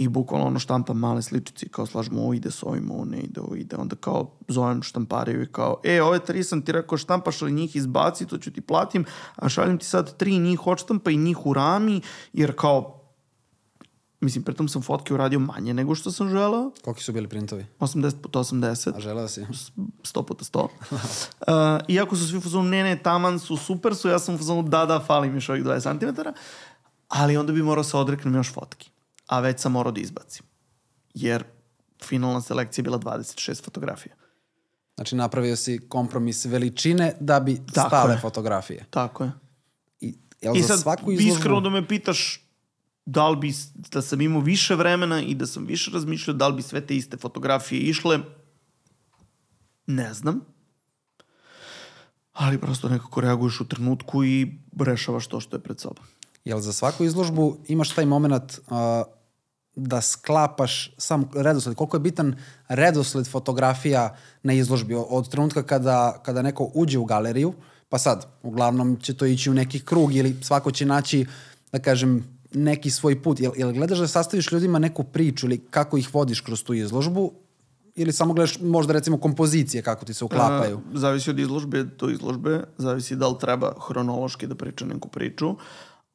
[0.00, 3.40] i bukvalno ono štampam male sličice kao slažemo ovo ide s ovim, ovo ne ide,
[3.40, 3.76] ovo ide.
[3.76, 7.76] Onda kao zovem štampariju i kao, e, ove tri sam ti rekao štampaš ali njih
[7.76, 9.04] izbaci, to ću ti platim,
[9.36, 12.00] a šaljem ti sad tri njih odštampa i njih u rami,
[12.32, 13.00] jer kao,
[14.20, 17.66] mislim, pritom sam fotke uradio manje nego što sam želeo, Koliki su bili printovi?
[17.80, 19.46] 80 puta 80, A želeo si?
[20.02, 20.62] 100 puta 100.
[20.62, 20.68] Uh,
[21.94, 24.62] iako su svi u fazonu, ne, ne, taman su, super su, ja sam u fazonu,
[24.62, 26.28] da, da, fali mi još ovih 20 cm,
[27.08, 28.90] ali onda bi morao se odreknem još fotki.
[29.30, 30.46] A već sam morao da izbacim.
[31.14, 31.44] Jer
[32.04, 34.14] finalna selekcija je bila 26 fotografija.
[34.94, 38.20] Znači napravio si kompromis veličine da bi Tako stale je.
[38.20, 38.86] fotografije.
[38.90, 39.32] Tako je.
[40.00, 41.38] I, jel I za sad, svaku izložbu...
[41.38, 42.46] iskreno da me pitaš
[43.06, 46.54] da li bi, da sam imao više vremena i da sam više razmišljao da li
[46.56, 48.18] bi sve te iste fotografije išle,
[49.86, 50.40] ne znam.
[52.32, 56.04] Ali prosto nekako reaguješ u trenutku i rešavaš to što je pred sobom.
[56.44, 58.76] Jel za svaku izložbu imaš taj moment uh,
[59.76, 61.76] da sklapaš sam redosled?
[61.76, 62.36] Koliko je bitan
[62.68, 64.94] redosled fotografija na izložbi?
[65.08, 67.52] Od trenutka kada, kada neko uđe u galeriju,
[67.88, 71.26] pa sad, uglavnom će to ići u neki krug ili svako će naći,
[71.72, 72.24] da kažem,
[72.54, 73.40] neki svoj put.
[73.40, 77.32] Jel, jel gledaš da sastaviš ljudima neku priču ili kako ih vodiš kroz tu izložbu
[77.94, 80.80] ili samo gledaš možda recimo kompozicije kako ti se uklapaju?
[80.94, 85.56] A, zavisi od izložbe do izložbe, zavisi da li treba hronološki da priča neku priču,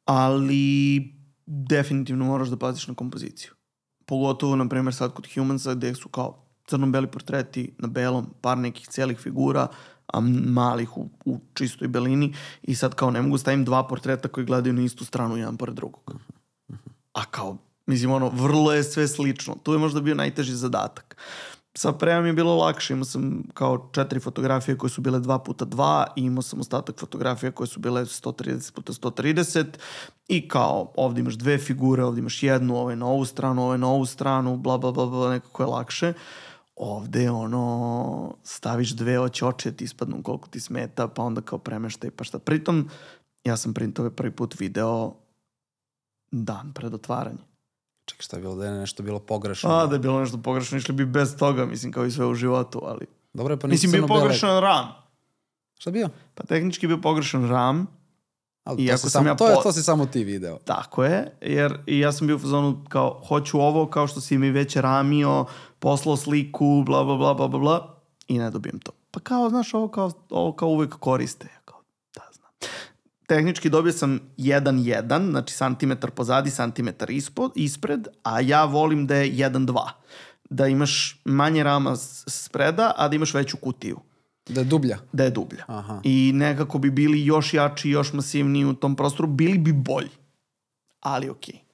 [0.05, 0.99] ali
[1.45, 3.51] definitivno moraš da paziš na kompoziciju.
[4.05, 8.87] Pogotovo, na primjer, sad kod Humansa gde su kao crno-beli portreti na belom, par nekih
[8.87, 9.67] celih figura,
[10.07, 14.45] a malih u, u čistoj belini i sad kao ne mogu stavim dva portreta koji
[14.45, 16.15] gledaju na istu stranu jedan pored drugog.
[17.13, 19.55] A kao, mislim, ono, vrlo je sve slično.
[19.63, 21.17] Tu je možda bio najteži zadatak.
[21.77, 25.65] Sa prejam je bilo lakše, imao sam kao četiri fotografije koje su bile 2 puta
[25.65, 29.65] 2 i imao sam ostatak fotografija koje su bile 130 puta 130
[30.27, 33.71] i kao ovdje imaš dve figure, ovdje imaš jednu, ovo je na ovu stranu, ovo
[33.71, 36.13] je na ovu stranu, bla bla bla, bla nekako je lakše.
[36.75, 42.11] Ovde ono, staviš dve oće oče, ti ispadnu koliko ti smeta, pa onda kao premeštaj,
[42.11, 42.39] pa šta.
[42.39, 42.89] Pritom,
[43.43, 45.13] ja sam printove prvi put video
[46.31, 47.54] dan pred otvaranje.
[48.05, 49.69] Čekaj, šta je bilo da je nešto bilo pogrešno?
[49.69, 52.33] A, da je bilo nešto pogrešno, išli bi bez toga, mislim, kao i sve u
[52.33, 53.05] životu, ali...
[53.33, 54.87] Dobro je, pa nisu Mislim, bio pogrešan RAM.
[55.79, 56.09] Šta bio?
[56.33, 57.87] Pa tehnički bio pogrešan RAM,
[58.63, 60.57] Ali to, si sam samo, ja to, je, to si samo ti video.
[60.65, 64.37] tako je, jer i ja sam bio u fazonu kao, hoću ovo, kao što si
[64.37, 65.45] mi već ramio,
[65.79, 67.95] poslao sliku, bla, bla, bla, bla, bla, bla,
[68.27, 68.91] i ne dobijem to.
[69.11, 71.47] Pa kao, znaš, ovo kao, ovo kao uvek koriste.
[71.53, 71.81] Ja kao,
[72.15, 72.71] da, znam.
[73.27, 79.31] Tehnički dobio sam 1-1, znači santimetar pozadi, santimetar ispod, ispred, a ja volim da je
[79.31, 79.89] 1-2.
[80.49, 81.95] Da imaš manje rama
[82.27, 83.99] spreda, a da imaš veću kutiju.
[84.49, 84.97] Da je dublja.
[85.13, 85.63] da je dublja.
[85.67, 86.01] Aha.
[86.03, 90.09] I nekako bi bili još jači, još masivniji u tom prostoru, bili bi bolji.
[91.01, 91.64] Ali okej.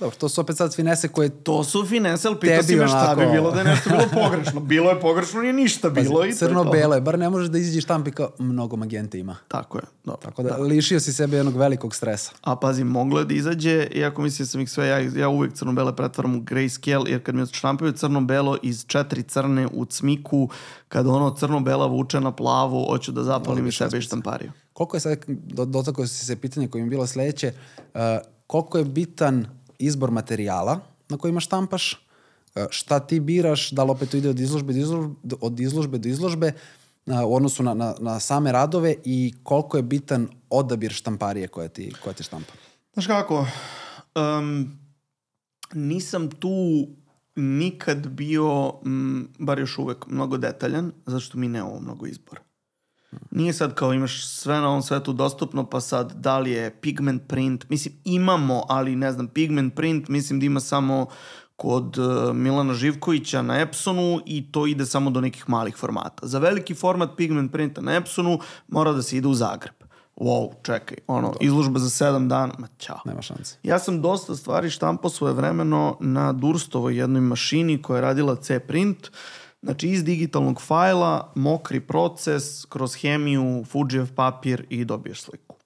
[0.00, 1.28] Dobro, to su opet sad finese koje...
[1.28, 4.04] To su finese, ali pitao si me šta onako- bi bilo da je nešto bilo
[4.24, 4.60] pogrešno.
[4.60, 6.38] Bilo je pogrešno, nije ništa bilo i je to.
[6.38, 9.36] Crno-belo je, bar ne možeš da izađeš štampi kao mnogo magente ima.
[9.48, 10.20] Tako je, dobro.
[10.22, 12.32] Tako da, lišio si sebe jednog velikog stresa.
[12.42, 15.52] A pazi, moglo je da izađe, iako mislim da sam ih sve, ja, ja uvek
[15.52, 20.48] crno-bele pretvaram u grayscale, jer kad mi štampaju crno-belo iz četiri crne u cmiku,
[20.88, 24.52] kad ono crno-bela vuče na plavu, hoću da zapalim i sebe i štampariju.
[24.72, 27.52] Koliko je sad, do, dotakao si se pitanje koje mi je bilo sledeće,
[27.94, 28.00] uh,
[28.46, 34.10] koliko je bitan izbor materijala na kojima štampaš, uh, šta ti biraš, da li opet
[34.10, 36.52] to ide od izložbe do izložbe, od izložbe, do izložbe
[37.06, 41.68] uh, u odnosu na, na, na same radove i koliko je bitan odabir štamparije koja
[41.68, 42.52] ti, koja ti štampa.
[42.92, 43.46] Znaš kako,
[44.14, 44.78] um,
[45.74, 46.86] nisam tu
[47.36, 52.47] nikad bio, m, bar još uvek, mnogo detaljan, zato što mi nemamo mnogo izbora.
[53.30, 57.22] Nije sad kao imaš sve na ovom svetu dostupno, pa sad da li je pigment
[57.28, 61.06] print, mislim imamo, ali ne znam, pigment print mislim da ima samo
[61.56, 66.26] kod uh, Milana Živkovića na Epsonu i to ide samo do nekih malih formata.
[66.26, 69.74] Za veliki format pigment printa na Epsonu mora da se ide u Zagreb.
[70.16, 72.98] Wow, čekaj, ono, izložba za sedam dana, ma ćao.
[73.04, 73.56] Nema šanse.
[73.62, 79.10] Ja sam dosta stvari štampao svoje vremeno na Durstovoj jednoj mašini koja je radila C-print.
[79.62, 85.56] Znači iz digitalnog fajla, mokri proces, kroz hemiju, Fujijev papir i dobiješ sliku.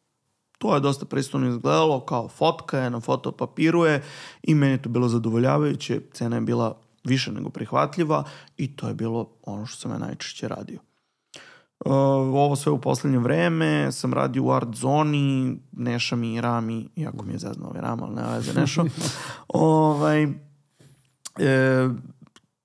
[0.59, 4.03] To je dosta pristojno izgledalo, kao fotka je, na fotopapiru je
[4.43, 8.25] i meni je to bilo zadovoljavajuće, cena je bila više nego prihvatljiva
[8.57, 10.79] i to je bilo ono što sam ja najčešće radio.
[11.85, 16.89] Uh, ovo sve u poslednje vreme sam radio u art zoni, Neša mi i Rami,
[16.97, 18.85] iako mi je zezno ovaj Ram, ali ne veze Nešo.
[19.49, 21.89] ovaj, e,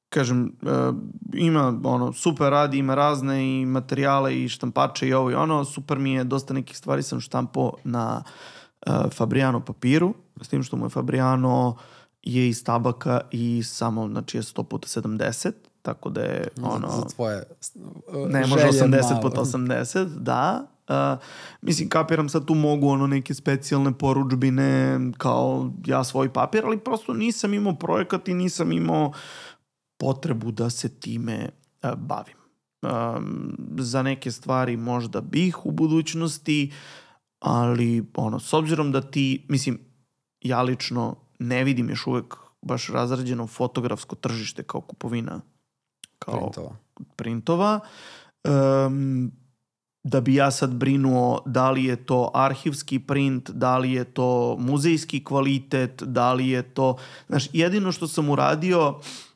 [0.10, 0.92] kažem, e,
[1.34, 6.00] ima ono, super radi, ima razne i materijale i štampače i ovo i ono, super
[6.00, 8.24] mi je, dosta nekih stvari sam štampao na
[8.86, 11.78] e, Fabriano papiru, s tim što mu je Fabriano
[12.24, 15.52] je iz tabaka i samo, znači je 100 puta 70,
[15.82, 16.88] tako da je ono...
[16.88, 17.44] Za, tvoje
[18.08, 19.22] uh, Ne može želje 80 malo.
[19.22, 20.68] puta 80, da.
[20.90, 20.96] Uh,
[21.62, 27.14] mislim, kapiram sad tu mogu ono neke specijalne poručbine kao ja svoj papir, ali prosto
[27.14, 29.12] nisam imao projekat i nisam imao
[29.98, 31.50] potrebu da se time
[31.84, 32.38] uh, bavim.
[32.82, 36.74] Um, za neke stvari možda bih u budućnosti,
[37.40, 39.80] ali ono, s obzirom da ti, mislim,
[40.42, 45.42] ja lično ne vidim još uvek baš razrađeno fotografsko tržište kao kupovina
[46.20, 46.76] kao Printova.
[47.16, 47.80] printova.
[48.88, 49.32] Um,
[50.04, 54.58] da bi ja sad brinuo da li je to arhivski print, da li je to
[54.60, 56.98] muzejski kvalitet, da li je to...
[57.28, 59.27] Znaš, jedino što sam uradio e, e,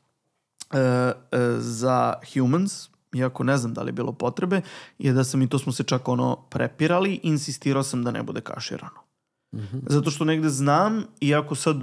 [1.58, 4.60] za Humans, iako ne znam da li je bilo potrebe,
[4.98, 8.40] je da sam, i to smo se čak ono prepirali, insistirao sam da ne bude
[8.40, 9.02] kaširano.
[9.86, 11.76] Zato što negde znam, iako sad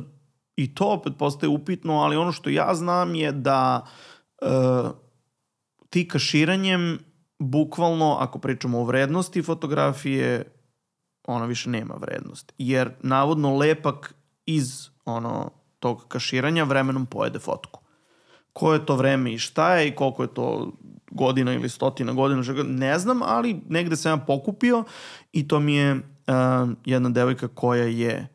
[0.56, 3.86] i to opet postaje upitno, ali ono što ja znam je da
[4.42, 4.46] e,
[5.90, 7.00] ti kaširanjem
[7.40, 10.44] bukvalno, ako pričamo o vrednosti fotografije,
[11.28, 12.54] ona više nema vrednost.
[12.58, 17.79] Jer navodno lepak iz ono tog kaširanja vremenom pojede fotku.
[18.54, 20.72] Koje je to vreme i šta je i koliko je to
[21.12, 24.84] godina ili stotina godina, ne znam, ali negde sam ja pokupio
[25.32, 26.02] i to mi je uh,
[26.86, 28.28] jedna devojka koja je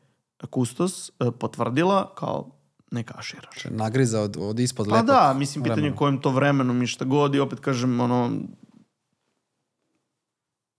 [0.50, 2.50] kustos uh, potvrdila kao
[2.90, 3.62] ne kaširaš.
[3.62, 5.96] Znači, Nagriza od, od ispod Pa lepog da, mislim, pitanje vremena.
[5.96, 8.30] kojim to vremenom i šta god i opet kažem, ono,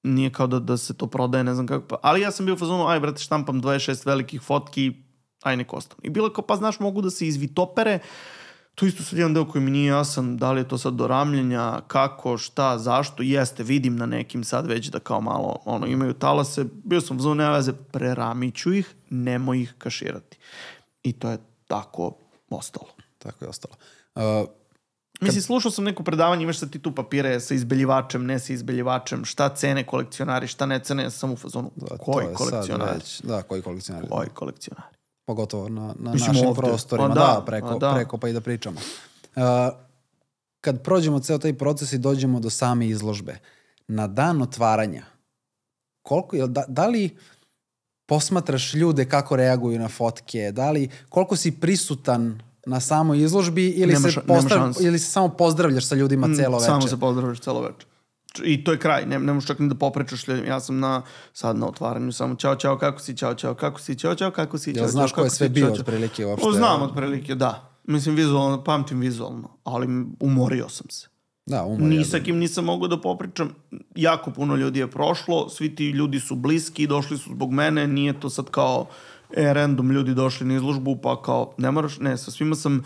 [0.04, 2.56] nije kao da, da se to prodaje, ne znam kako, pa, ali ja sam bio
[2.56, 4.94] u fazonu, aj brate, štampam 26 velikih fotki,
[5.44, 6.00] aj nek ostane.
[6.04, 8.00] I bilo kao, pa znaš, mogu da se izvitopere,
[8.76, 10.94] to je isto sad jedan deo koji mi nije jasan, da li je to sad
[10.94, 15.88] do ramljenja, kako, šta, zašto, jeste, vidim na nekim sad već da kao malo, ono,
[15.88, 20.38] imaju talase, bio sam fazonu, nema veze, preramiću ih, nemoj ih kaširati.
[21.04, 21.38] I to je
[21.68, 22.18] tako
[22.50, 22.88] ostalo.
[23.18, 23.76] Tako je ostalo.
[24.16, 24.50] Uh,
[25.22, 29.26] Mislim, slušao sam neko predavanje, imaš sad ti tu papire sa izbeljivačem, ne sa izbeljivačem,
[29.26, 32.96] šta cene kolekcionari, šta ne cene, ja sam u fazonu, da, koji kolekcionari?
[32.96, 34.08] Već, da, koji kolekcionari.
[34.10, 34.95] Koji kolekcionari?
[35.26, 36.62] Pogotovo na, na Mislim, našim ovde.
[36.62, 37.08] prostorima.
[37.08, 37.94] Pa Da, da, preko, pa da.
[37.94, 38.80] preko pa i da pričamo.
[39.36, 39.42] Uh,
[40.62, 43.38] kad prođemo ceo taj proces i dođemo do same izložbe,
[43.88, 45.04] na dan otvaranja,
[46.02, 47.18] koliko, da, da li
[48.06, 53.94] posmatraš ljude kako reaguju na fotke, da li, koliko si prisutan na samoj izložbi ili,
[53.94, 54.10] Nema
[54.42, 54.84] se, šanse.
[54.84, 56.70] ili se samo pozdravljaš sa ljudima celo večer?
[56.70, 57.86] Mm, Samo se pozdravljaš celo večer.
[58.44, 59.76] I to je kraj, ne, ne možeš čak ni da
[60.28, 60.48] ljudima.
[60.48, 61.02] Ja sam na,
[61.34, 64.58] sad na otvaranju samo čao, čao, kako si, čao, čao, kako si, čao, čao, kako
[64.58, 65.82] si, čao, čao, znaš ko je sve si, bio čao, čao.
[65.82, 66.48] otprilike uopšte?
[66.48, 67.72] O, znam otprilike, da.
[67.84, 69.88] Mislim, vizualno, pamtim vizualno, ali
[70.20, 71.08] umorio sam se.
[71.46, 73.50] Da, umor Ni sa kim nisam mogao da popričam.
[73.96, 78.20] Jako puno ljudi je prošlo, svi ti ljudi su bliski, došli su zbog mene, nije
[78.20, 78.86] to sad kao
[79.36, 82.84] e, random ljudi došli na izložbu, pa kao, ne moraš, ne, sa svima sam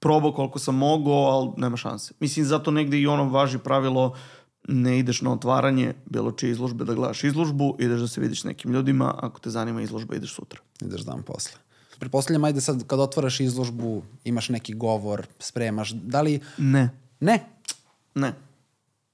[0.00, 2.14] probao koliko sam mogao, ali nema šanse.
[2.20, 4.16] Mislim, zato negde i ono važi pravilo
[4.64, 8.72] ne ideš na otvaranje bilo čije izložbe da gledaš izložbu, ideš da se vidiš nekim
[8.72, 10.60] ljudima, ako te zanima izložba, ideš sutra.
[10.80, 11.58] Ideš dan posle.
[11.98, 16.40] Pretpostavljam, ajde sad kad otvaraš izložbu, imaš neki govor, spremaš, da li...
[16.58, 16.90] Ne.
[17.20, 17.44] Ne,
[18.14, 18.34] Ne.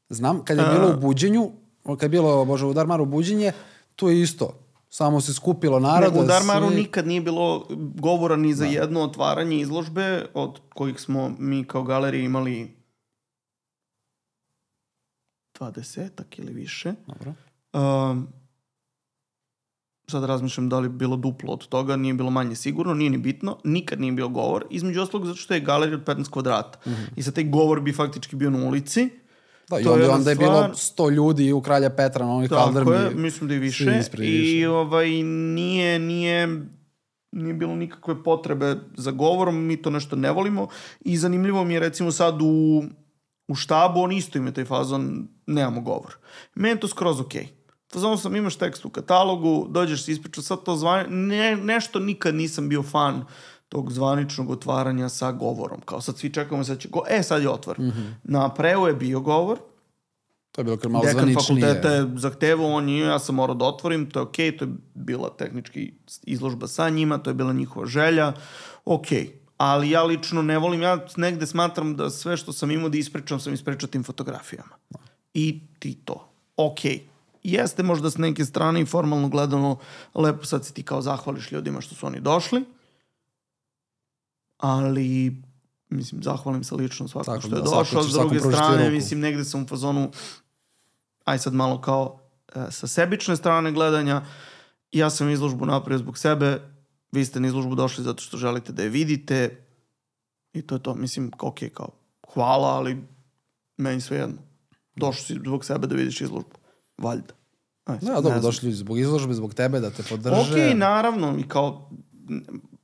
[0.09, 1.51] znam, kad je bilo u buđenju,
[1.85, 3.53] kad je bilo, bože, u Darmaru buđenje,
[3.97, 4.59] to je isto.
[4.91, 6.15] Samo se skupilo naroda.
[6.15, 11.01] Ne, u Darmaru svi- nikad nije bilo govora ni za jedno otvaranje izložbe, od kojih
[11.01, 12.76] smo mi kao galerija imali
[15.61, 16.93] 20 ili više.
[17.07, 17.35] Dobro.
[17.73, 18.29] Um,
[20.11, 23.19] sad razmišljam da li bi bilo duplo od toga, nije bilo manje sigurno, nije ni
[23.19, 26.79] bitno, nikad nije bio govor, između ostalog zato što je galerija od 15 kvadrata.
[27.17, 29.09] I sad taj govor bi faktički bio na ulici.
[29.71, 30.51] Da, i To je onda, jedna onda je stvar.
[30.51, 32.93] bilo 100 ljudi u Kralja Petra na onoj Tako kaldrmi.
[32.93, 34.03] je, mislim da je svi više.
[34.19, 34.69] I više.
[34.69, 35.11] ovaj,
[35.55, 36.67] nije, nije,
[37.33, 40.69] nije bilo nikakve potrebe za govorom, mi to nešto ne volimo.
[41.01, 42.85] I zanimljivo mi je recimo sad u,
[43.49, 46.17] u štabu, on isto ima taj fazon, nemamo govor.
[46.55, 47.43] Meni to skroz okej.
[47.43, 47.49] Okay.
[47.93, 52.35] Fazon sam, imaš tekst u katalogu, dođeš se ispriča, sad to zvani, ne, nešto nikad
[52.35, 53.25] nisam bio fan
[53.69, 55.81] tog zvaničnog otvaranja sa govorom.
[55.81, 57.03] Kao sad svi čekamo, sad će go...
[57.09, 57.77] E, sad je otvor.
[58.25, 59.59] Na preu je bio govor,
[60.57, 61.67] To je bilo kad malo Dekan zvaničnije.
[61.67, 64.71] fakulteta je zahtevao, on je, ja sam morao da otvorim, to je okej, to je
[64.95, 65.93] bila tehnički
[66.23, 68.33] izložba sa njima, to je bila njihova želja,
[68.85, 69.46] okej.
[69.57, 73.41] Ali ja lično ne volim, ja negde smatram da sve što sam imao da ispričam,
[73.41, 74.77] sam ispričao tim fotografijama.
[75.35, 76.29] I ti to.
[76.57, 77.07] Okej.
[77.43, 79.79] Jeste možda s neke strane i formalno gledano
[80.15, 82.65] lepo sad se ti kao zahvališ ljudima što su oni došli,
[84.59, 85.37] ali
[85.89, 88.91] mislim, zahvalim se lično svakom Tako, što je da, došao, s druge strane, ruku.
[88.91, 90.11] mislim, negde sam u fazonu,
[91.25, 92.19] aj sad malo kao
[92.55, 94.23] e, sa sebične strane gledanja,
[94.93, 96.76] ja sam izložbu napravio zbog sebe,
[97.17, 99.65] vi ste na izložbu došli zato što želite da je vidite
[100.53, 101.89] i to je to, mislim, ok, kao,
[102.35, 103.03] hvala, ali
[103.77, 104.37] meni sve jedno.
[104.97, 106.51] Došao si zbog sebe da vidiš izložbu.
[106.99, 107.35] Valjda.
[107.85, 110.41] Aj, Da, ne dobro, došli zbog izložbe, zbog tebe, da te podrže.
[110.41, 111.91] Ok, naravno, i kao,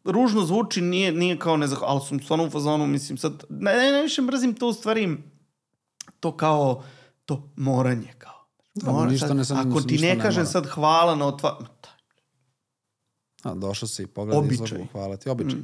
[0.04, 1.78] ružno zvuči, nije, nije kao nezah...
[1.82, 5.16] Ali sam stvarno u fazonu, mislim, sad, ne, ne, najviše mrzim to u stvari,
[6.20, 6.82] to kao,
[7.24, 8.46] to moranje, kao.
[8.74, 10.50] Da, ma ništa ne- ako ništa ti ne ne kažem mora.
[10.50, 11.58] sad hvala na otva...
[13.42, 14.54] A, došao si, pogledaj Običaj.
[14.54, 15.58] izložbu, hvala ti, običaj.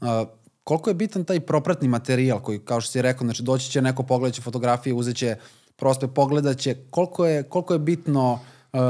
[0.00, 0.24] A,
[0.64, 4.02] koliko je bitan taj propratni materijal koji, kao što si rekao, znači doći će neko,
[4.02, 5.36] pogledat će fotografije, uzet će
[5.76, 8.80] prospe, pogledat će, koliko je, koliko je bitno, uh,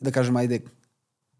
[0.00, 0.60] da kažem, ajde,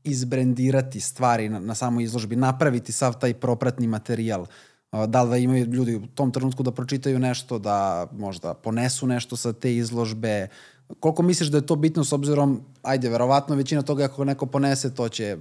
[0.05, 4.40] izbrendirati stvari na, na samoj izložbi, napraviti sav taj propratni materijal.
[4.40, 9.06] Uh, da li da imaju ljudi u tom trenutku da pročitaju nešto, da možda ponesu
[9.06, 10.48] nešto sa te izložbe.
[11.01, 14.94] Koliko misliš da je to bitno s obzirom, ajde, verovatno većina toga ako neko ponese,
[14.94, 15.36] to će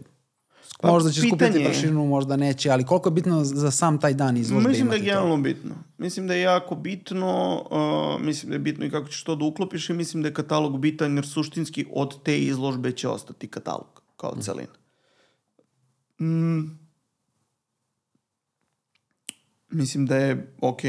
[0.83, 4.13] možda će skupiti pitanje je- prašinu, možda neće, ali koliko je bitno za sam taj
[4.13, 5.05] dan izložbe Mislim da je imati to?
[5.05, 5.75] generalno bitno.
[5.97, 7.61] Mislim da je jako bitno,
[8.15, 10.33] uh, mislim da je bitno i kako ćeš to da uklopiš i mislim da je
[10.33, 14.73] katalog bitan jer suštinski od te izložbe će ostati katalog kao celina.
[16.21, 16.79] Mm,
[19.69, 20.79] mislim da je, ok,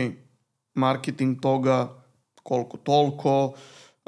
[0.75, 2.03] marketing toga
[2.35, 3.47] koliko toliko,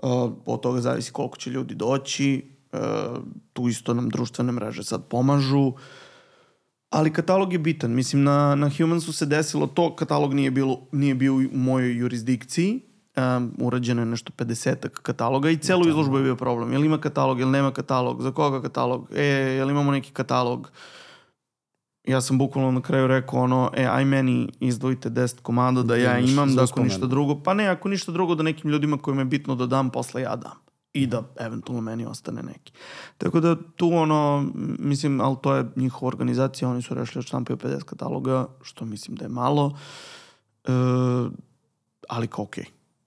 [0.02, 0.10] uh,
[0.46, 2.51] od toga zavisi koliko će ljudi doći,
[3.52, 5.72] tu isto nam društvene mreže sad pomažu,
[6.92, 7.94] Ali katalog je bitan.
[7.94, 12.80] Mislim, na, na Humansu se desilo to, katalog nije, bilo, nije bio u mojoj jurisdikciji,
[13.16, 16.72] um, urađeno je nešto 50 kataloga i celu izložbu je bio problem.
[16.72, 19.24] Jel ima katalog, jel nema katalog, za koga katalog, e,
[19.56, 20.70] jel imamo neki katalog.
[22.04, 26.18] Ja sam bukvalno na kraju rekao ono, e, aj meni izdvojite 10 komada da ja
[26.18, 29.26] imam, da ako ništa drugo, pa ne, ako ništa drugo da nekim ljudima kojima je
[29.26, 30.61] bitno da dam, posle ja dam.
[30.94, 32.72] I da eventualno meni ostane neki.
[33.18, 37.56] Tako da tu ono, mislim, ali to je njihova organizacija, oni su rešili da štampaju
[37.56, 39.78] 50 kataloga, što mislim da je malo.
[40.64, 40.70] E,
[42.08, 42.64] ali kao okej.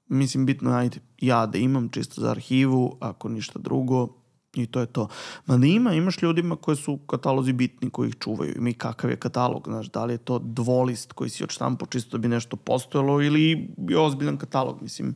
[0.07, 0.89] Mislim, bitno je,
[1.21, 4.07] ja da imam čisto za arhivu, ako ništa drugo,
[4.55, 5.07] i to je to.
[5.45, 8.53] Ma da ima, imaš ljudima koji su katalozi bitni, koji ih čuvaju.
[8.57, 12.17] Ima i kakav je katalog, znaš, da li je to dvolist koji si odštampao čisto
[12.17, 15.15] da bi nešto postojalo ili je ozbiljan katalog, mislim.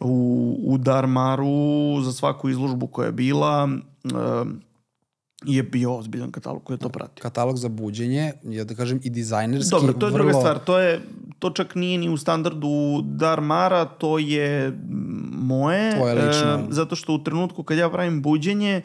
[0.00, 3.68] U, u Darmaru za svaku izložbu koja je bila
[5.44, 7.22] je bio ozbiljan katalog koji je to pratio.
[7.22, 10.24] Katalog za buđenje je, da kažem, i dizajnerski Dobro, to je vrlo...
[10.24, 10.58] druga stvar.
[10.58, 11.00] To, je,
[11.38, 14.78] to čak nije ni u standardu Darmara, to je
[15.32, 15.96] moje.
[15.96, 16.54] Tvoje lično.
[16.54, 18.82] e, zato što u trenutku kad ja pravim buđenje,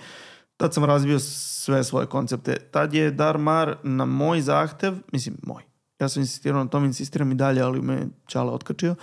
[0.57, 2.57] tad sam razvio sve svoje koncepte.
[2.71, 5.63] Tad je Darmar na moj zahtev, mislim moj,
[6.01, 8.95] ja sam insistirao na tom, insistiram i dalje, ali me Čala otkačio.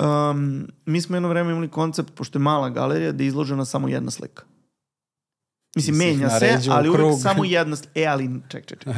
[0.00, 3.88] Um, mi smo jedno vreme imali koncept, pošto je mala galerija, da je izložena samo
[3.88, 4.42] jedna slika.
[5.76, 6.36] Mislim, Mislim, menja se,
[6.70, 7.18] ali uvek krug.
[7.22, 7.76] samo jedna...
[7.76, 8.94] sli- E, ali ček, ček, ček.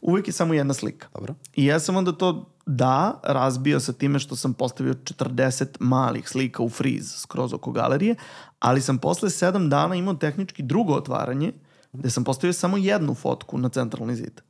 [0.00, 1.08] Uvek je samo jedna slika.
[1.14, 1.34] Dobro.
[1.54, 6.62] I ja sam onda to, da, razbio sa time što sam postavio 40 malih slika
[6.62, 8.14] u friz skroz oko galerije,
[8.58, 11.52] ali sam posle 7 dana imao tehnički drugo otvaranje,
[11.92, 14.40] gde sam postavio samo jednu fotku na centralni zid.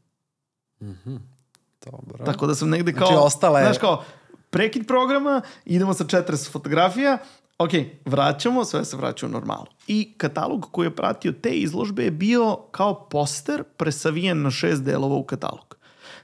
[1.84, 2.24] Dobro.
[2.24, 3.06] Tako da sam negde kao...
[3.06, 4.04] Znači, ostala je- Znaš kao,
[4.50, 7.18] prekid programa, idemo sa 40 fotografija,
[7.58, 7.70] ok,
[8.04, 9.66] vraćamo, sve se vraća u normalu.
[9.86, 15.14] I katalog koji je pratio te izložbe je bio kao poster presavijen na šest delova
[15.16, 15.76] u katalog.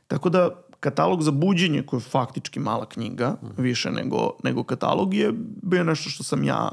[0.09, 0.49] Tako da
[0.81, 5.33] katalog za buđenje, koji je faktički mala knjiga, više nego, nego katalog, je
[5.63, 6.71] bio nešto što sam ja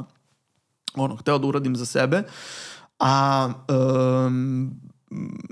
[0.96, 2.24] ono, hteo da uradim za sebe.
[3.00, 3.50] A,
[4.28, 4.72] um,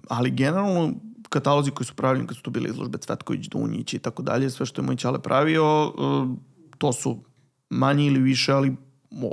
[0.10, 0.94] ali generalno
[1.36, 4.66] katalozi koji su pravljeni kad su to bile izložbe Cvetković, Dunjić i tako dalje, sve
[4.66, 6.40] što je moj čale pravio, um,
[6.78, 7.18] to su
[7.70, 8.76] manje ili više, ali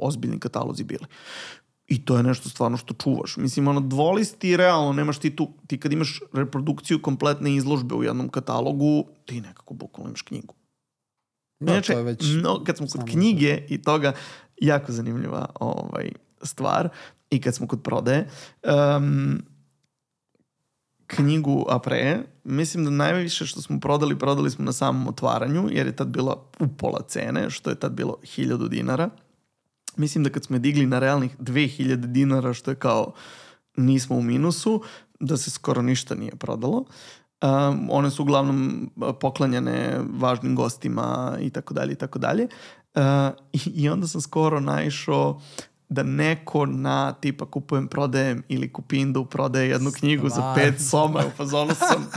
[0.03, 1.07] ozbiljni katalozi bili.
[1.87, 3.37] I to je nešto stvarno što čuvaš.
[3.37, 8.29] Mislim, ono, dvolisti realno, nemaš ti tu, ti kad imaš reprodukciju kompletne izložbe u jednom
[8.29, 10.55] katalogu, ti nekako bukvalno imaš knjigu.
[11.61, 12.25] Da, Inače, to je već...
[12.43, 14.13] no, kad smo kod knjige i toga,
[14.61, 16.13] jako zanimljiva ovaj,
[16.43, 16.89] stvar
[17.31, 18.29] i kad smo kod prodaje,
[18.63, 19.43] um,
[21.17, 25.97] knjigu Apre, mislim da najviše što smo prodali, prodali smo na samom otvaranju, jer je
[25.97, 29.11] tad bila upola cene, što je tad bilo 1000 dinara.
[29.97, 33.13] Mislim da kad smo je digli na realnih 2000 dinara, što je kao
[33.77, 34.83] nismo u minusu,
[35.21, 36.85] da se skoro ništa nije prodalo.
[37.43, 38.91] Um, one su uglavnom
[39.21, 42.49] poklanjane važnim gostima i tako dalje i tako dalje.
[43.75, 45.41] I onda sam skoro naišao
[45.93, 51.31] da neko na tipa kupujem, prodajem ili kupindu prodaje jednu knjigu za pet soma u
[51.31, 52.11] fazonu sam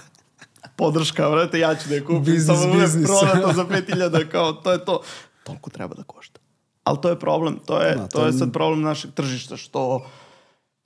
[0.76, 3.06] podrška, vrate, ja ću da je kupim, samo uvek biznis.
[3.08, 5.02] prodata za 5000, kao to je to.
[5.44, 6.40] Toliko treba da košta.
[6.84, 9.58] Ali to je problem, to je, Da, to, to je je- sad problem našeg tržišta,
[9.58, 10.06] što...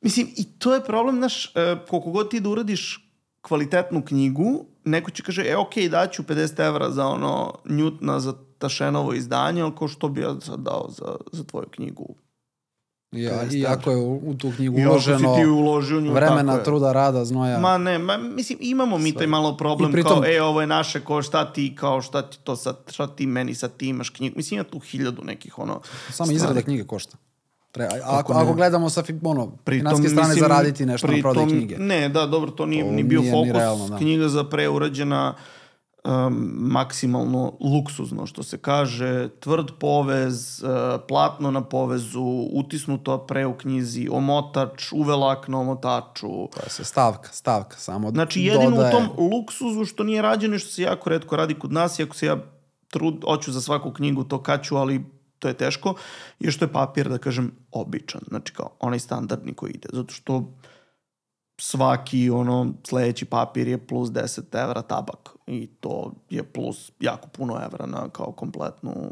[0.01, 1.49] Mislim, i to je problem naš, e,
[1.89, 3.05] koliko god ti da uradiš
[3.41, 9.13] kvalitetnu knjigu, neko će kaže, e, okej, daću 50 evra za ono Njutna, za Tašenovo
[9.13, 12.15] izdanje, ali ko što bi ja sad dao za, za tvoju knjigu?
[13.11, 13.43] Ja.
[13.51, 17.59] I ako je u, tu knjigu uloženo ti uložio nju, vremena, tako truda, rada, znoja.
[17.59, 21.01] Ma ne, ma, mislim, imamo mi taj malo problem pritom- kao, e, ovo je naše,
[21.01, 24.33] kao šta ti, kao šta ti to sad, šta ti meni sad ti imaš knjigu.
[24.37, 27.17] Mislim, ima tu hiljadu nekih, ono, Samo izrada knjige košta.
[27.71, 31.45] Treba, ako, ako gledamo sa ono, Pritom, finanske strane mislim, zaraditi nešto na pritom- prodaj
[31.47, 31.77] knjige.
[31.77, 33.57] Ne, da, dobro, to nije To ni bio nije ni fokus.
[33.57, 33.97] realno, da.
[33.97, 35.33] Knjiga za preurađena
[36.09, 40.69] um, maksimalno luksuzno, što se kaže, tvrd povez, uh,
[41.07, 46.27] platno na povezu, utisnuto pre u knjizi, omotač, uvelak na omotaču.
[46.27, 48.95] To je sve stavka, stavka, samo Znači, jedino dodaje.
[48.95, 52.15] u tom luksuzu što nije rađeno i što se jako redko radi kod nas, iako
[52.15, 52.37] se ja
[52.89, 55.05] trud, hoću za svaku knjigu to kaću, ali
[55.39, 55.93] to je teško,
[56.39, 58.21] je što je papir, da kažem, običan.
[58.27, 59.89] Znači, kao onaj standardni koji ide.
[59.93, 60.53] Zato što
[61.59, 67.59] svaki ono sledeći papir je plus 10 evra tabak i to je plus jako puno
[67.65, 69.11] evra na kao kompletnu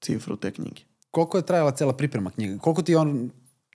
[0.00, 0.82] cifru te knjige.
[1.10, 2.58] Koliko je trajala cela priprema knjige?
[2.58, 3.30] Koliko ti je on,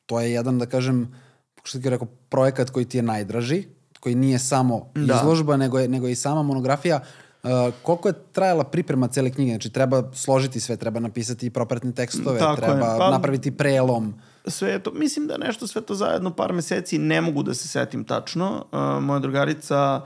[0.06, 1.16] to je jedan, da kažem,
[1.64, 3.64] što ti je rekao, projekat koji ti je najdraži,
[4.00, 5.16] koji nije samo Da.
[5.16, 7.00] izložba, nego je, nego je i sama monografija.
[7.44, 7.50] Uh,
[7.82, 9.52] koliko je trajala priprema cele knjige?
[9.52, 12.68] Znači, treba složiti sve, treba napisati propratne tekstove, Tako je.
[12.68, 14.14] treba Pa- napraviti prelom.
[14.48, 18.04] Sve to, mislim da nešto sve to zajedno par meseci, ne mogu da se setim
[18.04, 18.66] tačno.
[18.72, 20.02] Uh, moja drugarica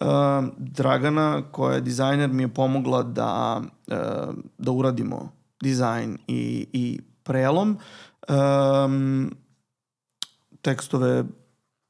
[0.00, 0.06] uh,
[0.56, 7.78] Dragana, koja je dizajner, mi je pomogla da, uh, da uradimo dizajn i, i prelom.
[8.28, 9.36] Um,
[10.62, 11.24] tekstove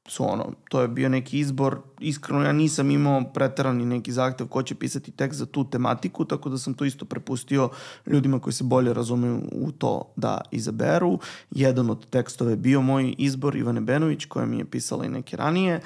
[0.07, 1.79] su ono, to je bio neki izbor.
[1.99, 6.49] Iskreno, ja nisam imao preterani neki zahtev ko će pisati tekst za tu tematiku, tako
[6.49, 7.69] da sam to isto prepustio
[8.05, 11.19] ljudima koji se bolje razumeju u to da izaberu.
[11.51, 15.37] Jedan od tekstova je bio moj izbor Ivane Benović, koja mi je pisala i neke
[15.37, 15.81] ranije.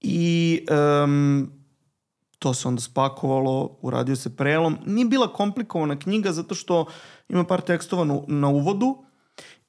[0.00, 0.60] I
[1.04, 1.50] um,
[2.38, 4.78] to se onda spakovalo, uradio se prelom.
[4.86, 6.86] Nije bila komplikovana knjiga zato što
[7.28, 9.07] ima par tekstova na, na uvodu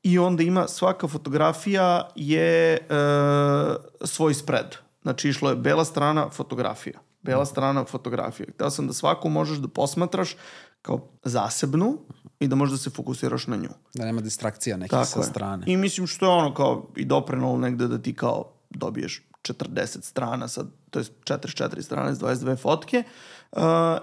[0.03, 2.79] i onda ima svaka fotografija je e,
[4.05, 4.75] svoj spread.
[5.01, 6.99] Znači išlo je bela strana fotografija.
[7.21, 8.47] Bela strana fotografija.
[8.53, 10.35] Hteo sam da svaku možeš da posmatraš
[10.81, 11.97] kao zasebnu
[12.39, 13.69] i da možeš da se fokusiraš na nju.
[13.93, 15.25] Da nema distrakcija nekih Tako sa je.
[15.25, 15.63] strane.
[15.67, 20.47] I mislim što je ono kao i doprenalo negde da ti kao dobiješ 40 strana,
[20.47, 23.03] sad, to je 44 strane s 22 fotke.
[23.05, 23.38] Uh,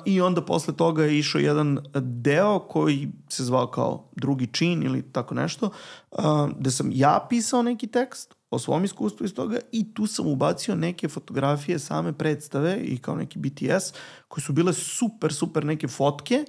[0.05, 5.03] I onda posle toga je išao jedan deo koji se zvao kao drugi čin ili
[5.13, 5.71] tako nešto,
[6.11, 6.19] uh,
[6.59, 10.75] gde sam ja pisao neki tekst o svom iskustvu iz toga i tu sam ubacio
[10.75, 13.93] neke fotografije same predstave i kao neki BTS
[14.29, 16.45] koje su bile super, super neke fotke,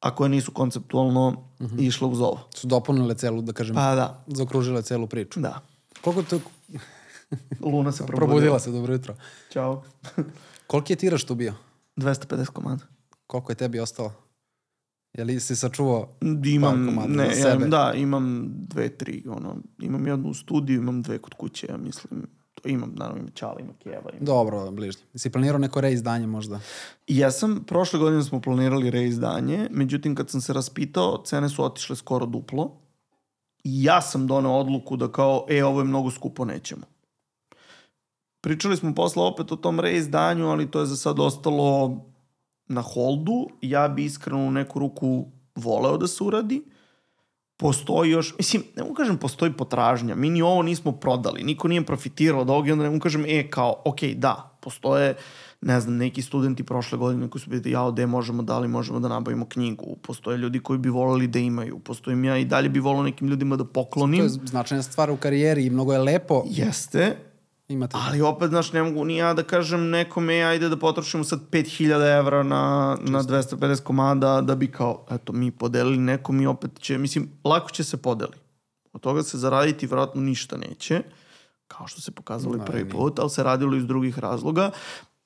[0.00, 1.48] a koje nisu konceptualno
[1.78, 2.48] išle uz ovo.
[2.54, 5.40] Su dopunile celu, da kažem, Pa da, zaokružile celu priču.
[5.40, 5.60] da.
[6.00, 6.40] Koliko to...
[7.60, 8.26] Luna se probudila.
[8.26, 9.14] Probudila se, dobro jutro.
[9.52, 9.82] Ćao.
[10.66, 11.54] Koliki je tiraž tu bio?
[11.96, 12.84] 250 komada.
[13.26, 14.12] Koliko je tebi ostalo?
[15.12, 16.08] Je li si sačuvao?
[16.44, 17.66] Imam, komada ne, za ja, sebe.
[17.66, 22.26] da, imam dve, tri, ono, imam jednu u studiju, imam dve kod kuće, ja mislim,
[22.54, 25.02] to imam, naravno, ima Ćala, ima Kijeva, ima Dobro, bližnje.
[25.14, 26.60] Si planirao neko reizdanje možda?
[27.06, 31.96] Ja sam, prošle godine smo planirali reizdanje, međutim kad sam se raspitao, cene su otišle
[31.96, 32.80] skoro duplo.
[33.64, 36.82] I ja sam doneo odluku da kao, e, ovo je mnogo skupo, nećemo.
[38.44, 41.96] Pričali smo posle opet o tom reizdanju, ali to je za sad ostalo
[42.68, 43.48] na holdu.
[43.60, 46.62] Ja bi iskreno u neku ruku voleo da se uradi.
[47.56, 50.14] Postoji još, mislim, ne mogu kažem postoji potražnja.
[50.14, 53.24] Mi ni ovo nismo prodali, niko nije profitirao od ovoga i onda ne mogu kažem,
[53.28, 55.14] e, kao, ok, da, postoje,
[55.60, 59.00] ne znam, neki studenti prošle godine koji su bili, jao, gde možemo, da li možemo
[59.00, 59.96] da nabavimo knjigu.
[60.02, 61.78] Postoje ljudi koji bi voleli da imaju.
[61.78, 64.20] Postojim ja i dalje bi volao nekim ljudima da poklonim.
[64.20, 67.33] To je značajna stvar u karijeri i mnogo je lepo Jeste,
[67.68, 67.96] imati.
[67.98, 72.18] Ali opet, znaš, ne mogu ni ja da kažem nekome, ajde da potrošimo sad 5000
[72.18, 76.98] evra na, na 250 komada da bi kao, eto, mi podelili nekom i opet će,
[76.98, 78.32] mislim, lako će se podeli.
[78.92, 81.02] Od toga se zaraditi vjerojatno ništa neće,
[81.68, 84.70] kao što se pokazalo i prvi put, ali se radilo iz drugih razloga.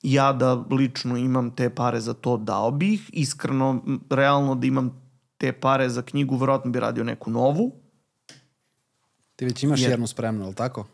[0.03, 5.01] Ja da lično imam te pare za to dao bih, iskreno, realno da imam
[5.37, 7.71] te pare za knjigu, vjerojatno bi radio neku novu,
[9.39, 10.85] Ti već imaš Jer- jednu spremnu, je li tako?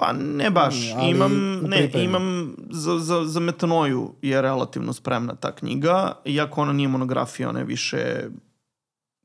[0.00, 5.54] Pa ne baš, Ali imam, ne, imam za, za, za metanoju je relativno spremna ta
[5.54, 8.28] knjiga, iako ona nije monografija, ona je više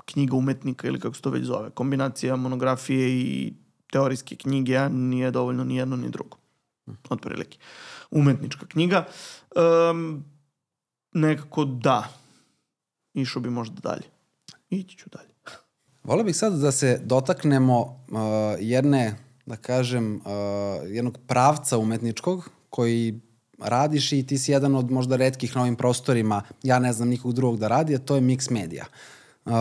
[0.06, 1.69] knjiga umetnika ili kako se to već zove.
[1.69, 3.53] Kombinacija monografije i
[3.91, 6.38] teorijske knjige a nije dovoljno ni jedno ni drugo.
[7.10, 7.57] Otprilike.
[8.11, 9.06] Umetnička knjiga.
[9.91, 10.26] Um,
[11.11, 12.10] nekako da.
[13.14, 14.03] Išao bi možda dalje.
[14.69, 15.35] Ići ću dalje.
[16.06, 18.19] Volio bih sad da se dotaknemo uh,
[18.60, 19.15] jedne,
[19.45, 20.22] da kažem, uh,
[20.85, 23.19] jednog pravca umetničkog koji
[23.59, 27.34] radiš i ti si jedan od možda redkih na ovim prostorima, ja ne znam nikog
[27.34, 28.85] drugog da radi, a to je mix medija.
[29.45, 29.51] Uh,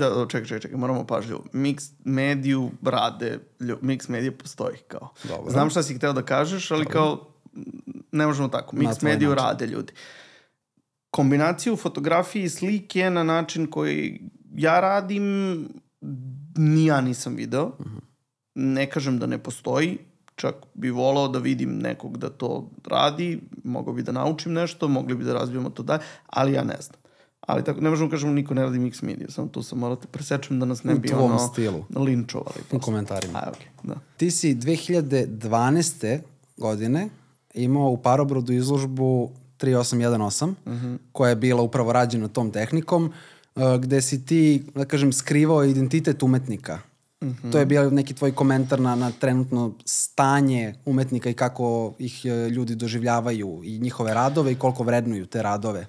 [0.00, 1.44] Da, da, čekaj, čekaj, čekaj, moramo pažljivo.
[1.52, 5.08] Mix mediju rade, lju- mix medija postoji, kao.
[5.24, 5.50] Dobro.
[5.50, 7.62] Znam šta si hteo da kažeš, ali kao, m,
[8.12, 8.76] ne možemo tako.
[8.76, 9.44] Na Mix tvoj mediju način.
[9.44, 9.92] rade ljudi.
[11.10, 14.20] Kombinaciju fotografije i slike na način koji
[14.52, 15.22] ja radim,
[16.56, 17.72] ni ja nisam video.
[18.60, 19.98] Ne kažem da ne postoji,
[20.36, 25.14] čak bi volao da vidim nekog da to radi, mogao bi da naučim nešto, mogli
[25.14, 26.98] bi da razvijemo to dalje, ali ja ne znam.
[27.40, 30.06] Ali tako, ne možemo kažemo niko ne radi mix media, samo tu sam morao da
[30.06, 31.84] presečem da nas ne U bi ono, stilu.
[31.96, 32.60] linčovali.
[32.60, 32.80] u posle.
[32.80, 33.38] komentarima.
[33.38, 33.94] A, okej, da.
[34.16, 36.20] Ti si 2012.
[36.56, 37.08] godine
[37.54, 39.30] imao u Parobrodu izložbu
[39.60, 40.54] 3818,
[41.12, 43.12] koja je bila upravo rađena tom tehnikom,
[43.54, 46.78] uh, gde si ti, da kažem, skrivao identitet umetnika.
[47.52, 52.48] To je bio neki tvoj komentar na, na trenutno stanje umetnika i kako ih e,
[52.48, 55.86] ljudi doživljavaju i njihove radove i koliko vrednuju te radove.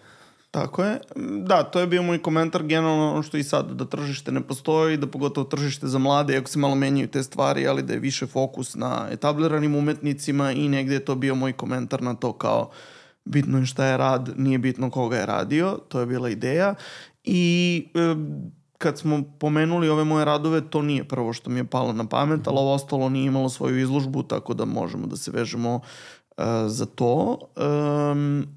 [0.52, 1.00] Tako je.
[1.46, 4.98] Da, to je bio moj komentar generalno ono što i sad, da tržište ne postoji,
[4.98, 8.28] da pogotovo tržište za mlade, iako se malo menjaju te stvari, ali da je više
[8.28, 12.72] fokus na etabliranim umetnicima i negde je to bio moj komentar na to kao
[13.26, 16.76] bitno je šta je rad, nije bitno koga je radio, to je bila ideja.
[17.24, 18.00] I e,
[18.80, 22.48] kad smo pomenuli ove moje radove, to nije prvo što mi je palo na pamet,
[22.48, 25.80] ali ovo ostalo nije imalo svoju izložbu, tako da možemo da se vežemo
[26.38, 27.38] e, za to.
[28.14, 28.48] Um,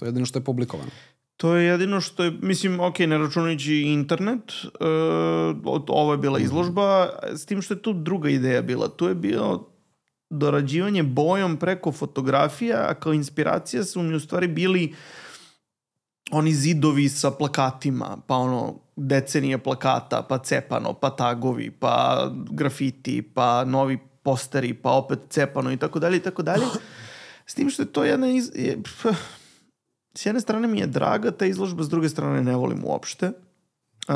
[0.00, 0.90] To je jedino što je publikovano.
[1.36, 7.08] To je jedino što je, mislim, ok, ne računajući internet, uh, ovo je bila izložba,
[7.36, 8.88] s tim što je tu druga ideja bila.
[8.88, 9.68] Tu je bilo
[10.30, 14.94] dorađivanje bojom preko fotografija, a kao inspiracija su mi u stvari bili
[16.30, 21.94] oni zidovi sa plakatima, pa ono, decenije plakata, pa cepano, pa tagovi, pa
[22.50, 26.64] grafiti, pa novi posteri, pa opet cepano i tako dalje i tako dalje.
[27.46, 28.50] S tim što je to jedna iz...
[28.54, 29.06] je- pf,
[30.14, 33.32] s jedne strane mi je draga ta izložba, s druge strane ne volim uopšte.
[34.08, 34.14] Uh,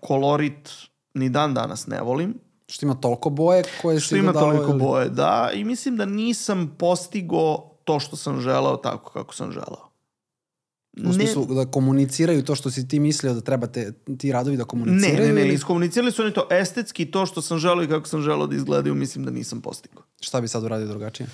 [0.00, 0.70] kolorit
[1.14, 2.34] ni dan danas ne volim.
[2.68, 5.50] Što ima toliko boje koje Što si ima dodavao toliko ili- boje, da.
[5.54, 9.90] I mislim da nisam postigo to što sam želeo tako kako sam želeo.
[11.04, 14.62] U smislu da komuniciraju to što si ti mislio da treba te, ti radovi da
[14.62, 17.88] Ne, komuniciraju ne, ne, ili iskomunicirali su oni to estetski, to što sam želeo i
[17.88, 20.02] kako sam želeo da izgledaju, mislim da nisam postigao.
[20.20, 21.26] šta bi sad uradio drugačije?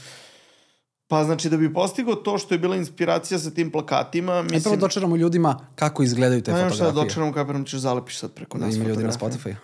[1.08, 4.54] Pa znači da bi postigao to što je bila inspiracija sa tim plakatima, Mislim...
[4.56, 4.72] mislim...
[4.72, 7.04] E, prvo dočeramo ljudima kako izgledaju te Pa šta fotografije.
[7.04, 9.12] dočeram kapiram ćeš zalepiš sad preko Da nas ima ljudi na.
[9.12, 9.54] Spotify.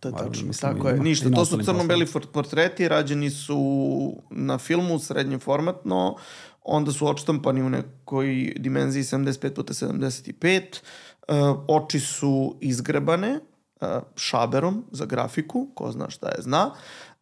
[0.00, 1.00] To je Naravno, tačno, mislim, tako je.
[1.00, 6.16] Ništa, to su crno-beli portreti, rađeni su na filmu, srednje formatno,
[6.68, 10.80] onda su odštampani u nekoj dimenziji 75 puta 75,
[11.28, 11.34] uh,
[11.68, 13.40] oči su izgrebane
[13.80, 16.70] uh, šaberom za grafiku, ko zna šta je zna,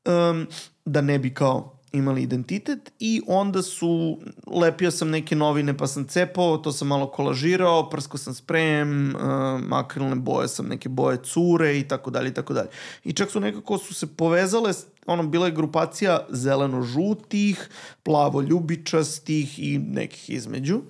[0.04, 0.46] um,
[0.84, 6.04] da ne bi kao imali identitet i onda su, lepio sam neke novine pa sam
[6.04, 11.78] cepao, to sam malo kolažirao, prsko sam sprejem, uh, akrilne boje sam, neke boje cure
[11.78, 12.68] i tako dalje i tako dalje.
[13.04, 14.72] I čak su nekako su se povezale,
[15.06, 17.68] ono, bila je grupacija zeleno-žutih,
[18.02, 20.80] plavo-ljubičastih i nekih između.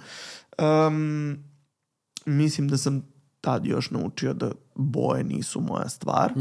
[0.59, 1.39] Um,
[2.27, 3.03] mislim da sam
[3.41, 6.33] tad još naučio da boje nisu moja stvar.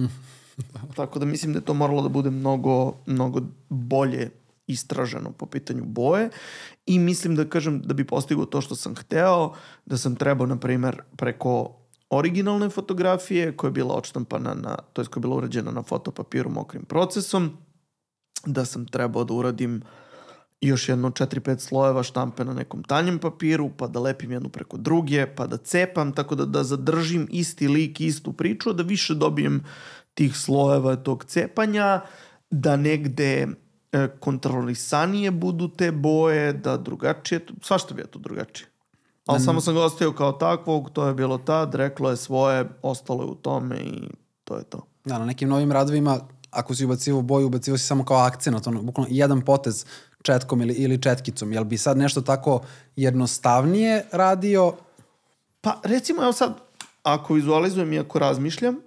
[0.95, 4.31] Tako da mislim da je to moralo da bude mnogo, mnogo bolje
[4.67, 6.29] istraženo po pitanju boje
[6.85, 9.53] i mislim da kažem da bi postigao to što sam hteo,
[9.85, 11.75] da sam trebao na primer preko
[12.09, 16.49] originalne fotografije koja je bila odštampana na, to je koja je bila urađena na fotopapiru
[16.49, 17.57] mokrim procesom,
[18.45, 19.81] da sam trebao da uradim
[20.61, 25.27] još jedno 4-5 slojeva štampe na nekom tanjem papiru, pa da lepim jednu preko druge,
[25.35, 29.63] pa da cepam, tako da, da zadržim isti lik, istu priču, da više dobijem
[30.13, 32.01] tih slojeva tog cepanja,
[32.49, 33.47] da negde
[34.19, 38.67] kontrolisanije budu te boje, da drugačije, svašta bi je to drugačije.
[39.25, 39.43] Ali mm.
[39.43, 43.29] samo sam ga ostavio kao takvog, to je bilo tad, reklo je svoje, ostalo je
[43.29, 44.09] u tome i
[44.43, 44.87] to je to.
[45.05, 46.19] Da, na nekim novim radovima,
[46.51, 49.85] ako si ubacivo boju, ubacivo si samo kao akcenat, ono, bukvalno jedan potez
[50.21, 51.53] četkom ili, ili četkicom.
[51.53, 52.61] Jel bi sad nešto tako
[52.95, 54.73] jednostavnije radio?
[55.61, 56.57] Pa recimo, evo sad,
[57.03, 58.84] ako vizualizujem i ako razmišljam,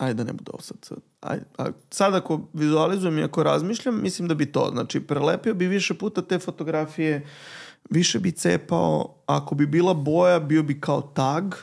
[0.00, 0.98] ajde da ne bude sad.
[1.20, 5.66] Ajde, a sad ako vizualizujem i ako razmišljam, mislim da bi to, znači prelepio bi
[5.66, 7.26] više puta te fotografije,
[7.90, 11.54] više bi cepao, ako bi bila boja, bio bi kao tag,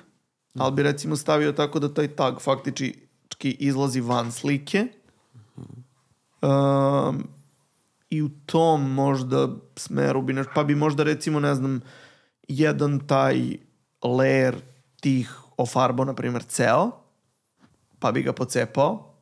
[0.57, 4.87] ali bi recimo stavio tako da taj tag faktički izlazi van slike.
[6.41, 7.27] Um,
[8.09, 11.81] I u tom možda smeru bi nešto, pa bi možda recimo, ne znam,
[12.47, 13.57] jedan taj
[14.01, 14.55] layer
[14.99, 16.91] tih ofarbao, na primjer, ceo,
[17.99, 19.13] pa bi ga pocepao,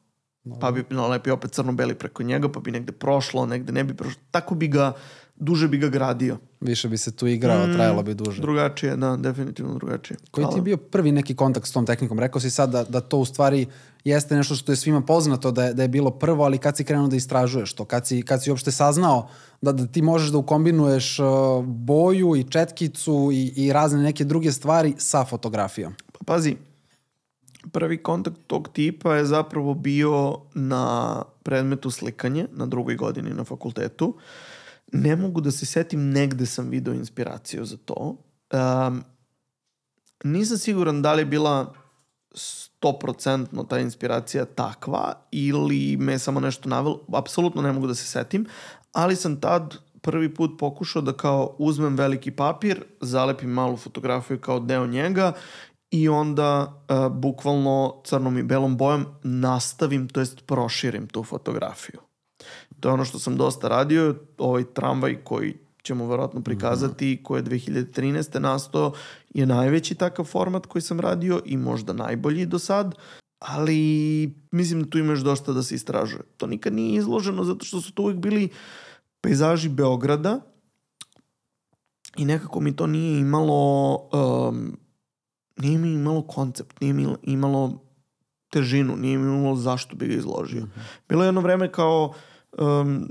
[0.59, 4.21] pa bi nalepio opet crno-beli preko njega, pa bi negde prošlo, negde ne bi prošlo.
[4.31, 4.93] Tako bi ga,
[5.35, 6.37] duže bi ga gradio.
[6.61, 8.41] Više bi se tu igrao, mm, trajalo bi duže.
[8.41, 10.17] Drugačije, da, definitivno drugačije.
[10.31, 12.19] Koji ti je bio prvi neki kontakt s tom tehnikom?
[12.19, 13.67] Rekao si sad da, da to u stvari
[14.03, 16.83] jeste nešto što je svima poznato da je, da je bilo prvo, ali kad si
[16.83, 17.85] krenuo da istražuješ to?
[17.85, 19.27] Kad si, kad si uopšte saznao
[19.61, 21.25] da, da ti možeš da ukombinuješ uh,
[21.65, 25.93] boju i četkicu i, i razne neke druge stvari sa fotografijom?
[26.11, 26.55] Pa pazi,
[27.71, 34.17] prvi kontakt tog tipa je zapravo bio na predmetu slikanje na drugoj godini na fakultetu.
[34.93, 38.17] Ne mogu da se setim, negde sam video inspiraciju za to.
[38.53, 39.03] Um,
[40.23, 41.73] nisam siguran da li je bila
[42.81, 47.01] 100% ta inspiracija takva ili me samo nešto navelo.
[47.13, 48.45] Apsolutno ne mogu da se setim,
[48.91, 54.59] ali sam tad prvi put pokušao da kao uzmem veliki papir, zalepim malu fotografiju kao
[54.59, 55.33] deo njega
[55.91, 61.99] i onda uh, bukvalno crnom i belom bojom nastavim, to jest proširim tu fotografiju.
[62.79, 67.23] To je ono što sam dosta radio, ovaj tramvaj koji ćemo verovatno prikazati, mm -hmm.
[67.23, 68.39] koji je 2013.
[68.39, 68.93] nastao,
[69.29, 72.95] je najveći takav format koji sam radio i možda najbolji do sad,
[73.39, 76.23] ali mislim da tu imaš dosta da se istražuje.
[76.37, 78.49] To nikad nije izloženo zato što su to uvijek bili
[79.21, 80.39] pejzaži Beograda
[82.17, 84.77] i nekako mi to nije imalo um,
[85.57, 87.81] nije mi imalo koncept, nije mi imalo
[88.49, 90.61] težinu, nije mi imalo zašto bi ga izložio.
[90.61, 91.07] Mm -hmm.
[91.09, 92.13] Bilo je jedno vreme kao
[92.57, 93.09] um,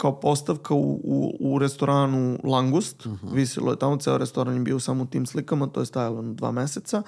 [0.00, 3.06] kao postavka u, u, u restoranu Langust.
[3.06, 3.34] Uh -huh.
[3.34, 6.32] Visilo je tamo, ceo restoran je bio samo u tim slikama, to je stajalo na
[6.32, 7.02] dva meseca,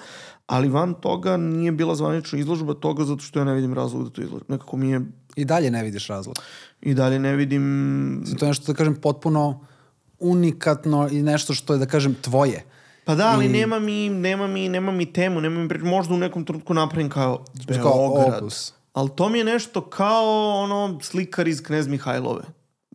[0.47, 4.09] ali van toga nije bila zvanična izložba toga zato što ja ne vidim razlog da
[4.09, 4.45] to izložim.
[4.47, 5.01] Nekako mi je...
[5.35, 6.35] I dalje ne vidiš razlog?
[6.81, 8.21] I dalje ne vidim...
[8.25, 9.65] Znači, to je nešto, da kažem, potpuno
[10.19, 12.65] unikatno i nešto što je, da kažem, tvoje.
[13.05, 13.49] Pa da, ali I...
[13.49, 17.45] nema, mi, nema, mi, nema mi temu, nema mi, možda u nekom trenutku napravim kao
[17.67, 18.39] Beograd.
[18.39, 18.49] Kao.
[18.93, 22.43] Ali to mi je nešto kao ono slikar iz Knez Mihajlove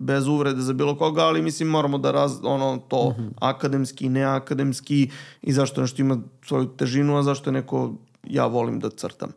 [0.01, 3.31] bez uvrede za bilo koga, ali mislim moramo da raz, ono to mm -hmm.
[3.41, 5.11] akademski, neakademski
[5.43, 7.95] i zašto nešto ima svoju težinu, a zašto je neko
[8.25, 9.33] ja volim da crtam.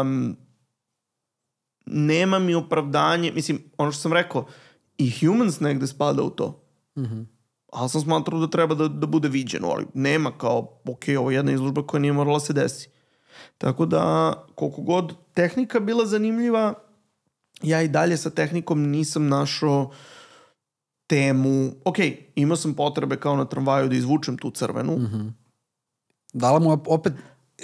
[0.00, 0.36] Um,
[1.86, 4.46] nema mi opravdanje, mislim, ono što sam rekao,
[4.98, 6.60] i Humans negde spada u to.
[6.96, 7.24] Mm -hmm.
[7.74, 11.34] Ali sam smatrao da treba da, da bude viđeno, ali nema kao, ok, ovo je
[11.34, 12.88] jedna izložba koja nije morala se desi.
[13.58, 16.74] Tako da, koliko god tehnika bila zanimljiva,
[17.62, 19.90] ja i dalje sa tehnikom nisam našao
[21.06, 21.96] temu, ok,
[22.34, 24.92] imao sam potrebe kao na tramvaju da izvučem tu crvenu.
[24.96, 25.32] Mm -hmm.
[26.32, 27.12] Dala mu opet,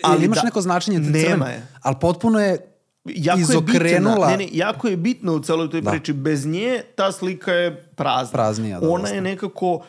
[0.03, 1.67] ali imaš da, neko značenje te nema crvene, je.
[1.83, 2.59] ali potpuno je
[3.05, 4.31] jako izokrenula.
[4.31, 5.91] Je bitna, ne, ne, jako je bitno u celoj toj da.
[5.91, 6.13] priči.
[6.13, 8.33] Bez nje ta slika je prazna.
[8.33, 8.91] Praznija, da.
[8.91, 9.85] Ona je nekako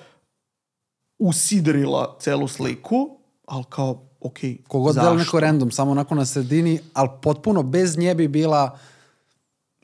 [1.21, 4.37] usidrila celu sliku, ali kao, ok,
[4.67, 8.77] Kogod da neko random, samo onako na sredini, ali potpuno bez nje bi bila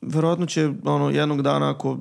[0.02, 1.98] verovatno će ono, jednog dana ako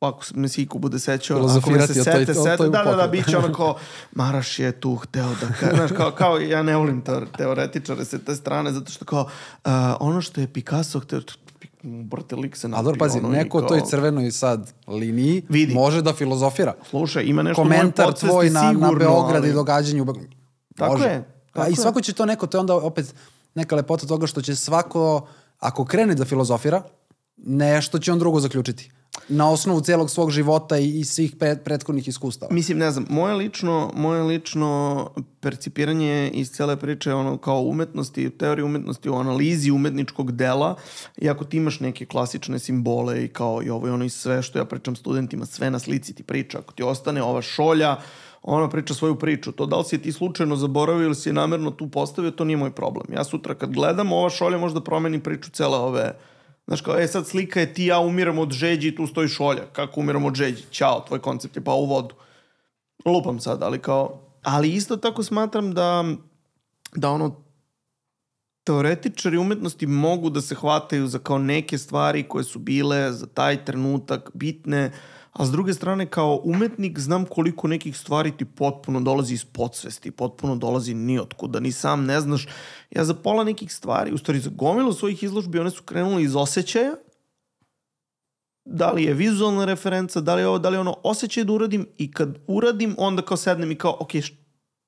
[0.00, 2.82] ako me se iko bude sećao, ako me se o toj- sete, sete, toj da,
[2.84, 3.76] da, da, bit će ono kao,
[4.12, 8.18] Maraš je tu hteo da kaže, znaš, kao, kao, ja ne volim teor, teoretičare sa
[8.18, 9.70] te strane, zato što kao, uh,
[10.00, 11.20] ono što je Picasso hteo,
[11.84, 15.42] brate, lik se A dobro, napio, pazi, ono, i neko kao- toj crvenoj sad liniji
[15.48, 15.74] Vidi.
[15.74, 16.74] može da filozofira.
[16.90, 20.36] Slušaj, ima nešto Komentar tvoj na, na sigurno, Beograd ali- i događanju u Beogradu.
[20.76, 21.04] Tako Može.
[21.04, 21.76] je, A tako I je.
[21.76, 23.14] svako će to neko, to je onda opet
[23.54, 25.26] neka lepota toga što će svako,
[25.58, 26.82] ako krene da filozofira,
[27.36, 28.90] nešto će on drugo zaključiti.
[29.28, 32.54] Na osnovu celog svog života i, i svih pre, prethodnih iskustava.
[32.54, 35.10] Mislim, ne znam, moje lično, moje lično
[35.40, 40.74] percipiranje iz cele priče ono kao umetnosti, teorije umetnosti, o analizi umetničkog dela,
[41.16, 44.42] i ako ti imaš neke klasične simbole i kao i ovo i ono i sve
[44.42, 47.96] što ja pričam studentima, sve na slici ti priča, ako ti ostane ova šolja,
[48.42, 49.52] ona priča svoju priču.
[49.52, 52.70] To da li si ti slučajno zaboravio ili si namerno tu postavio, to nije moj
[52.70, 53.06] problem.
[53.12, 56.12] Ja sutra kad gledam, ova šolja možda promeni priču cele ove
[56.66, 59.62] Znaš kao, e sad slika je ti ja umiramo od žeđi i tu stoji šolja.
[59.72, 60.62] Kako umiramo od žeđi?
[60.70, 62.14] Ćao, tvoj koncept je pao u vodu.
[63.04, 64.20] Lupam sad, ali kao...
[64.42, 66.04] Ali isto tako smatram da,
[66.94, 67.44] da ono,
[68.64, 73.64] teoretičari umetnosti mogu da se hvataju za kao neke stvari koje su bile za taj
[73.64, 74.92] trenutak bitne,
[75.32, 80.10] a s druge strane kao umetnik znam koliko nekih stvari ti potpuno dolazi iz podsvesti,
[80.10, 82.46] potpuno dolazi ni otkuda, ni sam ne znaš.
[82.94, 86.36] Ja za pola nekih stvari, u stvari za gomilu svojih izložbi, one su krenule iz
[86.36, 86.94] osjećaja,
[88.64, 91.52] da li je vizualna referenca, da li je ovo, da li je ono osjećaj da
[91.52, 94.10] uradim i kad uradim, onda kao sednem i kao, ok,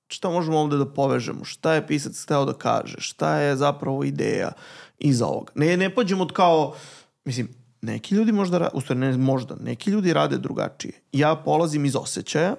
[0.08, 4.52] šta možemo ovde da povežemo, šta je pisac hteo da kaže, šta je zapravo ideja
[4.98, 5.52] iza ovoga.
[5.54, 6.74] Ne, ne pođemo od kao,
[7.24, 7.48] mislim,
[7.82, 10.92] neki ljudi možda, u stvari ne možda, neki ljudi rade drugačije.
[11.12, 12.54] Ja polazim iz osjećaja,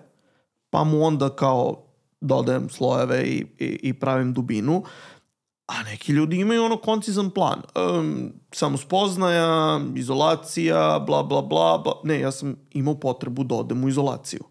[0.70, 1.84] pa mu onda kao
[2.22, 4.84] dodajem slojeve i, i, i pravim dubinu,
[5.68, 7.62] a neki ljudi imaju ono koncizan plan.
[8.00, 12.02] Um, samo spoznaja, izolacija, bla, bla, bla, bla.
[12.04, 14.44] Ne, ja sam imao potrebu da odem u izolaciju.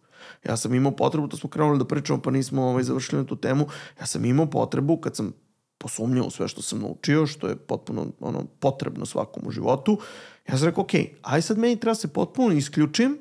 [0.44, 3.36] Ja sam imao potrebu, to smo krenuli da pričamo, pa nismo ovaj, završili na tu
[3.36, 3.66] temu,
[4.00, 5.32] ja sam imao potrebu kad sam
[5.78, 9.98] posumnjao u sve što sam naučio, što je potpuno ono, potrebno svakom u životu,
[10.48, 10.90] ja sam rekao, ok,
[11.22, 13.18] aj sad meni treba se potpuno isključim,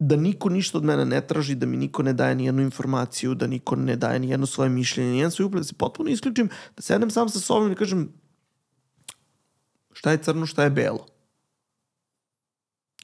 [0.00, 3.34] da niko ništa od mene ne traži, da mi niko ne daje ni jednu informaciju,
[3.34, 6.10] da niko ne daje ni jedno svoje mišljenje, ni jedan svoj uplet, da se potpuno
[6.10, 8.08] isključim, da sedem sam sa sobom i kažem
[9.92, 11.06] šta je crno, šta je belo.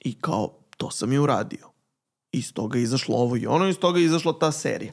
[0.04, 1.68] I kao, to sam i uradio.
[2.32, 4.92] Iz toga je izašlo ovo i ono, iz toga je izašla ta serija.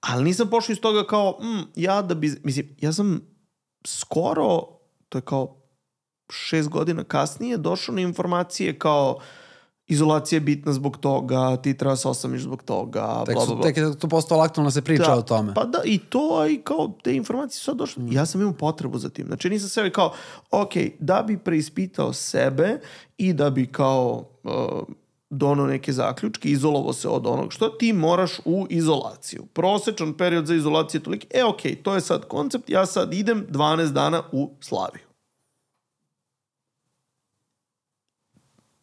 [0.00, 3.20] Ali nisam pošao iz toga kao, mm, ja da bi, mislim, ja sam
[3.86, 4.60] skoro,
[5.08, 5.62] to je kao
[6.30, 9.20] šest godina kasnije, došao na informacije kao
[9.88, 13.64] izolacija je bitna zbog toga, ti treba se osamiš zbog toga, Tek, bla, bla, bla.
[13.64, 15.54] tek je to postalo aktualno da se priča o tome.
[15.54, 18.02] Pa da, i to, i kao te informacije su sad došle.
[18.10, 19.26] Ja sam imao potrebu za tim.
[19.26, 20.12] Znači nisam sebi kao,
[20.50, 22.80] ok, da bi preispitao sebe
[23.18, 24.52] i da bi kao uh,
[25.30, 29.46] dono neke zaključke, izolovo se od onog što ti moraš u izolaciju.
[29.52, 31.26] Prosečan period za izolaciju je toliki.
[31.34, 35.07] E, ok, to je sad koncept, ja sad idem 12 dana u Slaviju.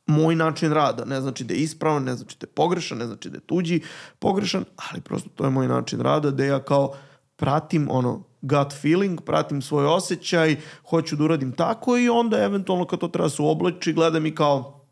[0.07, 1.05] Moj način rada.
[1.05, 3.81] Ne znači da je ispravan, ne znači da je pogrešan, ne znači da je tuđi
[4.19, 6.93] pogrešan, ali prosto to je moj način rada da ja kao
[7.35, 10.55] pratim ono gut feeling, pratim svoj osjećaj,
[10.89, 14.85] hoću da uradim tako i onda eventualno kad to treba se uoblači, gledam i kao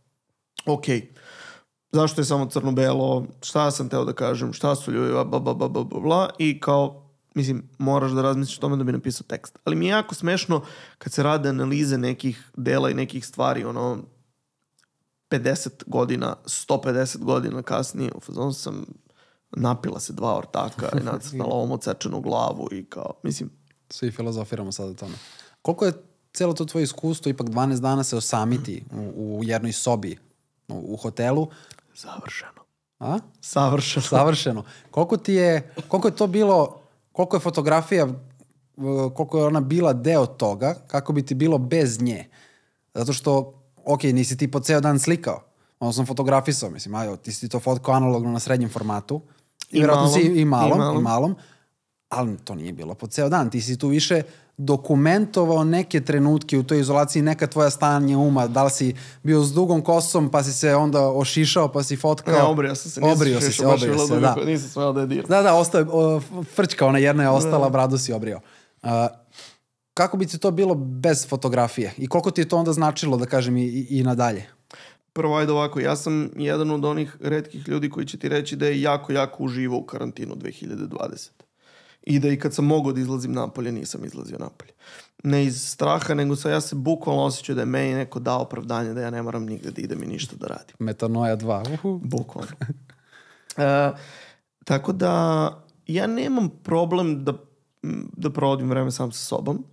[0.66, 0.86] ok,
[1.92, 5.70] zašto je samo crno-belo, šta sam teo da kažem, šta su ljudi, bla, bla, bla,
[5.70, 9.60] bla, bla, i kao, mislim, moraš da razmisliš o tome da bi napisao tekst.
[9.64, 10.62] Ali mi je jako smešno
[10.98, 13.98] kad se rade analize nekih dela i nekih stvari, ono,
[15.34, 18.86] 50 godina, 150 godina kasnije, u fazonu sam
[19.52, 23.50] napila se dva ortaka i nacrtala ovom odsečenu glavu i kao, mislim,
[23.90, 25.16] Svi filozofiramo sad o tome.
[25.62, 25.94] Koliko je
[26.34, 30.18] celo to tvoje iskustvo, ipak 12 dana se osamiti u, u jednoj sobi
[30.68, 31.48] u, u hotelu,
[31.94, 32.62] savršeno.
[33.00, 33.20] a?
[33.42, 34.06] Savršeno.
[34.06, 34.64] Savršeno.
[34.92, 36.82] Koliko ti je, koliko je to bilo,
[37.12, 38.08] koliko je fotografija,
[39.14, 42.30] koliko je ona bila deo toga, kako bi ti bilo bez nje?
[42.94, 45.44] Zato što, ok, nisi ti po ceo dan slikao,
[45.80, 49.22] ono sam fotografisao, mislim, ajo, ti si to fotkao analogno na srednjem formatu,
[49.72, 51.04] i, I vjerojatno si malom, i i malom, i malom.
[51.04, 51.36] malom,
[52.10, 53.50] ali to nije bilo po ceo dan.
[53.50, 54.22] Ti si tu više
[54.58, 59.54] dokumentovao neke trenutke u toj izolaciji, neka tvoja stanje uma, da li si bio s
[59.54, 62.34] dugom kosom, pa si se onda ošišao, pa si fotkao.
[62.34, 64.36] Ne, obrio sam se, nisam obrio si se, obrio se, da.
[64.46, 65.26] Nisam smeo da je diram.
[65.30, 66.22] Da, da, ostao
[66.56, 68.40] frčka, ona jedna je ostala, bradu si obrio.
[68.84, 68.90] Uh,
[69.94, 71.94] kako bi ti to bilo bez fotografije?
[71.98, 74.46] I koliko ti je to onda značilo, da kažem, i, i, nadalje?
[75.14, 78.66] Prvo, ajde ovako, ja sam jedan od onih redkih ljudi koji će ti reći da
[78.66, 81.30] je jako, jako uživao u karantinu 2020.
[82.04, 84.72] I da i kad sam mogao da izlazim napolje, nisam izlazio napolje.
[85.24, 88.94] Ne iz straha, nego sa ja se bukvalno osjećao da je meni neko dao opravdanje
[88.94, 90.76] da ja ne moram nigde da idem i ništa da radim.
[90.80, 91.74] Metanoja 2.
[91.74, 92.00] Uhu.
[92.04, 92.52] Bukvalno.
[93.58, 93.92] e,
[94.64, 95.14] tako da
[95.88, 97.34] ja nemam problem da,
[98.18, 99.66] da provodim vreme sam sa sobom.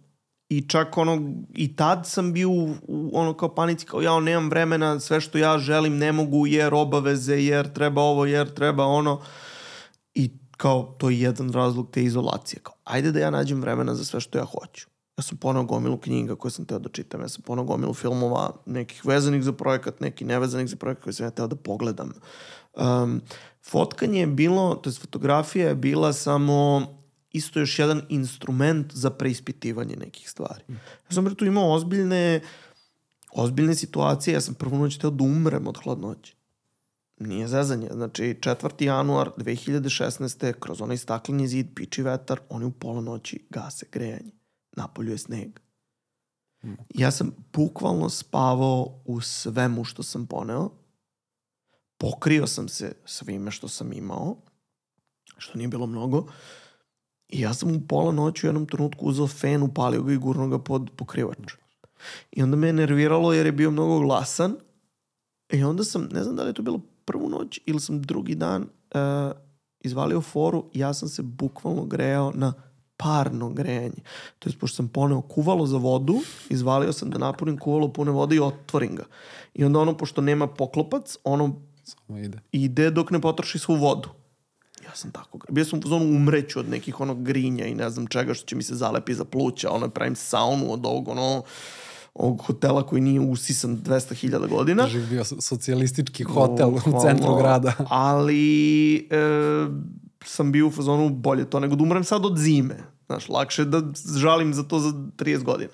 [0.51, 4.51] I čak ono, i tad sam bio u, u ono kao panici, kao ja nemam
[4.51, 9.20] vremena, sve što ja želim ne mogu jer obaveze, jer treba ovo, jer treba ono.
[10.14, 12.60] I kao to je jedan razlog te izolacije.
[12.62, 14.86] Kao, ajde da ja nađem vremena za sve što ja hoću.
[15.18, 18.51] Ja sam ponao gomilu knjiga koje sam teo da čitam, ja sam ponao gomilu filmova,
[18.66, 22.12] nekih vezanih za projekat, neki nevezanih za projekat koje sam ja teo da pogledam.
[22.74, 23.20] Um,
[23.62, 26.86] fotkanje je bilo, to je fotografija je bila samo
[27.32, 30.65] isto još jedan instrument za preispitivanje nekih stvari.
[30.69, 32.40] Ja sam tu imao ozbiljne,
[33.32, 36.35] ozbiljne situacije, ja sam prvu noć teo da umrem od hladnoće.
[37.16, 37.89] Nije zezanje.
[37.93, 38.85] Znači, 4.
[38.85, 40.52] januar 2016.
[40.61, 44.32] kroz onaj stakleni zid, piči vetar, oni u pola noći gase grejanje.
[44.73, 45.59] Napolju je sneg.
[46.94, 50.70] Ja sam bukvalno spavao u svemu što sam poneo.
[51.98, 54.36] Pokrio sam se svime što sam imao,
[55.39, 56.27] što nije bilo mnogo.
[57.32, 60.48] I ja sam u pola noći u jednom trenutku uzao fen, upalio ga i gurno
[60.48, 61.52] ga pod pokrivač.
[62.32, 64.57] I onda me je nerviralo jer je bio mnogo glasan.
[65.52, 68.35] I onda sam, ne znam da li je to bilo prvu noć ili sam drugi
[68.35, 69.32] dan uh,
[69.81, 72.52] izvalio foru, ja sam se bukvalno grejao na
[72.97, 74.02] parno grejanje.
[74.39, 78.36] To je pošto sam poneo kuvalo za vodu, izvalio sam da napunim kuvalo pune vode
[78.36, 79.05] i otvorim ga.
[79.55, 81.55] I onda ono, pošto nema poklopac, ono
[81.85, 82.39] Samo ide.
[82.52, 84.09] ide dok ne potroši svu vodu.
[84.90, 88.06] Ja sam tako, bio sam u zonu umreću od nekih onog grinja i ne znam
[88.06, 91.42] čega što će mi se zalepi za pluća, ono pravim saunu od ovog, ono,
[92.14, 94.86] ovog hotela koji nije usisan 200.000 godina.
[94.88, 97.72] Živ bio socijalistički hotel o, u centru grada.
[97.88, 99.66] Ali e,
[100.24, 102.76] sam bio u fazonu bolje to nego da umrem sad od zime.
[103.06, 103.82] Znaš, lakše da
[104.16, 105.72] žalim za to za 30 godina.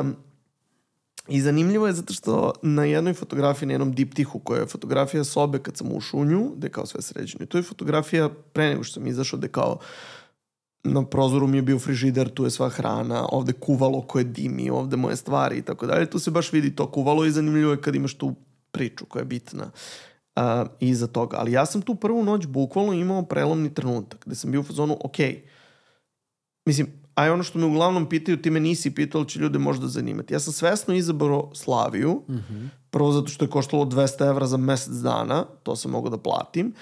[0.00, 0.16] Um,
[1.28, 5.58] I zanimljivo je zato što na jednoj fotografiji, na jednom diptihu koja je fotografija sobe
[5.58, 7.44] kad sam ušao u nju, gde je kao sve sređeno.
[7.44, 9.78] I to je fotografija pre nego što sam izašao, gde kao
[10.84, 14.96] na prozoru mi je bio frižider, tu je sva hrana, ovde kuvalo koje dimi, ovde
[14.96, 16.10] moje stvari i tako dalje.
[16.10, 18.34] Tu se baš vidi to kuvalo i zanimljivo je kad imaš tu
[18.70, 19.70] priču koja je bitna
[20.36, 20.42] uh,
[20.80, 21.36] iza toga.
[21.36, 24.98] Ali ja sam tu prvu noć bukvalno imao prelomni trenutak gde sam bio u fazonu,
[25.04, 25.16] ok,
[26.66, 29.88] mislim, a ono što me uglavnom pitaju, ti me nisi pitao, ali će ljude možda
[29.88, 30.34] zanimati.
[30.34, 32.68] Ja sam svesno izabrao Slaviju, mm -hmm.
[32.90, 36.72] prvo zato što je koštalo 200 evra za mesec dana, to sam mogao da platim,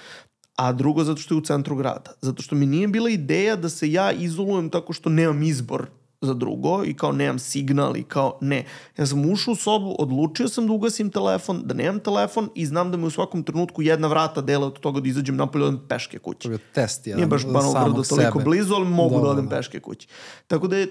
[0.55, 2.11] a drugo zato što je u centru grada.
[2.21, 5.87] Zato što mi nije bila ideja da se ja izolujem tako što nemam izbor
[6.21, 8.65] za drugo i kao nemam signal i kao ne.
[8.97, 12.91] Ja sam ušao u sobu, odlučio sam da ugasim telefon, da nemam telefon i znam
[12.91, 16.19] da me u svakom trenutku jedna vrata dele od toga da izađem napolje odem peške
[16.19, 16.47] kući.
[16.47, 17.17] To je test jedan.
[17.17, 20.07] Nije baš Banov Brdo toliko blizu, ali mogu da, da odem peške kući.
[20.47, 20.87] Tako da je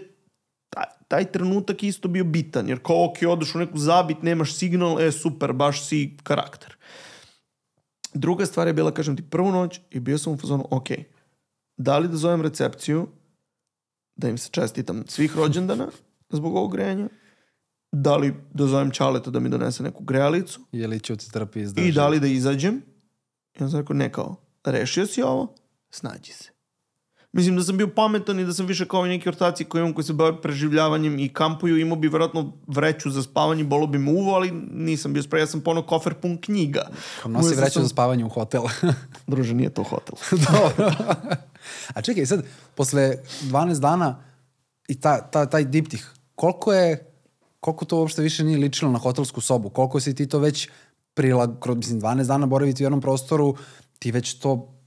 [0.70, 5.00] taj, taj trenutak isto bio bitan, jer kao ok, odeš u neku zabit, nemaš signal,
[5.00, 6.76] e super, baš si karakter.
[8.14, 10.88] Druga stvar je bila, kažem ti, prvu noć i bio sam u fazonu, ok,
[11.76, 13.06] da li da zovem recepciju,
[14.18, 15.88] da im se čestitam svih rođendana
[16.30, 17.08] zbog ovog grejanja,
[17.92, 20.60] da li da zovem Čaleta da mi donese neku grejalicu.
[20.72, 21.60] Je li ću ti trpi?
[21.76, 22.82] I da li da izađem.
[23.60, 25.54] I on sam rekao, ne kao, rešio si ovo,
[25.90, 26.57] snađi se.
[27.38, 29.92] Mislim da sam bio pametan i da sam više kao i neki ortaci koji imam
[29.94, 34.12] koji se bave preživljavanjem i kampuju, imao bi vjerojatno vreću za spavanje, bolo bi me
[34.12, 36.88] uvo, ali nisam bio spreman, ja sam ponao kofer pun knjiga.
[37.22, 37.82] Kao nosi vreću sam...
[37.82, 38.62] za spavanje u hotel.
[39.26, 40.14] Druže, nije to hotel.
[40.52, 40.92] Dobro.
[41.94, 42.44] A čekaj, sad,
[42.74, 44.22] posle 12 dana
[44.88, 47.12] i ta, ta, taj diptih, koliko je,
[47.60, 49.70] koliko to uopšte više nije ličilo na hotelsku sobu?
[49.70, 50.68] Koliko si ti to već
[51.14, 53.56] prilag, kroz, mislim, 12 dana boraviti u jednom prostoru,
[53.98, 54.77] ti već to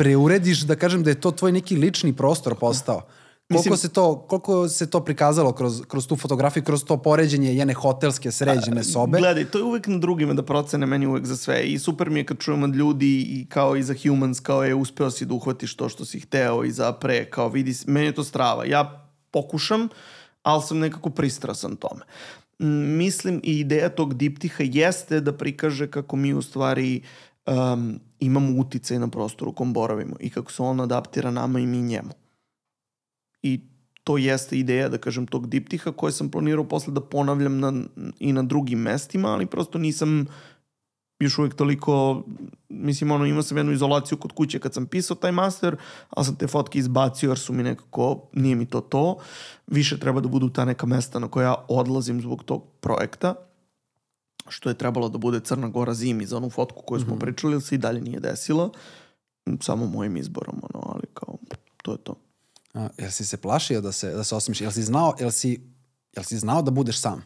[0.00, 3.02] preurediš, da kažem da je to tvoj neki lični prostor postao.
[3.48, 7.54] Koliko, Mislim, se to, koliko se to prikazalo kroz, kroz tu fotografiju, kroz to poređenje
[7.54, 9.18] jedne hotelske sređene sobe?
[9.18, 12.20] Gledaj, to je uvek na drugima da procene meni uvek za sve i super mi
[12.20, 15.34] je kad čujem od ljudi i kao i za humans, kao je uspeo si da
[15.34, 18.64] uhvatiš to što si hteo i za pre, kao vidi, meni je to strava.
[18.64, 19.88] Ja pokušam,
[20.42, 22.04] ali sam nekako pristrasan tome.
[22.96, 27.02] Mislim i ideja tog diptiha jeste da prikaže kako mi u stvari
[27.46, 31.66] um, imamo uticaj na prostor u kom boravimo i kako se on adaptira nama i
[31.66, 32.10] mi njemu.
[33.42, 33.60] I
[34.04, 37.72] to jeste ideja, da kažem, tog diptiha koje sam planirao posle da ponavljam na,
[38.18, 40.26] i na drugim mestima, ali prosto nisam
[41.20, 42.24] još uvijek toliko,
[42.68, 45.76] mislim, ono, imao sam jednu izolaciju kod kuće kad sam pisao taj master,
[46.10, 49.16] ali sam te fotke izbacio jer su mi nekako, nije mi to to.
[49.66, 53.34] Više treba da budu ta neka mesta na koja ja odlazim zbog tog projekta
[54.50, 57.20] što je trebalo da bude Crna Gora zimi za onu fotku koju smo mm -hmm.
[57.20, 58.72] pričali, ali se i dalje nije desilo.
[59.60, 61.36] Samo mojim izborom, ono, ali kao,
[61.82, 62.14] to je to.
[62.74, 64.60] A, jel si se plašio da se, da se osmiš?
[64.60, 65.60] Jel si znao, jel si,
[66.16, 67.22] jel si znao da budeš sam?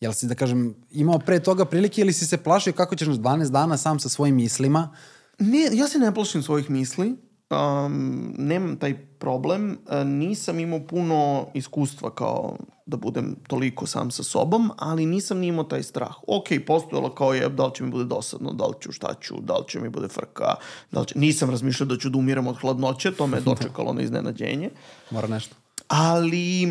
[0.00, 3.14] Jel si, da kažem, imao pre toga prilike ili si se plašio kako ćeš na
[3.14, 4.96] 12 dana sam sa svojim mislima?
[5.38, 7.16] Ne, ja se ne plašim svojih misli.
[7.54, 9.78] Um, nemam taj problem.
[9.86, 12.56] Uh, nisam imao puno iskustva kao
[12.86, 16.14] da budem toliko sam sa sobom, ali nisam ni imao taj strah.
[16.26, 19.34] Ok, postojalo kao je da li će mi bude dosadno, da li ću šta ću,
[19.40, 20.54] da li će mi bude frka,
[20.90, 21.18] da li će...
[21.18, 24.70] Nisam razmišljao da ću da umiram od hladnoće, to me je dočekalo na iznenađenje.
[25.10, 25.56] Mora nešto.
[25.88, 26.68] Ali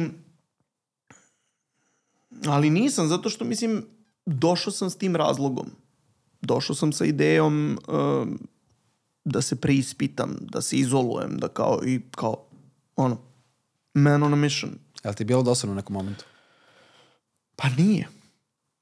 [2.45, 3.85] ali nisam, zato što mislim
[4.25, 5.67] došao sam s tim razlogom.
[6.41, 8.27] Došao sam sa idejom uh,
[9.25, 12.45] da se preispitam, da se izolujem, da kao i kao
[12.95, 13.17] ono
[13.93, 14.71] man on a mission.
[15.03, 16.25] Jel ti je bilo dosadno u nekom momentu?
[17.55, 18.07] Pa nije.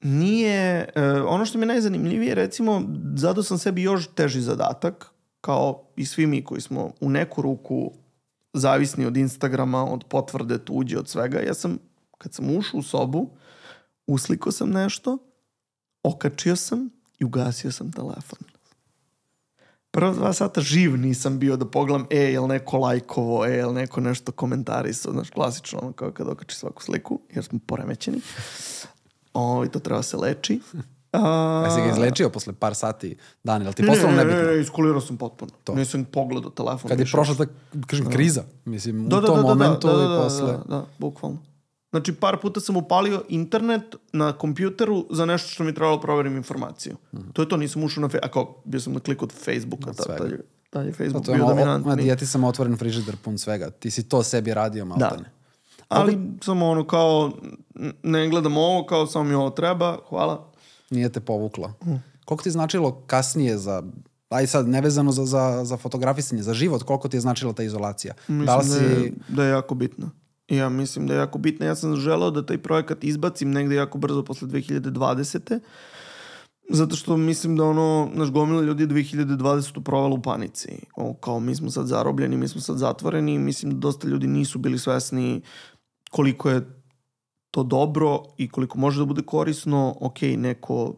[0.00, 2.82] Nije, uh, ono što mi je najzanimljivije, recimo,
[3.16, 5.10] zadao sam sebi još teži zadatak,
[5.40, 7.92] kao i svi mi koji smo u neku ruku
[8.52, 11.40] zavisni od Instagrama, od potvrde tuđe, od svega.
[11.40, 11.78] Ja sam,
[12.18, 13.30] kad sam ušao u sobu,
[14.06, 15.18] usliko sam nešto,
[16.02, 18.38] okačio sam i ugasio sam telefon.
[19.92, 24.00] Prva dva sata živ nisam bio da pogledam, e, jel neko lajkovo, e, jel neko
[24.00, 28.20] nešto komentarisao, znaš, klasično, ono kao kad okači svaku sliku, jer smo poremećeni.
[29.34, 30.60] O, i to treba se leči.
[31.12, 31.62] A...
[31.64, 34.40] Jesi ga izlečio posle par sati dana, ili ti postalo nebitno?
[34.40, 35.52] Ne, ne, ne, iskulirao sam potpuno.
[35.64, 35.74] To.
[35.74, 36.88] Nisam pogledao telefon.
[36.88, 37.44] Kad je prošla ta,
[37.86, 40.52] kažem, kriza, mislim, da, u da, tom da, da, momentu da, da, i da, posle...
[40.52, 41.38] Da, da, bukvalno.
[41.92, 46.96] Znači, par puta sam upalio internet na kompjuteru za nešto što mi trebalo proverim informaciju.
[47.12, 47.32] Mm -hmm.
[47.32, 48.08] To je to, nisam ušao na...
[48.08, 48.18] Fe...
[48.22, 50.40] A kao, bio sam na klik od Facebooka, tad je,
[50.70, 52.06] tad je Facebook To je bio dominantni.
[52.06, 53.70] ja ti sam otvoren frižider pun svega.
[53.70, 55.30] Ti si to sebi radio, maltene.
[55.88, 57.32] Ali samo ono kao,
[58.02, 60.50] ne gledam ovo, kao samo mi ovo treba, hvala.
[60.90, 61.72] Nije te povuklo.
[62.24, 63.82] Koliko ti je značilo kasnije za
[64.28, 68.14] aj sad nevezano za, za, za fotografisanje, za život, koliko ti je značila ta izolacija?
[68.28, 68.84] Mislim da li da, si...
[68.84, 70.10] je, da je jako bitno.
[70.56, 71.66] Ja mislim da je jako bitno.
[71.66, 75.60] Ja sam želeo da taj projekat izbacim negde jako brzo posle 2020.
[76.70, 79.82] Zato što mislim da ono, naš gomila ljudi je 2020.
[79.82, 80.68] provela u panici.
[80.96, 83.38] O, kao mi smo sad zarobljeni, mi smo sad zatvoreni.
[83.38, 85.42] Mislim da dosta ljudi nisu bili svesni
[86.10, 86.82] koliko je
[87.50, 89.96] to dobro i koliko može da bude korisno.
[90.00, 90.94] Ok, neko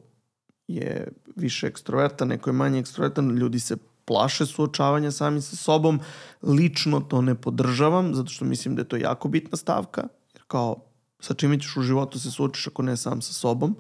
[0.68, 6.00] je više ekstrovertan, neko je manje ekstrovertan, ljudi se plaše suočavanja sami sa sobom.
[6.42, 10.76] Lično to ne podržavam, zato što mislim da je to jako bitna stavka, jer kao
[11.20, 13.76] sa čime ćeš u životu se suočiš ako ne sam sa sobom.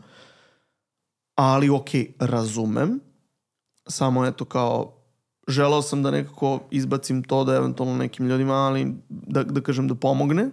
[1.34, 3.00] Ali ok, razumem,
[3.88, 5.04] samo eto kao
[5.48, 9.94] želao sam da nekako izbacim to da eventualno nekim ljudima, ali da, da kažem da
[9.94, 10.50] pomogne,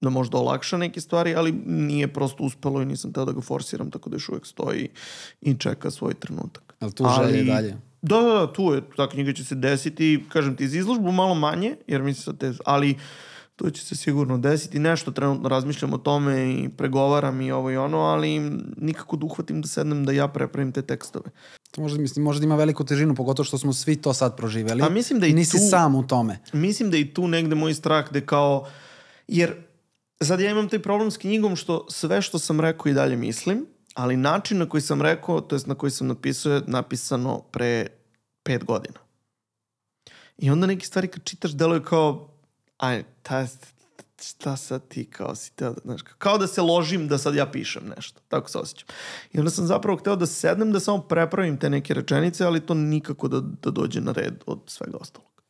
[0.00, 3.90] da možda olakša neke stvari, ali nije prosto uspelo i nisam teo da ga forsiram,
[3.90, 4.88] tako da još uvek stoji
[5.40, 6.74] i čeka svoj trenutak.
[6.80, 7.76] Jel tu želje i dalje?
[8.02, 11.34] Da, da, da, tu je, ta knjiga će se desiti, kažem ti, za izložbu malo
[11.34, 12.98] manje, jer mislim sad te, ali
[13.56, 14.78] to će se sigurno desiti.
[14.78, 18.40] Nešto trenutno razmišljam o tome i pregovaram i ovo i ono, ali
[18.76, 21.30] nikako da uhvatim da sednem da ja prepravim te tekstove.
[21.70, 24.82] To možda, mislim, možda ima veliku težinu, pogotovo što smo svi to sad proživeli.
[24.82, 26.38] A mislim da i Nisi tu- sam u tome.
[26.52, 28.66] Mislim da i tu negde moj strah da kao,
[29.28, 29.54] jer
[30.22, 33.66] sad ja imam taj problem s knjigom što sve što sam rekao i dalje mislim,
[33.98, 37.86] ali način na koji sam rekao, to jest na koji sam napisao je napisano pre
[38.42, 38.98] pet godina.
[40.38, 42.28] I onda neke stvari kad čitaš deluje kao,
[42.76, 43.46] aj, ta,
[44.22, 47.46] šta sad ti kao si teo da, znaš, kao da se ložim da sad ja
[47.50, 48.20] pišem nešto.
[48.28, 48.88] Tako se osjećam.
[49.32, 52.74] I onda sam zapravo hteo da sednem da samo prepravim te neke rečenice, ali to
[52.74, 55.42] nikako da, da dođe na red od svega ostalog.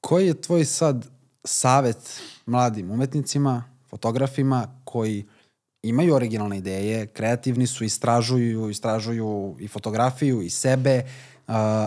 [0.00, 1.06] Koji je tvoj sad
[1.44, 5.24] savet mladim umetnicima, fotografima koji
[5.84, 11.02] imaju originalne ideje, kreativni su, istražuju, istražuju i fotografiju i sebe,
[11.48, 11.86] a,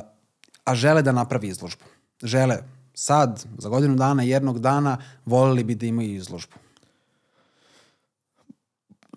[0.63, 1.83] a žele da napravi izložbu.
[2.23, 2.57] Žele
[2.93, 6.66] sad, za godinu dana, jednog dana, volili bi da imaju izložbu.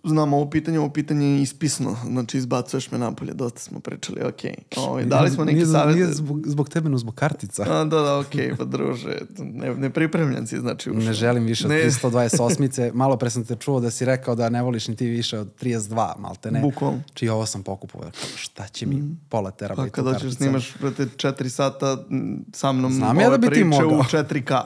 [0.05, 4.41] Znam, ovo pitanje, ovo pitanje je ispisno, znači izbacuješ me napolje, dosta smo pričali, ok.
[4.77, 5.97] Ovaj, dali smo neki nije, savjet.
[5.97, 7.63] Nije zbog, zbog tebe, no zbog kartica.
[7.63, 11.03] A, da, da, ok, pa druže, ne, ne pripremljen si, znači ušao.
[11.03, 11.85] Ne želim više od Ne.
[11.85, 12.91] 328-ice.
[12.95, 15.49] Malo pre sam te čuo da si rekao da ne voliš ni ti više od
[15.63, 16.61] 32, malte ne.
[16.61, 17.03] Bukvalno.
[17.15, 18.11] Či ovo sam pokupovao.
[18.37, 20.37] Šta će mi pola Pa terabajta kad hoćeš kartica?
[20.37, 22.05] snimaš, brate, 4 sata
[22.53, 23.99] sa mnom Znam ja ove da bi ti priče mogao.
[23.99, 24.63] u 4K.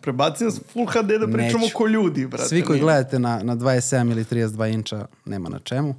[0.00, 1.76] Prebacim s Full HD da pričamo Neću.
[1.76, 2.48] ko ljudi, brate.
[2.48, 2.82] Svi koji nije.
[2.84, 5.94] gledate na, na 27 ili 32 inča, nema na čemu.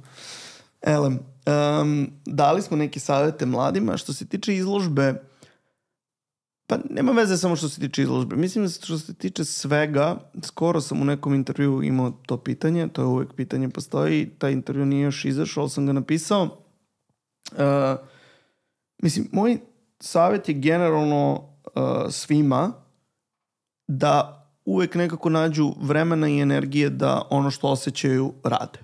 [0.82, 3.96] Elem, um, dali smo neke savete mladima.
[3.96, 5.14] Što se tiče izložbe,
[6.66, 8.36] pa nema veze samo što se tiče izložbe.
[8.36, 13.02] Mislim da što se tiče svega, skoro sam u nekom intervju imao to pitanje, to
[13.02, 16.42] je uvek pitanje postoji, taj intervju nije još izašao, ali sam ga napisao.
[17.52, 17.58] Uh,
[19.02, 19.58] mislim, moj
[20.00, 21.32] savet je generalno
[21.64, 22.72] uh, svima
[23.88, 24.39] da
[24.70, 28.78] uvek nekako nađu vremena i energije da ono što osjećaju rade.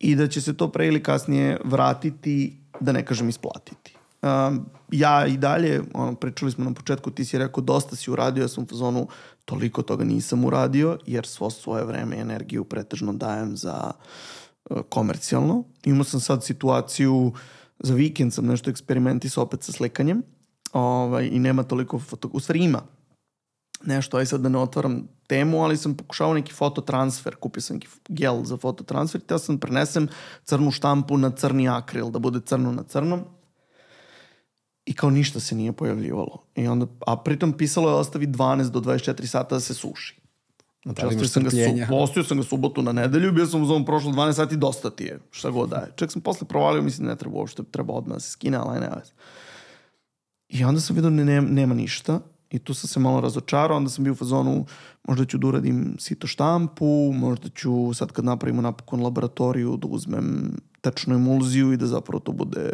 [0.00, 3.96] I da će se to pre ili kasnije vratiti, da ne kažem isplatiti.
[4.22, 8.42] Um, ja i dalje, ono, pričali smo na početku, ti si rekao dosta si uradio,
[8.42, 9.08] ja sam u zonu
[9.44, 13.90] toliko toga nisam uradio, jer svo svoje vreme i energiju pretežno dajem za
[14.70, 15.64] uh, komercijalno.
[15.84, 17.32] Imao sam sad situaciju,
[17.78, 20.22] za vikend sam nešto eksperimentisao opet sa slikanjem,
[20.72, 22.30] ovaj, i nema toliko foto...
[22.32, 22.82] U stvari ima
[23.84, 27.88] nešto, aj sad da ne otvaram temu, ali sam pokušao neki fototransfer, kupio sam neki
[28.08, 30.08] gel za fototransfer, te sam prenesem
[30.44, 33.24] crnu štampu na crni akril, da bude crno na crnom.
[34.86, 36.44] I kao ništa se nije pojavljivalo.
[36.54, 40.20] I onda, a pritom pisalo je ostavi 12 do 24 sata da se suši.
[40.82, 41.56] Znači, Da ostavio sam, ga su,
[41.90, 45.04] ostavio sam ga subotu na nedelju, bio sam u zonu prošlo 12 sati, dosta ti
[45.04, 45.92] je, šta god daje.
[45.96, 48.88] Čak sam posle provalio, mislim, ne treba uopšte, treba odmah da se skine, ali ne
[48.96, 49.12] veze.
[50.48, 53.90] I onda sam vidio da ne, nema ništa i tu sam se malo razočarao, onda
[53.90, 54.66] sam bio u fazonu
[55.08, 60.56] možda ću da uradim sito štampu, možda ću sad kad napravimo napokon laboratoriju da uzmem
[60.80, 62.70] tečnu emulziju i da zapravo to bude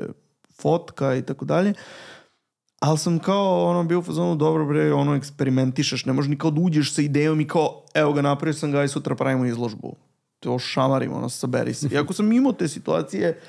[0.60, 1.74] fotka i tako dalje.
[2.80, 6.51] Ali sam kao ono bio u fazonu dobro bre, ono eksperimentišeš, ne možeš ni kao
[6.51, 9.96] da uđeš sa idejom i kao evo ga napravio sam ga i sutra pravimo izložbu.
[10.40, 11.88] To šamarimo, ono saberi se.
[11.92, 13.40] Iako sam imao te situacije,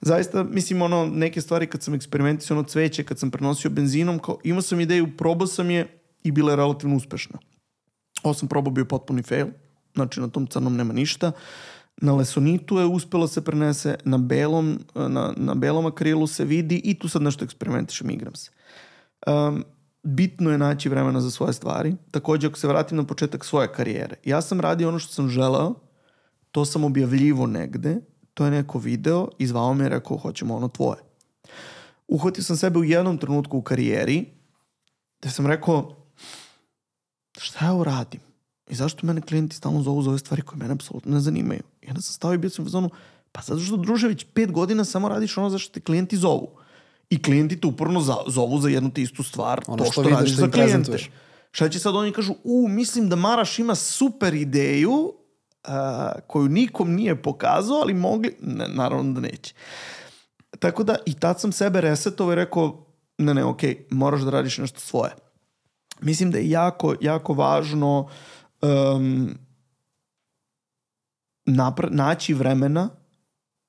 [0.00, 4.38] zaista, mislim, ono, neke stvari kad sam eksperimentisao ono cveće, kad sam prenosio benzinom, kao,
[4.44, 7.38] imao sam ideju, probao sam je i bila je relativno uspešna.
[8.22, 9.46] Ovo sam probao bio potpuni fail,
[9.94, 11.32] znači na tom crnom nema ništa.
[11.96, 16.98] Na lesonitu je uspelo se prenese, na belom, na, na belom akrilu se vidi i
[16.98, 18.50] tu sad nešto eksperimentišem, igram se.
[19.26, 19.64] Um,
[20.02, 21.94] bitno je naći vremena za svoje stvari.
[22.10, 25.74] Takođe, ako se vratim na početak svoje karijere, ja sam radio ono što sam želeo,
[26.50, 27.96] to sam objavljivo negde,
[28.38, 30.98] to je neko video i zvao me i rekao hoćemo ono tvoje.
[32.08, 34.26] Uhvatio sam sebe u jednom trenutku u karijeri
[35.20, 35.96] gde sam rekao
[37.38, 38.20] šta ja uradim?
[38.70, 41.62] I zašto mene klijenti stalno zovu za ove stvari koje mene apsolutno ne zanimaju?
[41.82, 42.90] I onda sam stao i bio sam u zonu,
[43.32, 46.48] pa zato što Družević pet godina samo radiš ono za što te klijenti zovu.
[47.10, 50.10] I klijenti te uporno za, zovu za jednu te istu stvar, Ono to što što,
[50.10, 50.98] radiš da za klijente.
[51.50, 55.17] Šta će sad oni kažu, u, mislim da Maraš ima super ideju
[56.26, 59.54] koju nikom nije pokazao, ali mogli, ne, naravno da neće.
[60.58, 62.86] Tako da i tad sam sebe resetovao i rekao,
[63.18, 65.12] ne, ne, okej, moraš da radiš nešto svoje.
[66.00, 68.08] Mislim da je jako, jako važno
[68.62, 69.38] um,
[71.46, 72.88] napra- naći vremena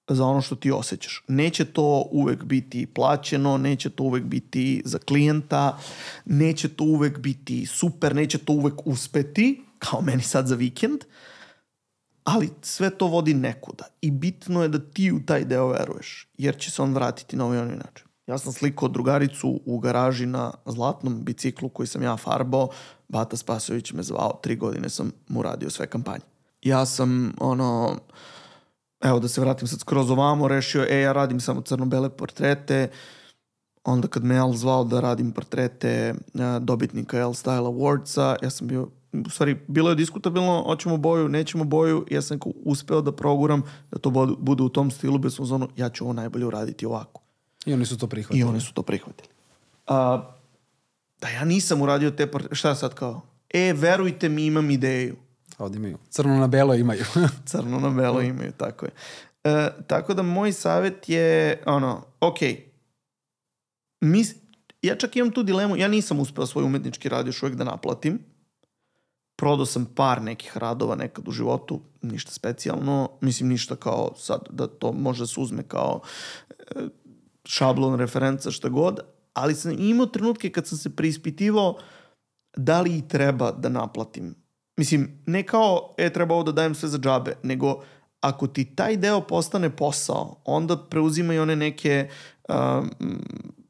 [0.09, 1.23] za ono što ti osjećaš.
[1.27, 5.77] Neće to uvek biti plaćeno, neće to uvek biti za klijenta,
[6.25, 10.99] neće to uvek biti super, neće to uvek uspeti, kao meni sad za vikend,
[12.29, 16.57] ali sve to vodi nekuda i bitno je da ti u taj deo veruješ, jer
[16.57, 18.07] će se on vratiti na ovaj onaj način.
[18.27, 22.69] Ja sam slikao drugaricu u garaži na zlatnom biciklu koji sam ja farbao,
[23.07, 26.23] Bata Spasović me zvao, tri godine sam mu radio sve kampanje.
[26.61, 27.97] Ja sam, ono,
[29.03, 32.89] evo da se vratim sad skroz ovamo, rešio, e, ja radim samo crno-bele portrete,
[33.83, 38.67] onda kad me Al zvao da radim portrete uh, dobitnika L Style Awardsa, ja sam
[38.67, 43.63] bio, u stvari, bilo je diskutabilno, hoćemo boju, nećemo boju, ja sam uspeo da proguram
[43.91, 47.21] da to bude, u tom stilu, bez zonu, ja ću ovo najbolje uraditi ovako.
[47.65, 48.39] I oni su to prihvatili.
[48.39, 49.29] I oni su to prihvatili.
[49.87, 50.31] A,
[51.21, 53.21] da ja nisam uradio te portrete, šta sad kao?
[53.49, 55.15] E, verujte mi, imam ideju.
[55.57, 55.97] Ovdje imaju.
[56.09, 57.05] Crno na belo imaju.
[57.49, 58.91] Crno na belo imaju, tako je.
[59.43, 62.39] E, tako da moj savjet je, ono, ok,
[64.01, 64.35] mis,
[64.81, 68.19] ja čak imam tu dilemu, ja nisam uspeo svoj umetnički rad još uvijek da naplatim.
[69.39, 74.67] Prodao sam par nekih radova nekad u životu, ništa specijalno, mislim ništa kao sad da
[74.67, 76.01] to može da se uzme kao
[76.49, 76.63] e,
[77.45, 78.99] šablon, referenca, šta god,
[79.33, 81.77] ali sam imao trenutke kad sam se preispitivao
[82.57, 84.35] da li i treba da naplatim.
[84.77, 87.83] Mislim, ne kao, e, treba ovo da dajem sve za džabe, nego
[88.21, 92.09] ako ti taj deo postane posao, onda preuzima i one neke
[92.49, 92.89] um,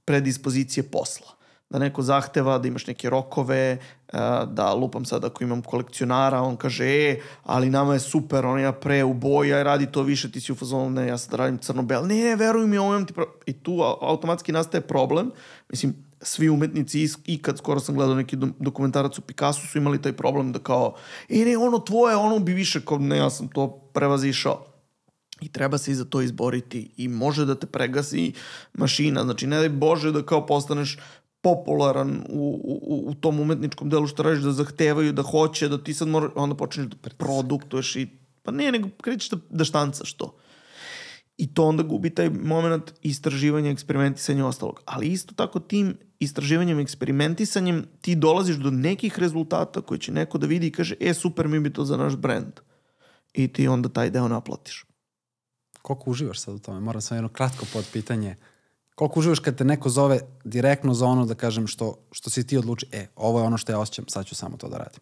[0.06, 1.39] predispozicije posla.
[1.70, 3.78] Da neko zahteva da imaš neke rokove,
[4.14, 4.20] uh,
[4.52, 8.72] da lupam sad ako imam kolekcionara, on kaže, e, ali nama je super, on ja
[8.72, 11.58] pre u boji, aj radi to više, ti si u fazonu, ne, ja sad radim
[11.58, 13.14] crno-bel, ne, ne, veruj mi, ovo imam ti.
[13.46, 15.32] I tu automatski nastaje problem,
[15.70, 20.02] mislim, svi umetnici is- ikad skoro sam gledao neki do- dokumentarac u Picasso su imali
[20.02, 20.96] taj problem da kao
[21.30, 24.66] e ne ono tvoje ono bi više kao ne ja sam to prevazišao.
[25.42, 28.34] I treba se i za to izboriti i može da te pregasi
[28.74, 29.24] mašina.
[29.24, 30.98] Znači ne daj Bože da kao postaneš
[31.42, 35.94] popularan u, u, u tom umetničkom delu što radiš da zahtevaju da hoće da ti
[35.94, 38.08] sad mora, onda počneš da produktuješ i
[38.44, 40.36] pa ne nego krećeš da, da štancaš to
[41.40, 44.82] I to onda gubi taj moment istraživanja, eksperimentisanja i ostalog.
[44.86, 50.48] Ali isto tako tim istraživanjem, eksperimentisanjem ti dolaziš do nekih rezultata koji će neko da
[50.48, 52.60] vidi i kaže, e super, mi bi to za naš brand.
[53.34, 54.86] I ti onda taj deo naplatiš.
[55.82, 56.80] Koliko uživaš sad u tome?
[56.80, 58.36] Moram samo jedno kratko pod pitanje.
[59.00, 62.58] Koliko uživaš kad te neko zove direktno za ono da kažem što, što si ti
[62.58, 65.02] odluči, e, ovo je ono što ja osjećam, sad ću samo to da radim.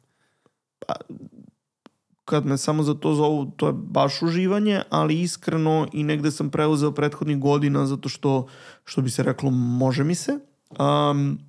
[2.25, 6.49] kad me samo za to zovu, to je baš uživanje, ali iskreno i negde sam
[6.49, 8.47] preuzeo prethodnih godina zato što,
[8.85, 10.39] što bi se reklo, može mi se.
[10.79, 11.39] Um,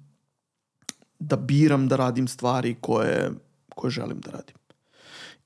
[1.19, 3.31] da biram da radim stvari koje,
[3.75, 4.57] koje želim da radim.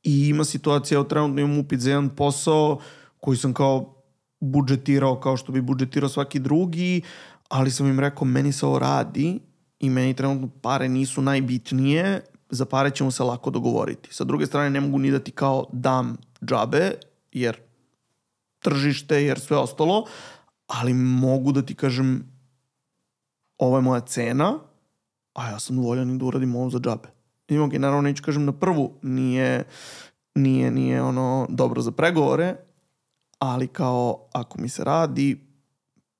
[0.02, 2.78] I ima situacija, evo trenutno imam upit za jedan posao
[3.20, 4.01] koji sam kao
[4.42, 7.02] budžetirao kao što bi budžetirao svaki drugi,
[7.48, 9.40] ali sam im rekao, meni se ovo radi
[9.80, 12.20] i meni trenutno pare nisu najbitnije,
[12.50, 14.14] za pare ćemo se lako dogovoriti.
[14.14, 16.92] Sa druge strane, ne mogu ni da ti kao dam džabe,
[17.32, 17.56] jer
[18.58, 20.04] tržište, jer sve ostalo,
[20.66, 22.32] ali mogu da ti kažem
[23.58, 24.58] ovo je moja cena,
[25.34, 27.08] a ja sam voljan i da uradim ovo za džabe.
[27.48, 29.64] I ok, naravno neću kažem na prvu, nije,
[30.34, 32.56] nije, nije ono dobro za pregovore,
[33.42, 35.40] ali kao ako mi se radi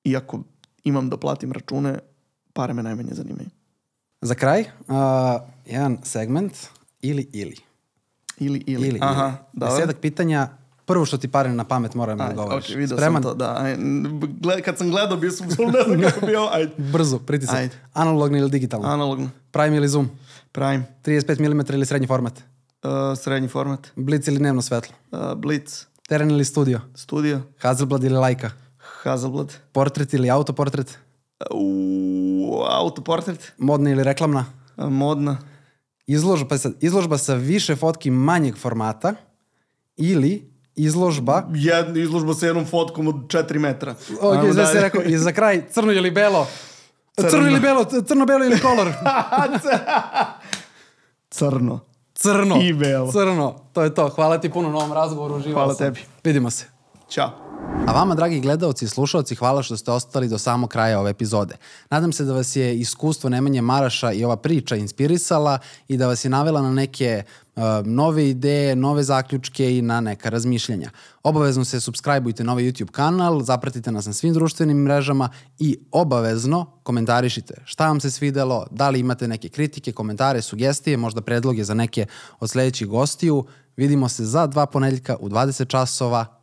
[0.03, 0.39] i ako
[0.83, 1.99] imam da platim račune,
[2.53, 3.49] pare me najmanje zanimaju.
[4.21, 4.95] Za kraj, uh,
[5.65, 6.53] jedan segment
[7.01, 7.55] ili ili.
[8.39, 8.87] Ili, ili.
[8.87, 9.35] Ili, Aha, ili.
[9.53, 9.75] dobro.
[9.75, 10.47] Desetak pitanja,
[10.85, 12.69] prvo što ti padne na pamet mora mi Ajde, odgovoriš.
[12.69, 13.23] ok, vidio Spreman?
[13.23, 13.57] sam to, da.
[13.61, 13.75] Aj,
[14.41, 16.71] Gled, kad sam gledao, bio sam ne znam kako bio, ajde.
[16.93, 17.55] Brzo, pritisak.
[17.55, 17.75] Ajde.
[17.93, 18.87] Analogni ili digitalno?
[18.87, 19.29] Analogno.
[19.51, 20.09] Prime ili zoom?
[20.51, 20.83] Prime.
[21.03, 22.33] 35 mm ili srednji format?
[22.83, 23.87] Uh, srednji format.
[23.95, 24.95] Blic ili dnevno svetlo?
[25.11, 25.85] Uh, Blitz.
[26.07, 26.81] Teren ili studio?
[26.95, 27.41] Studio.
[27.59, 28.51] Hasselblad ili Leica?
[28.77, 29.53] Hazelblad.
[29.71, 30.97] Portret ili autoportret?
[32.69, 33.53] Autoportret.
[33.57, 34.45] Modna ili reklamna?
[34.77, 35.37] Modna.
[36.07, 39.13] Izložba, pa sad, izložba sa više fotki manjeg formata
[39.97, 43.95] ili izložba Jedna izložba sa jednom fotkom od 4 metra.
[44.21, 46.47] Ok, sve se rekao, i za kraj, crno ili belo?
[47.15, 47.47] Crno, Crno.
[47.47, 48.87] ili belo, crno-belo ili kolor?
[51.29, 51.79] Crno.
[52.13, 52.55] Crno.
[52.61, 53.11] I belo.
[53.11, 53.55] Crno.
[53.73, 54.09] To je to.
[54.09, 55.35] Hvala ti puno na ovom razgovoru.
[55.35, 55.85] Uživao Hvala sam.
[55.85, 55.99] tebi.
[56.23, 56.65] Vidimo se.
[57.09, 57.42] Ćao.
[57.87, 61.55] A vama, dragi gledalci i slušalci, hvala što ste ostali do samog kraja ove epizode.
[61.89, 66.25] Nadam se da vas je iskustvo Nemanje Maraša i ova priča inspirisala i da vas
[66.25, 67.23] je navela na neke
[67.55, 70.89] uh, nove ideje, nove zaključke i na neka razmišljanja.
[71.23, 75.29] Obavezno se subscribeujte na ovaj YouTube kanal, zapratite nas na svim društvenim mrežama
[75.59, 81.21] i obavezno komentarišite šta vam se svidelo, da li imate neke kritike, komentare, sugestije, možda
[81.21, 82.05] predloge za neke
[82.39, 83.45] od sledećih gostiju.
[83.77, 86.42] Vidimo se za dva ponedeljka u 20 časova